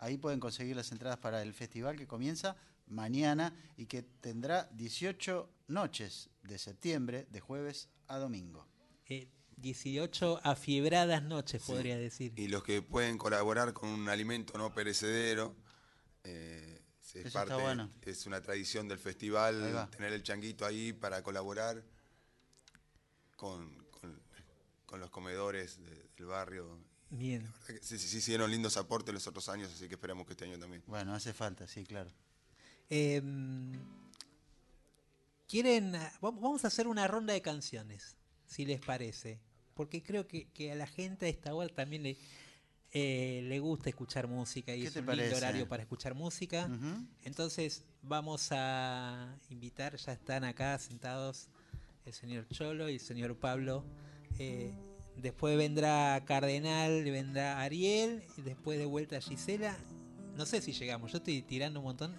[0.03, 2.57] Ahí pueden conseguir las entradas para el festival que comienza
[2.87, 8.67] mañana y que tendrá 18 noches de septiembre, de jueves a domingo.
[9.07, 12.33] eh, 18 afiebradas noches, podría decir.
[12.37, 15.55] Y los que pueden colaborar con un alimento no perecedero,
[16.25, 17.89] eh, es, Eso parte, bueno.
[18.01, 19.89] es una tradición del festival va.
[19.89, 21.81] tener el changuito ahí para colaborar
[23.37, 24.21] con, con-
[24.85, 26.77] con los comedores de- del barrio.
[27.15, 27.43] Bien.
[27.43, 30.25] La verdad que Sí, sí, sí, hicieron lindos aportes los otros años, así que esperamos
[30.25, 30.83] que este año también.
[30.87, 32.09] Bueno, hace falta, sí, claro.
[32.89, 33.71] Em,
[35.47, 35.95] Quieren.
[35.95, 38.17] ah, vam- Vamos a hacer una ronda de canciones,
[38.47, 39.39] si les parece.
[39.75, 42.17] Porque creo que, que a la gente a esta hora también le,
[42.91, 46.69] eh, le gusta escuchar música y ¿Qué es un lindo horario para escuchar música.
[47.23, 51.47] Entonces vamos a invitar, ya están acá sentados
[52.05, 53.83] el señor Cholo y el señor Pablo.
[54.39, 54.73] Eh,
[55.17, 59.77] después vendrá Cardenal, vendrá Ariel, y después de vuelta Gisela.
[60.35, 62.15] No sé si llegamos, yo estoy tirando un montón.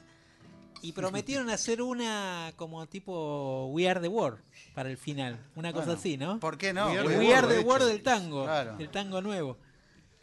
[0.83, 4.41] Y prometieron hacer una como tipo We Are the World
[4.75, 5.39] para el final.
[5.57, 6.41] Una cosa Bueno, así, ¿no?
[6.41, 6.89] ¿Por qué no?
[6.91, 8.45] We Are, We We Are Are the the World, World de del tango.
[8.45, 8.77] Claro.
[8.79, 9.59] El tango nuevo.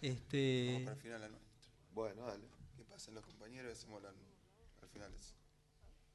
[0.02, 1.52] Este, Al final la nuestra.
[1.93, 2.45] Bueno, dale.
[2.77, 5.11] ¿Qué pasen los compañeros y hacemos la, al final?
[5.14, 5.35] eso.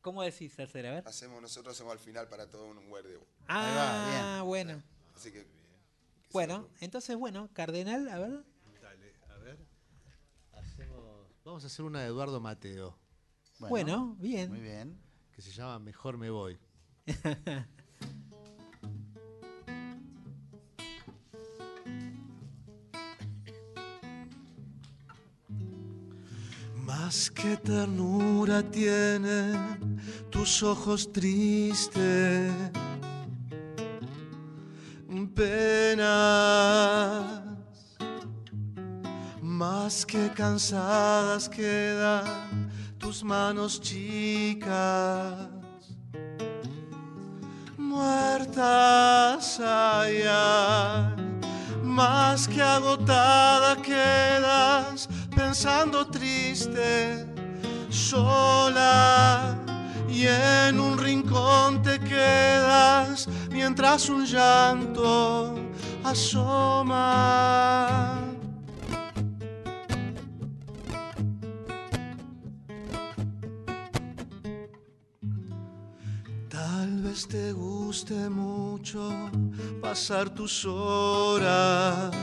[0.00, 0.86] ¿Cómo decís hacer?
[0.86, 1.08] A ver.
[1.08, 3.18] Hacemos, nosotros hacemos al final para todo un verde.
[3.48, 4.82] Ah, bueno.
[5.14, 5.46] Así que
[6.36, 8.44] Bueno, entonces, bueno, Cardenal, a ver.
[8.82, 9.56] Dale, a ver.
[11.46, 12.98] Vamos a hacer una de Eduardo Mateo.
[13.58, 14.50] Bueno, bien.
[14.50, 15.00] Muy bien.
[15.32, 16.58] Que se llama Mejor me voy.
[26.84, 32.52] Más que ternura tienen tus ojos tristes,
[35.36, 36.34] penas,
[39.42, 45.48] más que cansadas quedan tus manos chicas,
[47.76, 50.22] muertas ay,
[51.82, 57.26] más que agotada quedas pensando triste,
[57.90, 59.54] sola
[60.08, 65.54] y en un rincón te quedas mientras un llanto
[66.04, 67.22] asoma.
[76.50, 79.10] Tal vez te guste mucho
[79.80, 82.14] pasar tus horas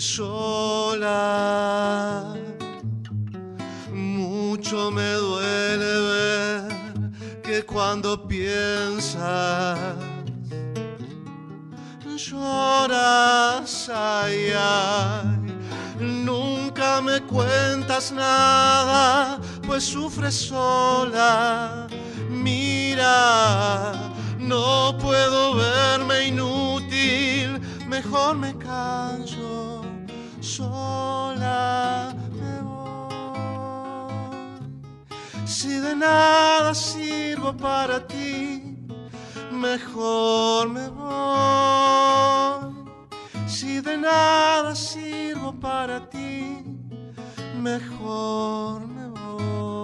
[0.00, 1.14] sola.
[3.92, 6.67] Mucho me duele ver
[7.48, 9.78] que cuando piensas
[12.14, 15.24] lloras, ay, ay.
[15.98, 21.86] Nunca me cuentas nada, pues sufres sola.
[22.28, 23.94] Mira,
[24.38, 29.86] no puedo verme inútil, mejor me canso
[30.42, 32.14] sola
[35.60, 38.62] Si de nada sirvo para ti,
[39.50, 42.74] mejor me voy.
[43.48, 46.62] Si de nada sirvo para ti,
[47.60, 49.77] mejor me voy.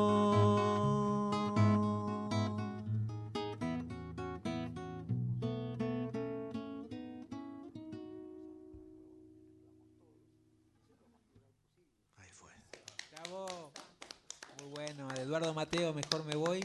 [15.24, 16.60] Eduardo Mateo, mejor me voy.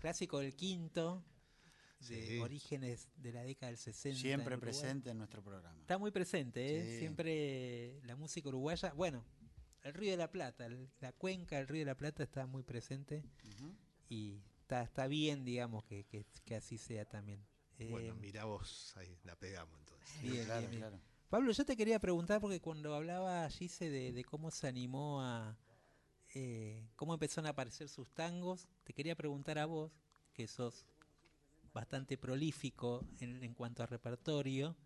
[0.00, 1.22] Clásico del quinto.
[2.08, 2.38] De Sí.
[2.38, 4.18] orígenes de la década del 60.
[4.18, 5.78] Siempre en presente en nuestro programa.
[5.82, 6.84] Está muy presente, ¿eh?
[6.94, 6.98] Sí.
[7.00, 8.94] Siempre la música uruguaya.
[8.94, 9.22] Bueno,
[9.82, 12.62] el Río de la Plata, el- la cuenca del Río de la Plata está muy
[12.62, 13.22] presente.
[14.08, 17.44] Y está, está bien, digamos, que, que- que así sea también.
[17.90, 20.22] Bueno, Eh, mira vos, ahí la pegamos entonces.
[20.22, 20.80] bien, claro, bien, bien.
[20.82, 21.00] claro.
[21.28, 25.54] Pablo, yo te quería preguntar porque cuando hablaba Gise de, de cómo se animó a...
[26.34, 29.92] eh, cómo empezaron a aparecer sus tangos, te quería preguntar a vos,
[30.34, 30.86] que sos
[31.74, 34.76] bastante prolífico en, cuanto a repertorio,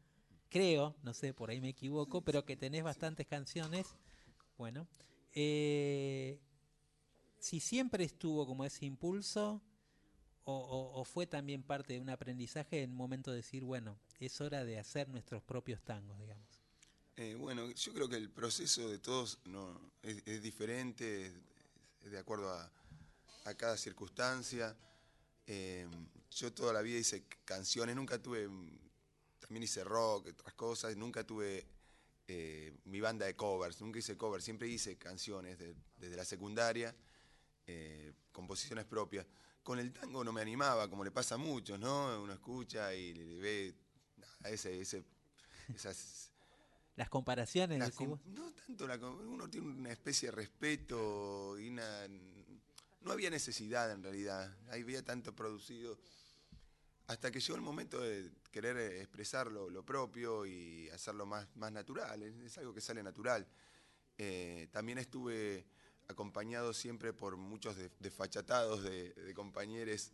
[0.50, 3.96] creo, no sé, por ahí me equivoco, pero que tenés bastantes canciones.
[4.58, 4.86] Bueno,
[5.32, 6.40] eh,
[7.38, 9.62] si siempre estuvo como ese impulso
[10.44, 14.40] o, o- fue también parte de un aprendizaje en un momento de decir, bueno, es
[14.40, 16.53] hora de hacer nuestros propios tangos, digamos.
[17.16, 21.32] Eh, bueno, yo creo que el proceso de todos no, es, diferente,
[22.02, 22.70] es, de acuerdo a,
[23.56, 24.76] cada circunstancia.
[25.46, 25.86] Eh,
[26.32, 28.48] yo toda la vida hice canciones, nunca tuve,
[29.38, 31.64] también hice rock, otras cosas, nunca tuve
[32.26, 36.94] eh, mi banda de covers, nunca hice covers, siempre hice canciones de- desde la secundaria,
[38.32, 39.24] composiciones propias.
[39.62, 42.20] Con el tango no me animaba, como le pasa a muchos, ¿no?
[42.20, 43.74] Uno escucha y le ve
[44.16, 45.04] nada, ese, ese,
[45.74, 46.33] esas
[46.96, 52.06] Las comparaciones, com- no tanto la uno tiene una especie de respeto y una
[53.00, 55.98] no había necesidad en realidad ahí había tanto producido
[57.06, 61.70] hasta que llegó el momento de querer expresar lo, lo propio y hacerlo más, más
[61.70, 63.46] natural es, algo que sale natural.
[64.16, 65.66] Eh, también estuve
[66.08, 70.12] acompañado siempre por muchos de- desfachatados de, de compañeros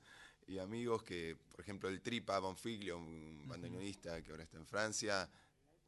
[0.48, 5.30] y amigos que, por ejemplo, el Tripa Bonfiglio, un bandoneonista que ahora está en Francia,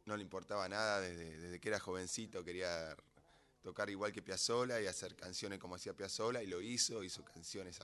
[0.05, 2.97] no le importaba nada desde, que era jovencito, quería
[3.61, 7.79] tocar igual que Piazzolla y hacer canciones como hacía Piazzolla y lo hizo, hizo canciones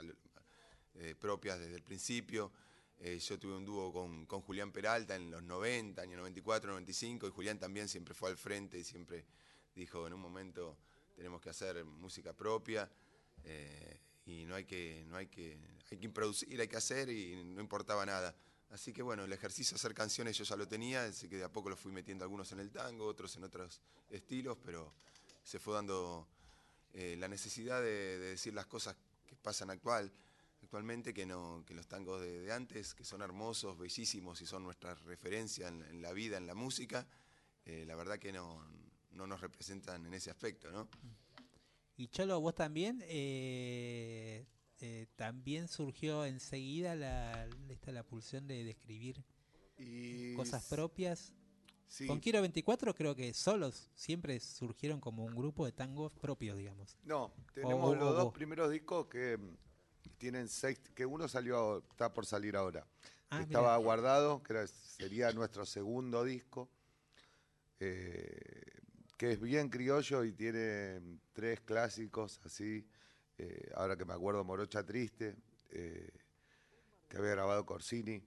[0.94, 2.52] eh, propias desde el principio.
[3.00, 7.28] Eh, yo tuve un dúo con, con Julián Peralta en los 90, año 94, 95,
[7.28, 9.24] y Julián también siempre fue al frente y siempre
[9.74, 10.76] dijo en un momento
[11.14, 12.90] tenemos que hacer música propia
[13.44, 15.58] eh, y no hay que, no hay que,
[15.90, 18.34] hay que producir, hay que hacer y no importaba nada.
[18.70, 21.44] Así que bueno, el ejercicio de hacer canciones yo ya lo tenía, así que de
[21.44, 23.80] a poco lo fui metiendo algunos en el tango, otros en otros
[24.10, 24.92] estilos, pero
[25.42, 26.28] se fue dando
[26.92, 28.94] eh, la necesidad de, de decir las cosas
[29.26, 30.12] que pasan actual,
[30.62, 34.94] actualmente, que no, que los tangos de, antes, que son hermosos, bellísimos y son nuestra
[34.94, 37.06] referencia en, en la vida, en la música,
[37.64, 38.62] eh, la verdad que no,
[39.12, 40.88] no nos representan en ese aspecto, ¿no?
[41.96, 44.46] Y Cholo, vos también, eh,
[44.80, 49.24] eh, también surgió enseguida la, esta, la pulsión de, de escribir
[49.78, 51.32] Y cosas propias.
[51.88, 52.06] Sí.
[52.06, 56.96] Con Kiro 24 creo que solos siempre surgieron como un grupo de tangos propios, digamos.
[57.04, 59.56] No, tenemos o los dos primeros discos que mm,
[60.18, 62.86] tienen seis, que uno salió, está por salir ahora.
[63.30, 63.84] Ah, Estaba mirá.
[63.84, 66.68] guardado, que era- sería nuestro segundo disco,
[67.80, 68.62] eh,
[69.16, 72.86] que es bien criollo y tiene mm, tres clásicos así.
[73.38, 75.36] Eh, ahora que me acuerdo, Morocha Triste,
[75.70, 76.10] eh,
[77.08, 78.22] que había grabado Corsini.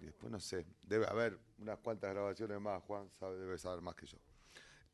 [0.00, 3.94] Y después no sé, debe haber unas cuantas grabaciones más, Juan sabe, debe saber más
[3.94, 4.18] que yo.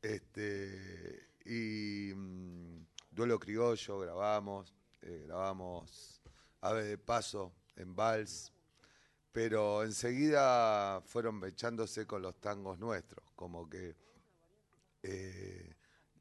[0.01, 6.21] Este, y mm, Duelo Criollo grabamos, eh, grabamos
[6.61, 8.53] Ave de Paso en Vals,
[9.31, 13.95] pero enseguida fueron echándose con los tangos nuestros, como que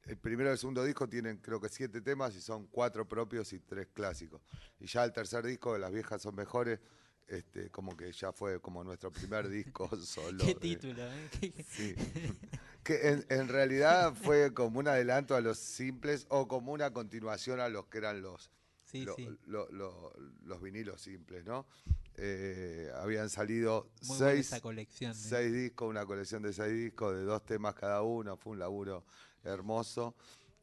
[0.06, 3.52] el primero y el segundo disco tienen creo que siete temas y son cuatro propios
[3.52, 4.40] y tres clásicos.
[4.80, 6.80] Y ya el tercer disco, de Las Viejas son mejores,
[7.26, 10.44] este, como que ya fue como nuestro primer disco solo.
[10.44, 11.28] Qué título, ¿eh?
[11.40, 11.94] Qué- Sí.
[12.84, 17.58] que en, en realidad fue como un adelanto a los simples o como una continuación
[17.58, 18.50] a los que eran los,
[18.84, 19.28] Sí, lo- sí.
[19.46, 20.12] lo- lo-
[20.44, 21.66] los vinilos simples, ¿no?
[22.18, 25.14] Eh, habían salido Muy seis, colección, ¿eh?
[25.14, 29.04] seis discos, una colección de seis discos, de dos temas cada uno, fue un laburo
[29.46, 30.14] hermoso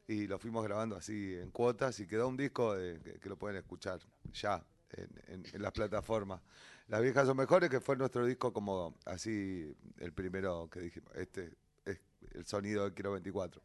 [0.06, 3.36] y lo fuimos grabando así en cuotas y quedó un disco de- que, que lo
[3.36, 4.00] pueden escuchar
[4.32, 4.64] ya
[4.96, 6.40] en, las plataformas.
[6.88, 11.56] Las viejas son mejores, que fue nuestro disco como así el primero que dijimos, este
[11.84, 11.98] es
[12.32, 13.62] el sonido de Quiero 24.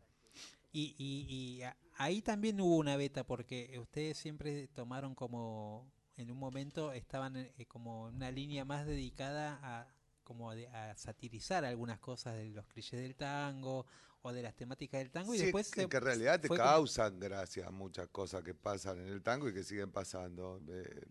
[0.72, 1.62] Y, y, y
[1.98, 7.66] ahí también hubo una beta porque ustedes siempre tomaron como en un momento estaban eh,
[7.68, 9.88] como una línea más dedicada a
[10.30, 13.88] como de- a satirizar algunas cosas de los clichés del tango
[14.22, 16.48] o de las temáticas del tango y Sí, después que, se- que en realidad te
[16.48, 20.62] fue como- causan gracia muchas cosas que pasan en el tango y que siguen pasando.
[20.70, 21.02] Eh,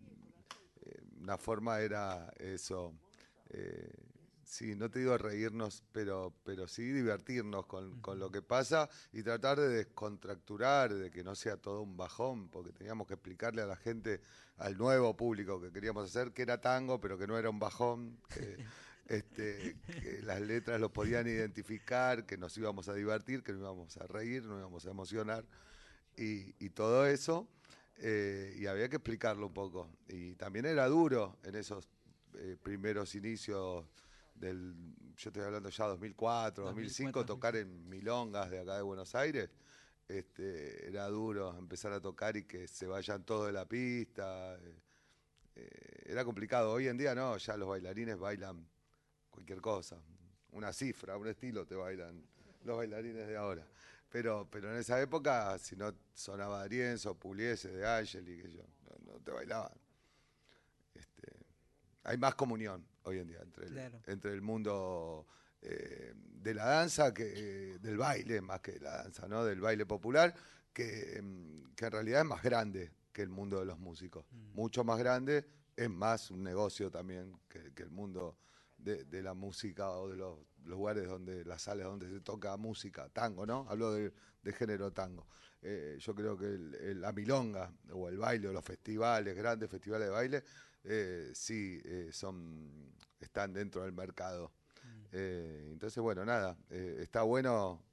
[0.85, 2.93] eh, una forma era eso,
[3.49, 3.91] eh,
[4.45, 9.21] sí, no te digo reírnos, pero, pero sí divertirnos con, con lo que pasa y
[9.21, 13.65] tratar de descontracturar, de que no sea todo un bajón, porque teníamos que explicarle a
[13.65, 14.21] la gente,
[14.55, 18.17] al nuevo público que queríamos hacer, que era tango, pero que no era un bajón.
[19.09, 23.61] que, este, que las letras lo podían identificar, que nos íbamos a divertir, que nos
[23.61, 25.45] íbamos a reír, nos íbamos a emocionar
[26.15, 27.47] y, y todo eso.
[27.97, 29.89] eh, y había que explicarlo un poco.
[30.07, 31.89] Y también era duro en esos
[32.35, 33.85] eh, primeros inicios
[34.35, 34.73] del,
[35.17, 39.49] yo estoy hablando ya 2004, 2005, 2004, tocar en milongas de acá de Buenos Aires.
[40.07, 44.57] Este, era duro empezar a tocar y que se vayan todos de la pista.
[45.55, 46.71] eh, era complicado.
[46.71, 48.65] Hoy en día no, ya los bailarines bailan
[49.39, 49.97] cualquier cosa.
[50.51, 52.21] Una cifra, un estilo te bailan
[52.65, 53.65] los bailarines de ahora.
[54.09, 59.13] Pero, pero en esa época, si no sonaba Arienzo, Puliese, de Angeli, que yo, no,
[59.13, 59.71] no te bailaban.
[60.93, 61.31] Este,
[62.03, 63.99] hay más comunión hoy en día entre el, Claro.
[64.07, 65.27] entre el mundo
[65.61, 69.45] eh, de la danza, que eh, del baile, más que de la danza, ¿no?
[69.45, 70.33] Del baile popular,
[70.73, 74.25] que, mm, que en realidad es más grande que el mundo de los músicos.
[74.53, 75.45] Mucho más grande,
[75.75, 78.37] es más un negocio también que, que el mundo
[78.79, 83.09] de, de la música o de los lugares donde, las salas donde se toca música,
[83.09, 83.65] tango, ¿no?
[83.69, 84.11] Hablo de,
[84.43, 85.27] de género tango.
[85.61, 89.69] Eh, yo creo que el- el- la milonga o el baile o los festivales, grandes
[89.69, 90.43] festivales de baile,
[90.83, 94.51] eh, sí eh, son, están dentro del mercado.
[95.11, 97.83] Eh, entonces, bueno, nada, está bueno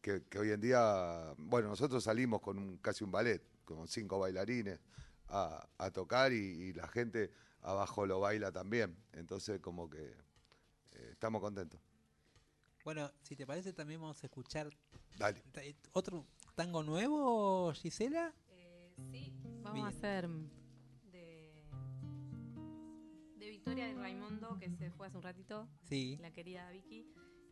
[0.00, 4.18] que, que hoy en día, bueno, nosotros salimos con un, casi un ballet, con cinco
[4.18, 4.78] bailarines
[5.28, 7.30] a, a tocar y, y la gente
[7.64, 8.96] abajo lo baila también.
[9.12, 10.02] Entonces, como que
[10.92, 11.80] eh, estamos contentos.
[12.84, 14.70] Bueno, si te parece también vamos a escuchar
[15.18, 15.40] Dale.
[15.52, 15.62] ta-
[15.92, 18.32] otro tango nuevo, Gisela.
[19.10, 19.32] sí,
[19.62, 19.86] Vamos Bien.
[19.86, 20.28] a hacer
[21.10, 21.64] de,
[23.38, 25.66] de Victoria de Raimundo, que se fue hace un ratito.
[25.88, 26.18] Sí.
[26.20, 27.06] La querida Vicky.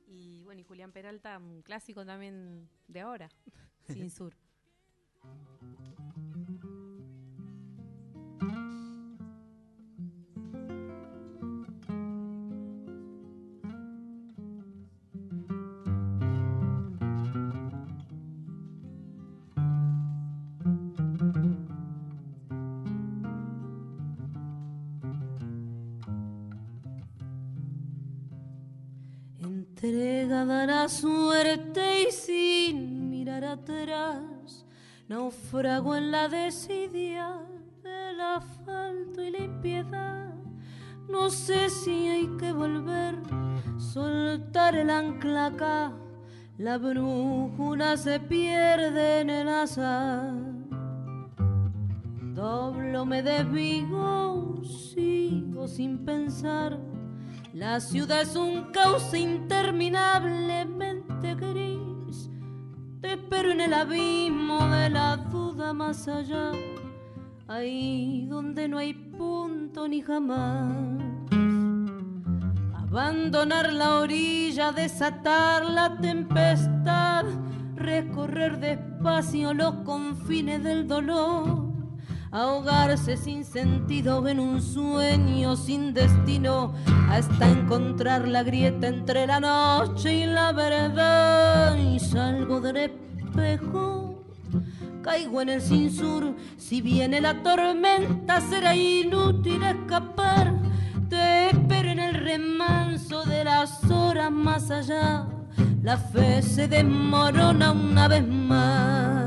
[0.06, 3.28] Y bueno, y Julián Peralta, un clásico también de ahora,
[3.86, 4.36] Sin Sur.
[35.52, 37.36] Naufrago en la desidia
[37.82, 40.34] del asfalto y la impiedad.
[41.10, 43.16] No sé si hay que volver,
[43.76, 45.92] soltar el ancla acá,
[46.56, 50.32] la brújula se pierde en el azar.
[52.34, 56.78] Doblo me desvigo, sigo sin pensar.
[57.52, 62.30] La ciudad es un cauce interminablemente gris.
[63.02, 65.21] Te espero en el abismo de la
[65.70, 66.50] más allá,
[67.46, 70.74] ahí donde no hay punto ni jamás.
[72.74, 77.24] Abandonar la orilla, desatar la tempestad,
[77.76, 81.70] recorrer despacio los confines del dolor,
[82.32, 86.74] ahogarse sin sentido en un sueño sin destino,
[87.08, 91.76] hasta encontrar la grieta entre la noche y la verdad.
[91.76, 94.11] Y salgo del espejo,
[95.02, 100.72] caigo en el sinsur, si viene la tormenta será inútil escapar
[101.12, 105.26] te espero en el remanso de las horas más allá.
[105.82, 109.21] La fe se desmorona una vez más.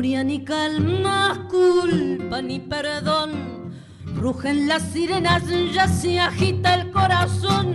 [0.00, 3.74] Furia ni calma, culpa ni perdón.
[4.16, 5.42] Rugen las sirenas,
[5.74, 7.74] ya se agita el corazón.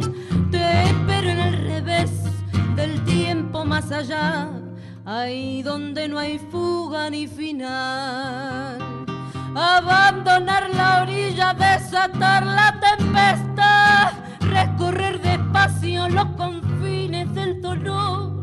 [0.49, 2.09] Te espero en el revés
[2.75, 4.49] del tiempo más allá,
[5.05, 8.79] ahí donde no hay fuga ni final.
[9.55, 18.34] Abandonar la orilla, desatar la tempestad, recorrer despacio los confines del dolor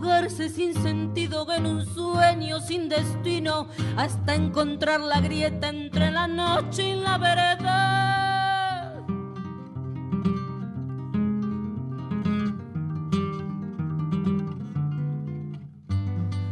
[0.00, 3.68] ahogarse sin sentido en un sueño sin destino,
[3.98, 8.94] hasta encontrar la grieta entre la noche y la verdad.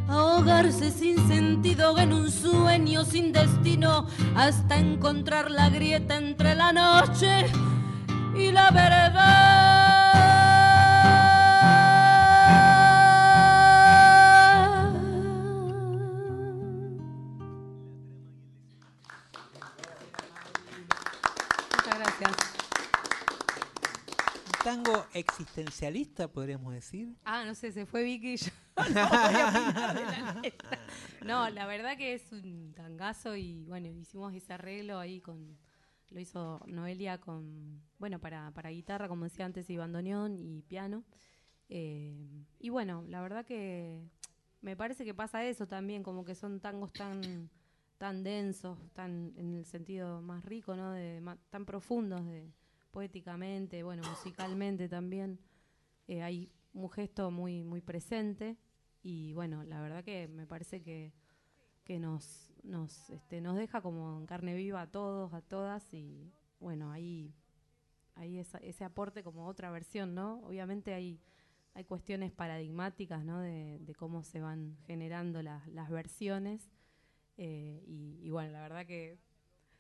[0.09, 4.07] Ahogarse sin sentido en un sueño sin destino,
[4.37, 7.47] hasta encontrar la grieta entre la noche
[8.37, 9.78] y la verdad.
[24.63, 27.17] Tango existencialista, podríamos decir.
[27.25, 30.79] Ah, no sé, se fue Vicky y yo no la letra.
[31.25, 35.59] No, la verdad que es un tangazo y bueno, hicimos ese arreglo ahí con.
[36.11, 37.83] Lo hizo Noelia con.
[37.99, 41.05] Bueno, para, para guitarra, como decía antes, y bandoneón y piano.
[41.69, 44.03] Eh, y bueno, la verdad que
[44.63, 47.51] me parece que pasa eso también, como que son tangos tan
[47.99, 50.93] tan densos, tan en el sentido más rico, ¿no?
[50.93, 51.21] De,
[51.51, 52.49] tan profundos, de,
[52.91, 55.39] poéticamente, bueno, musicalmente también.
[56.09, 58.57] Eh, hay un gesto muy muy presente
[59.03, 61.13] y bueno, la verdad que me parece que,
[61.85, 66.33] que nos nos este, nos deja como en carne viva a todos, a todas y
[66.61, 67.35] bueno, ahí
[68.15, 70.41] ahí esa- ese aporte como otra versión, ¿no?
[70.47, 71.21] Obviamente hay
[71.75, 73.41] hay cuestiones paradigmáticas, ¿no?
[73.41, 76.71] De, de cómo se van generando las, las versiones.
[77.37, 79.19] eh, y, y bueno, la verdad que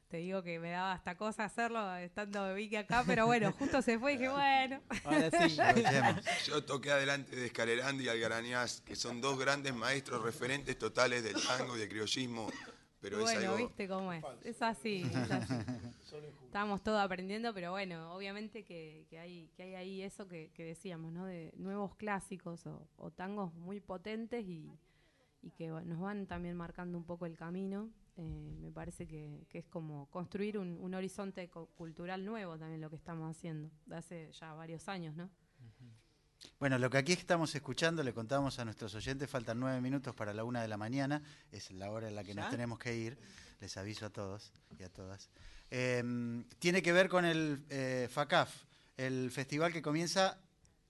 [0.08, 3.98] te digo que me daba hasta cosa hacerlo estando Vicky acá, pero bueno, justo se
[3.98, 4.80] fue y dije, bueno.
[5.04, 5.56] Ahora sí.
[6.46, 11.36] Yo toqué adelante de Escalerandi y Algarañaz, que son dos grandes maestros referentes totales del
[11.46, 12.50] tango y del criollismo,
[13.00, 13.56] pero bueno, es algo...
[13.58, 14.24] viste cómo es.
[14.44, 15.02] Es así.
[15.02, 15.54] es así.
[16.44, 20.64] Estamos todos aprendiendo, pero bueno, obviamente que, que hay, que hay ahí eso que, que
[20.64, 21.26] decíamos, ¿no?
[21.26, 24.72] De nuevos clásicos o, o tangos muy potentes y,
[25.42, 27.90] y que nos van también marcando un poco el camino.
[28.20, 32.80] Eh, me parece que, que es como construir un, un horizonte co- cultural nuevo también
[32.80, 35.30] lo que estamos haciendo, de hace ya varios años, ¿no?
[36.58, 40.34] Bueno, lo que aquí estamos escuchando, le contamos a nuestros oyentes, faltan nueve minutos para
[40.34, 41.22] la una de la mañana,
[41.52, 43.18] es la hora en la que nos tenemos que ir,
[43.60, 45.30] les aviso a todos y a todas.
[45.70, 46.02] Eh,
[46.58, 48.64] tiene que ver con el eh, FACAF,
[48.96, 50.40] el festival que comienza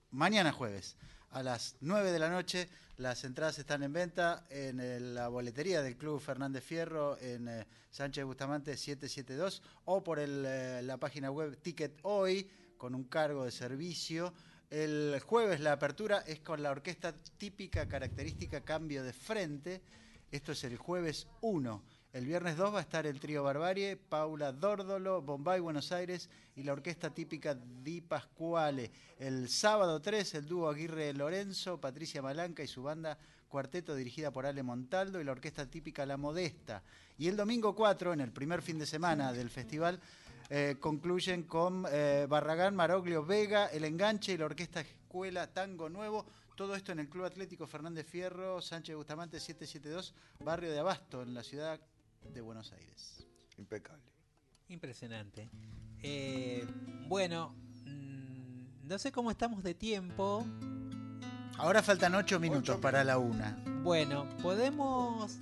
[0.09, 0.97] mañana jueves
[1.31, 2.69] a las 9 de la noche.
[2.97, 7.65] Las entradas están en venta en el- la boletería del Club Fernández Fierro en eh,
[7.91, 13.51] Sánchez Bustamante 772 o por eh, la página web Ticket Hoy con un cargo de
[13.51, 14.33] servicio.
[14.69, 19.81] El jueves la apertura es con la orquesta típica característica Cambio de Frente.
[20.31, 21.83] Esto es el jueves 1.
[22.11, 26.63] El viernes 2 va a estar el trío Barbarie, Paula Dórdolo, Bombay Buenos Aires y
[26.63, 28.89] la orquesta típica Di Pasquale.
[29.19, 33.15] El sábado 3 el dúo Aguirre Lorenzo, Patricia Malanca y su banda
[33.47, 36.81] cuarteto dirigida por Ale Montaldo y la orquesta típica La Modesta.
[37.19, 39.99] Y el domingo 4, en el primer fin de semana del festival,
[40.49, 46.25] eh, concluyen con eh, Barragán, Maroglio, Vega, El Enganche y la Orquesta Escuela Tango Nuevo.
[46.55, 51.35] Todo esto en el Club Atlético Fernández Fierro, Sánchez Bustamante 772, barrio de Abasto, en
[51.35, 51.79] la ciudad
[52.23, 53.25] de Buenos Aires.
[53.57, 54.11] Impecable.
[54.67, 55.49] Impresionante.
[56.01, 56.65] Eh,
[57.07, 57.55] bueno,
[57.85, 60.45] mm, no sé cómo estamos de tiempo.
[61.57, 63.61] Ahora faltan ocho minutos para la una.
[63.83, 65.37] Bueno, podemos.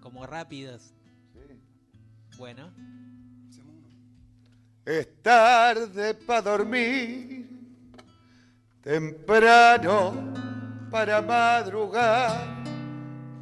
[0.00, 0.92] Como rápidos.
[2.38, 2.72] Bueno.
[4.86, 7.46] Es tarde para dormir,
[8.80, 10.32] temprano
[10.90, 12.64] para madrugar,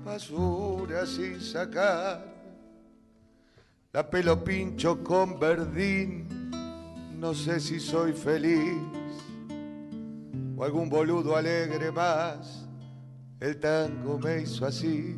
[0.06, 2.24] basura sin sacar,
[3.92, 6.28] la pelo pincho con verdín,
[7.18, 8.80] no sé si soy feliz
[10.56, 12.68] o algún boludo alegre más,
[13.40, 15.16] el tango me hizo así,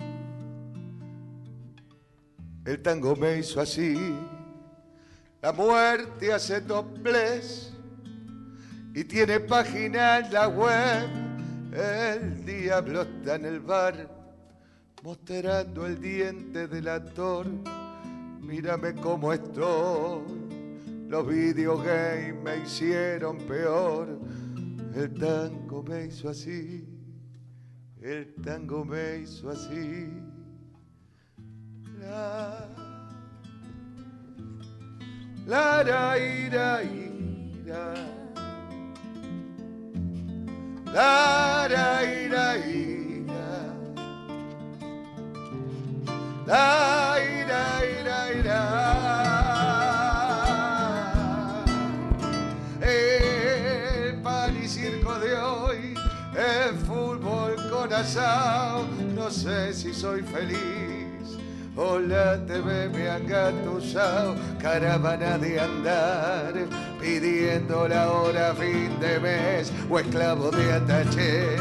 [2.65, 3.95] el tango me hizo así.
[5.41, 7.73] La muerte hace dobles
[8.95, 11.09] y tiene página en la web.
[11.73, 14.18] El diablo está en el bar
[15.03, 17.47] mostrando el diente del actor.
[18.41, 20.23] Mírame cómo estoy.
[21.09, 24.19] Los videogames me hicieron peor.
[24.95, 26.87] El tango me hizo así.
[28.01, 30.13] El tango me hizo así.
[32.01, 32.69] La
[35.47, 37.95] la ra ira ira
[40.93, 42.98] la ra ira ira
[52.81, 55.95] el pan y circo de hoy
[56.35, 58.87] el fútbol con asado.
[59.15, 60.99] No sé si soy feliz
[61.81, 66.53] Hola, TV me han gatusado, caravana de andar,
[67.01, 71.57] pidiendo la hora fin de mes, o esclavo de ataché,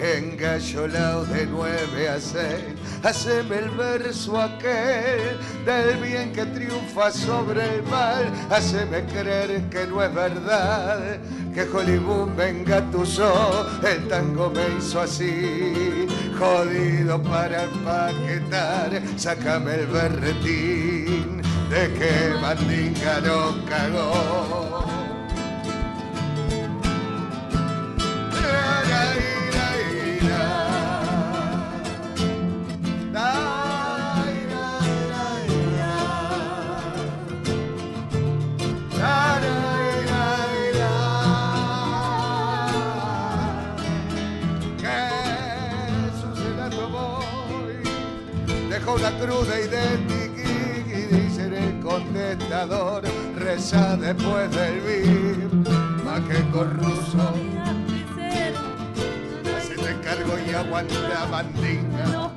[0.00, 2.74] engallolado de nueve a seis.
[3.02, 10.02] Haceme el verso aquel del bien que triunfa sobre el mal, haceme creer que no
[10.02, 11.18] es verdad,
[11.54, 16.06] que Hollywood me engatusó, el tango me hizo así,
[16.38, 24.88] jodido para empaquetar, sácame el berretín de que Mandinga no cagó.
[49.40, 49.98] Una cruz de
[50.92, 53.02] y dice en el contestador
[53.36, 55.68] reza después del VIP
[56.04, 57.34] más que corruso
[59.62, 62.30] se te cargo y aguanta bandinga.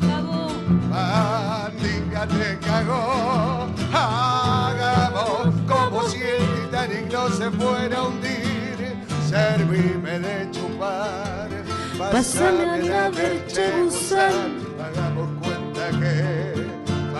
[0.89, 3.67] Bandinga te cagó.
[3.93, 8.95] Hagamos como si el Titanic no se fuera a hundir.
[9.29, 11.49] Servime de chupar.
[11.97, 14.59] Pásame la leche gusán.
[14.79, 16.60] hagamos cuenta que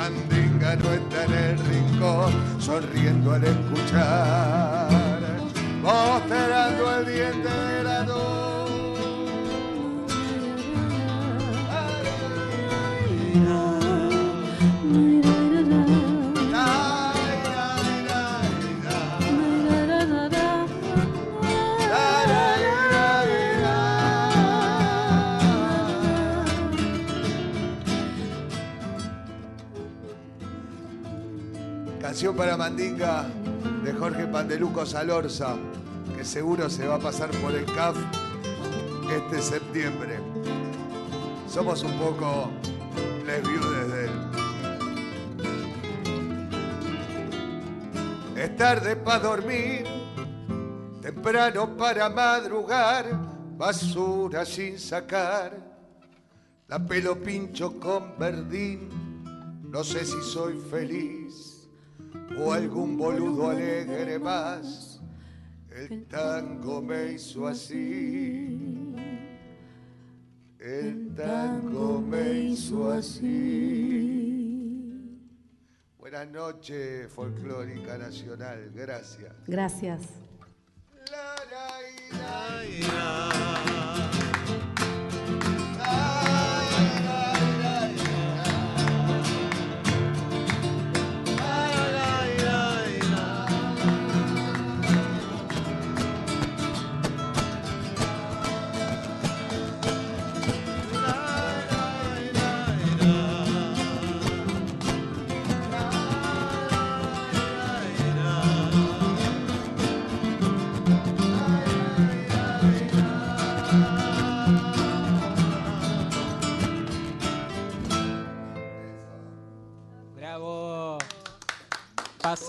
[0.02, 4.90] Mandinga no está en el rincón, sonriendo al escuchar,
[5.84, 8.02] mostrando el diente de la
[32.22, 33.26] Para Mandinga
[33.84, 35.56] de Jorge Pandeluco Salorza,
[36.16, 37.98] que seguro se va a pasar por el CAF
[39.10, 40.20] este septiembre.
[41.50, 42.52] Somos un poco
[43.26, 44.12] les viudes de él.
[48.38, 49.88] Es tarde para dormir,
[51.02, 53.08] temprano para madrugar,
[53.58, 55.58] basura sin sacar,
[56.68, 58.90] la pelo pincho con verdín,
[59.64, 61.51] no sé si soy feliz
[62.38, 65.02] o algún boludo alegre más.
[65.70, 68.94] El tango me hizo así.
[70.60, 74.12] El tango me hizo así.
[75.98, 78.72] Buenas noches, Folclórica Nacional.
[78.76, 79.34] Gracias.
[79.48, 80.02] Gracias.
[83.52, 84.11] Pasó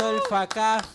[0.01, 0.86] el FACAF,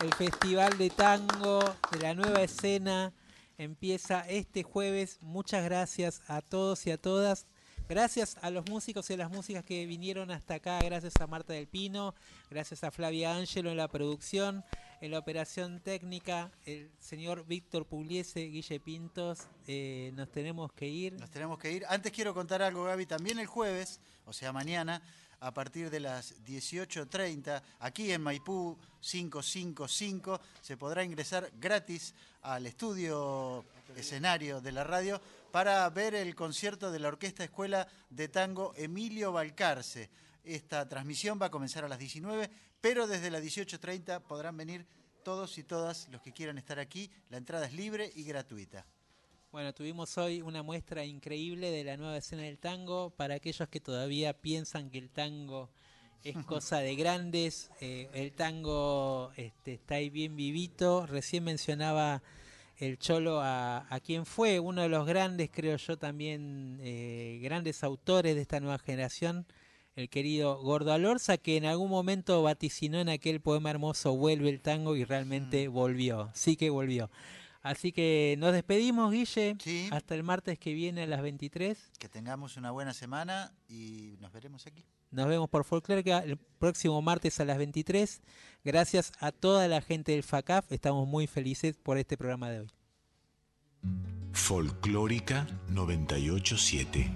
[0.00, 1.60] el Festival de Tango
[1.90, 3.12] de la Nueva Escena.
[3.56, 5.18] Empieza este jueves.
[5.22, 7.46] Muchas gracias a todos y a todas.
[7.88, 10.78] Gracias a los músicos y a las músicas que vinieron hasta acá.
[10.80, 12.14] Gracias a Marta del Pino.
[12.50, 14.64] Gracias a Flavia Ángelo en la producción.
[15.00, 19.48] En la operación técnica, el señor Víctor Pugliese, Guille Pintos.
[19.66, 21.14] Eh, nos tenemos que ir.
[21.14, 21.84] Nos tenemos que ir.
[21.88, 23.06] Antes quiero contar algo, Gaby.
[23.06, 25.02] También el jueves, o sea, mañana,
[25.42, 33.64] a partir de las 18.30, aquí en Maipú 555, se podrá ingresar gratis al estudio
[33.96, 35.20] escenario de la radio
[35.50, 40.10] para ver el concierto de la Orquesta Escuela de Tango Emilio Balcarce.
[40.44, 42.48] Esta transmisión va a comenzar a las 19,
[42.80, 44.86] pero desde las 18.30 podrán venir
[45.24, 47.10] todos y todas los que quieran estar aquí.
[47.30, 48.86] La entrada es libre y gratuita.
[49.52, 53.10] Bueno, tuvimos hoy una muestra increíble de la nueva escena del tango.
[53.10, 55.68] Para aquellos que todavía piensan que el tango
[56.24, 61.04] es cosa de grandes, eh, el tango este, está ahí bien vivito.
[61.04, 62.22] Recién mencionaba
[62.78, 67.84] el Cholo a, a quien fue uno de los grandes, creo yo también, eh, grandes
[67.84, 69.44] autores de esta nueva generación,
[69.96, 74.62] el querido Gordo Alorza, que en algún momento vaticinó en aquel poema hermoso Vuelve el
[74.62, 77.10] tango y realmente volvió, sí que volvió.
[77.62, 79.56] Así que nos despedimos, Guille.
[79.92, 81.92] Hasta el martes que viene a las 23.
[81.98, 84.84] Que tengamos una buena semana y nos veremos aquí.
[85.12, 88.20] Nos vemos por Folclórica el próximo martes a las 23.
[88.64, 90.72] Gracias a toda la gente del FACAF.
[90.72, 92.70] Estamos muy felices por este programa de hoy.
[94.32, 97.10] Folclórica 987.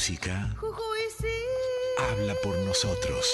[0.00, 0.56] Música
[1.98, 3.26] habla por nosotros.